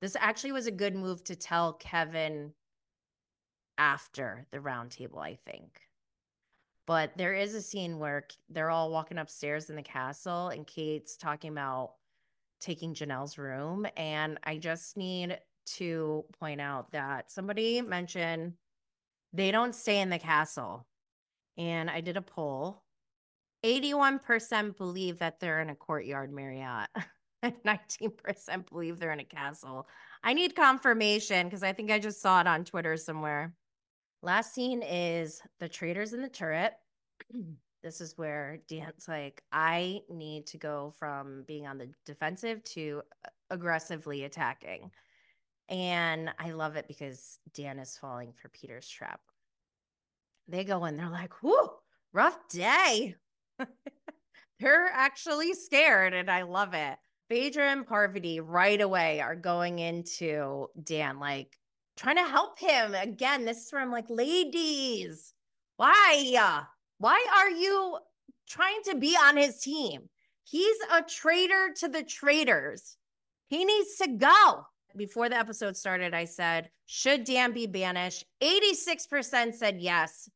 This 0.00 0.16
actually 0.20 0.52
was 0.52 0.66
a 0.66 0.72
good 0.72 0.94
move 0.94 1.24
to 1.24 1.34
tell 1.34 1.72
Kevin 1.72 2.52
after 3.76 4.46
the 4.52 4.58
roundtable, 4.58 5.18
I 5.18 5.38
think. 5.46 5.80
But 6.86 7.12
there 7.16 7.34
is 7.34 7.54
a 7.54 7.62
scene 7.62 7.98
where 7.98 8.26
they're 8.48 8.70
all 8.70 8.90
walking 8.90 9.18
upstairs 9.18 9.70
in 9.70 9.76
the 9.76 9.82
castle, 9.82 10.48
and 10.48 10.66
Kate's 10.66 11.16
talking 11.16 11.50
about 11.50 11.94
taking 12.60 12.94
Janelle's 12.94 13.38
room. 13.38 13.86
And 13.96 14.38
I 14.44 14.56
just 14.56 14.96
need 14.96 15.38
to 15.76 16.24
point 16.38 16.60
out 16.60 16.92
that 16.92 17.30
somebody 17.30 17.82
mentioned 17.82 18.54
they 19.32 19.50
don't 19.50 19.74
stay 19.74 20.00
in 20.00 20.08
the 20.08 20.18
castle. 20.18 20.86
And 21.58 21.90
I 21.90 22.00
did 22.00 22.16
a 22.16 22.22
poll 22.22 22.82
81% 23.64 24.76
believe 24.76 25.18
that 25.18 25.40
they're 25.40 25.60
in 25.60 25.70
a 25.70 25.74
courtyard 25.74 26.32
Marriott. 26.32 26.88
19% 27.44 28.68
believe 28.70 28.98
they're 28.98 29.12
in 29.12 29.20
a 29.20 29.24
castle. 29.24 29.86
I 30.22 30.34
need 30.34 30.56
confirmation 30.56 31.46
because 31.46 31.62
I 31.62 31.72
think 31.72 31.90
I 31.90 31.98
just 31.98 32.20
saw 32.20 32.40
it 32.40 32.46
on 32.46 32.64
Twitter 32.64 32.96
somewhere. 32.96 33.54
Last 34.22 34.54
scene 34.54 34.82
is 34.82 35.40
the 35.60 35.68
traitors 35.68 36.12
in 36.12 36.22
the 36.22 36.28
turret. 36.28 36.74
this 37.82 38.00
is 38.00 38.18
where 38.18 38.58
Dan's 38.68 39.06
like, 39.06 39.42
I 39.52 40.00
need 40.08 40.46
to 40.48 40.58
go 40.58 40.92
from 40.98 41.44
being 41.46 41.66
on 41.66 41.78
the 41.78 41.90
defensive 42.04 42.64
to 42.64 43.02
aggressively 43.50 44.24
attacking. 44.24 44.90
And 45.68 46.30
I 46.38 46.52
love 46.52 46.76
it 46.76 46.88
because 46.88 47.38
Dan 47.54 47.78
is 47.78 47.96
falling 47.96 48.32
for 48.32 48.48
Peter's 48.48 48.88
trap. 48.88 49.20
They 50.48 50.64
go 50.64 50.86
in, 50.86 50.96
they're 50.96 51.10
like, 51.10 51.42
whoo, 51.42 51.70
rough 52.12 52.38
day. 52.48 53.14
They're 54.60 54.90
actually 54.92 55.54
scared, 55.54 56.14
and 56.14 56.30
I 56.30 56.42
love 56.42 56.74
it. 56.74 56.96
Phaedra 57.28 57.70
and 57.70 57.86
Parvati 57.86 58.40
right 58.40 58.80
away 58.80 59.20
are 59.20 59.36
going 59.36 59.78
into 59.78 60.68
Dan, 60.82 61.20
like 61.20 61.58
trying 61.96 62.16
to 62.16 62.28
help 62.28 62.58
him. 62.58 62.94
Again, 62.94 63.44
this 63.44 63.66
is 63.66 63.72
where 63.72 63.82
I'm 63.82 63.92
like, 63.92 64.08
ladies, 64.08 65.34
why? 65.76 66.34
Uh, 66.38 66.64
why 66.98 67.24
are 67.36 67.50
you 67.50 67.98
trying 68.48 68.82
to 68.84 68.96
be 68.96 69.16
on 69.16 69.36
his 69.36 69.60
team? 69.60 70.08
He's 70.44 70.76
a 70.92 71.02
traitor 71.02 71.74
to 71.76 71.88
the 71.88 72.02
traitors. 72.02 72.96
He 73.48 73.64
needs 73.64 73.96
to 73.96 74.08
go. 74.08 74.66
Before 74.96 75.28
the 75.28 75.36
episode 75.36 75.76
started, 75.76 76.14
I 76.14 76.24
said, 76.24 76.70
should 76.86 77.24
Dan 77.24 77.52
be 77.52 77.66
banished? 77.66 78.24
86% 78.42 79.54
said 79.54 79.80
yes, 79.80 80.30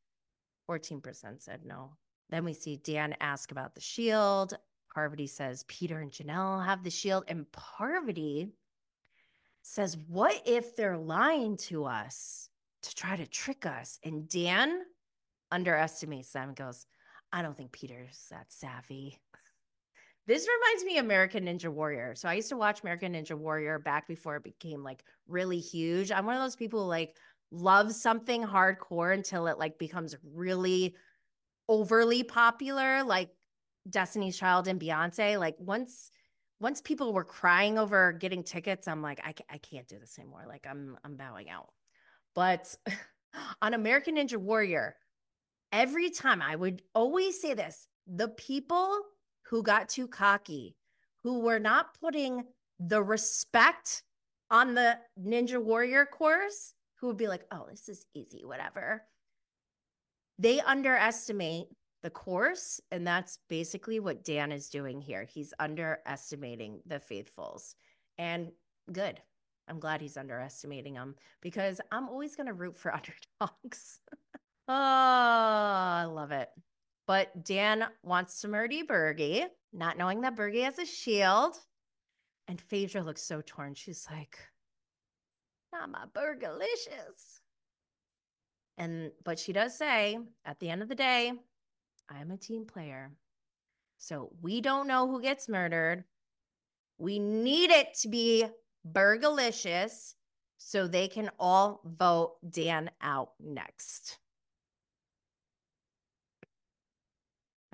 14% 0.70 1.42
said 1.42 1.60
no. 1.64 1.96
Then 2.32 2.46
we 2.46 2.54
see 2.54 2.76
Dan 2.76 3.14
ask 3.20 3.52
about 3.52 3.74
the 3.74 3.80
shield. 3.82 4.54
Parvati 4.94 5.26
says 5.26 5.66
Peter 5.68 6.00
and 6.00 6.10
Janelle 6.10 6.64
have 6.64 6.82
the 6.82 6.88
shield. 6.88 7.24
And 7.28 7.44
Parvati 7.52 8.48
says, 9.60 9.98
What 10.08 10.40
if 10.46 10.74
they're 10.74 10.96
lying 10.96 11.58
to 11.58 11.84
us 11.84 12.48
to 12.84 12.94
try 12.94 13.16
to 13.16 13.26
trick 13.26 13.66
us? 13.66 13.98
And 14.02 14.30
Dan 14.30 14.80
underestimates 15.50 16.32
them 16.32 16.48
and 16.48 16.56
goes, 16.56 16.86
I 17.30 17.42
don't 17.42 17.54
think 17.54 17.70
Peter's 17.70 18.26
that 18.30 18.50
savvy. 18.50 19.20
This 20.24 20.46
reminds 20.46 20.84
me 20.84 20.98
of 20.98 21.04
American 21.04 21.46
Ninja 21.46 21.68
Warrior. 21.68 22.14
So 22.14 22.28
I 22.28 22.34
used 22.34 22.50
to 22.50 22.56
watch 22.56 22.82
American 22.82 23.14
Ninja 23.14 23.36
Warrior 23.36 23.80
back 23.80 24.06
before 24.06 24.36
it 24.36 24.44
became 24.44 24.84
like 24.84 25.02
really 25.26 25.58
huge. 25.58 26.12
I'm 26.12 26.26
one 26.26 26.36
of 26.36 26.42
those 26.42 26.54
people 26.54 26.84
who 26.84 26.88
like 26.88 27.16
love 27.50 27.92
something 27.92 28.44
hardcore 28.44 29.12
until 29.12 29.48
it 29.48 29.58
like 29.58 29.80
becomes 29.80 30.14
really 30.22 30.94
overly 31.68 32.22
popular, 32.22 33.02
like 33.04 33.30
Destiny's 33.88 34.38
Child 34.38 34.68
and 34.68 34.80
Beyonce. 34.80 35.38
Like 35.38 35.56
once 35.58 36.10
once 36.60 36.80
people 36.80 37.12
were 37.12 37.24
crying 37.24 37.78
over 37.78 38.12
getting 38.12 38.44
tickets, 38.44 38.86
I'm 38.86 39.02
like, 39.02 39.20
I, 39.24 39.34
I 39.50 39.58
can't 39.58 39.88
do 39.88 39.98
this 39.98 40.18
anymore. 40.18 40.44
Like 40.46 40.66
I'm 40.68 40.96
I'm 41.04 41.16
bowing 41.16 41.50
out. 41.50 41.70
But 42.34 42.74
on 43.62 43.74
American 43.74 44.16
Ninja 44.16 44.36
Warrior, 44.36 44.96
every 45.72 46.10
time 46.10 46.40
I 46.40 46.54
would 46.54 46.82
always 46.94 47.40
say 47.40 47.54
this 47.54 47.88
the 48.06 48.28
people 48.28 49.00
who 49.46 49.62
got 49.62 49.88
too 49.88 50.08
cocky, 50.08 50.76
who 51.22 51.40
were 51.40 51.58
not 51.58 51.98
putting 52.00 52.44
the 52.78 53.02
respect 53.02 54.02
on 54.50 54.74
the 54.74 54.98
Ninja 55.20 55.62
Warrior 55.62 56.06
course, 56.06 56.74
who 57.00 57.08
would 57.08 57.16
be 57.16 57.28
like, 57.28 57.44
oh, 57.50 57.66
this 57.70 57.88
is 57.88 58.06
easy, 58.14 58.44
whatever. 58.44 59.02
They 60.38 60.60
underestimate 60.60 61.68
the 62.02 62.10
course. 62.10 62.80
And 62.90 63.06
that's 63.06 63.38
basically 63.48 64.00
what 64.00 64.24
Dan 64.24 64.52
is 64.52 64.68
doing 64.68 65.00
here. 65.00 65.24
He's 65.24 65.54
underestimating 65.58 66.80
the 66.86 67.00
faithfuls. 67.00 67.74
And 68.18 68.52
good. 68.92 69.20
I'm 69.68 69.78
glad 69.78 70.00
he's 70.00 70.16
underestimating 70.16 70.94
them 70.94 71.14
because 71.40 71.80
I'm 71.90 72.08
always 72.08 72.36
going 72.36 72.48
to 72.48 72.52
root 72.52 72.76
for 72.76 72.92
underdogs. 73.40 74.00
oh, 74.68 74.74
I 74.74 76.04
love 76.04 76.32
it. 76.32 76.50
But 77.06 77.44
Dan 77.44 77.84
wants 78.02 78.40
to 78.40 78.48
murder 78.48 78.84
Bergie, 78.88 79.46
not 79.72 79.98
knowing 79.98 80.20
that 80.22 80.36
Bergie 80.36 80.64
has 80.64 80.78
a 80.78 80.86
shield. 80.86 81.56
And 82.48 82.60
Phaedra 82.60 83.02
looks 83.02 83.22
so 83.22 83.40
torn. 83.44 83.74
She's 83.74 84.06
like, 84.10 84.38
not 85.72 85.90
my 85.90 86.06
Bergalicious. 86.12 87.40
And 88.78 89.12
but 89.24 89.38
she 89.38 89.52
does 89.52 89.76
say 89.76 90.18
at 90.44 90.60
the 90.60 90.70
end 90.70 90.82
of 90.82 90.88
the 90.88 90.94
day, 90.94 91.32
I'm 92.08 92.30
a 92.30 92.36
team 92.36 92.64
player. 92.64 93.12
So 93.98 94.30
we 94.40 94.60
don't 94.60 94.88
know 94.88 95.08
who 95.08 95.20
gets 95.22 95.48
murdered. 95.48 96.04
We 96.98 97.18
need 97.18 97.70
it 97.70 97.94
to 98.00 98.08
be 98.08 98.46
Bergalicious 98.90 100.14
so 100.58 100.86
they 100.86 101.08
can 101.08 101.30
all 101.38 101.80
vote 101.84 102.36
Dan 102.48 102.90
out 103.00 103.30
next. 103.40 104.18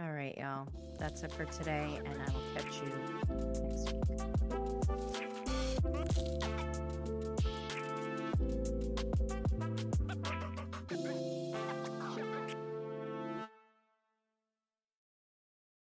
All 0.00 0.12
right, 0.12 0.36
y'all. 0.38 0.68
That's 0.98 1.22
it 1.22 1.32
for 1.32 1.44
today, 1.46 2.00
and 2.04 2.22
I 2.22 2.32
will 2.32 2.42
catch 2.54 2.76
you. 2.76 3.17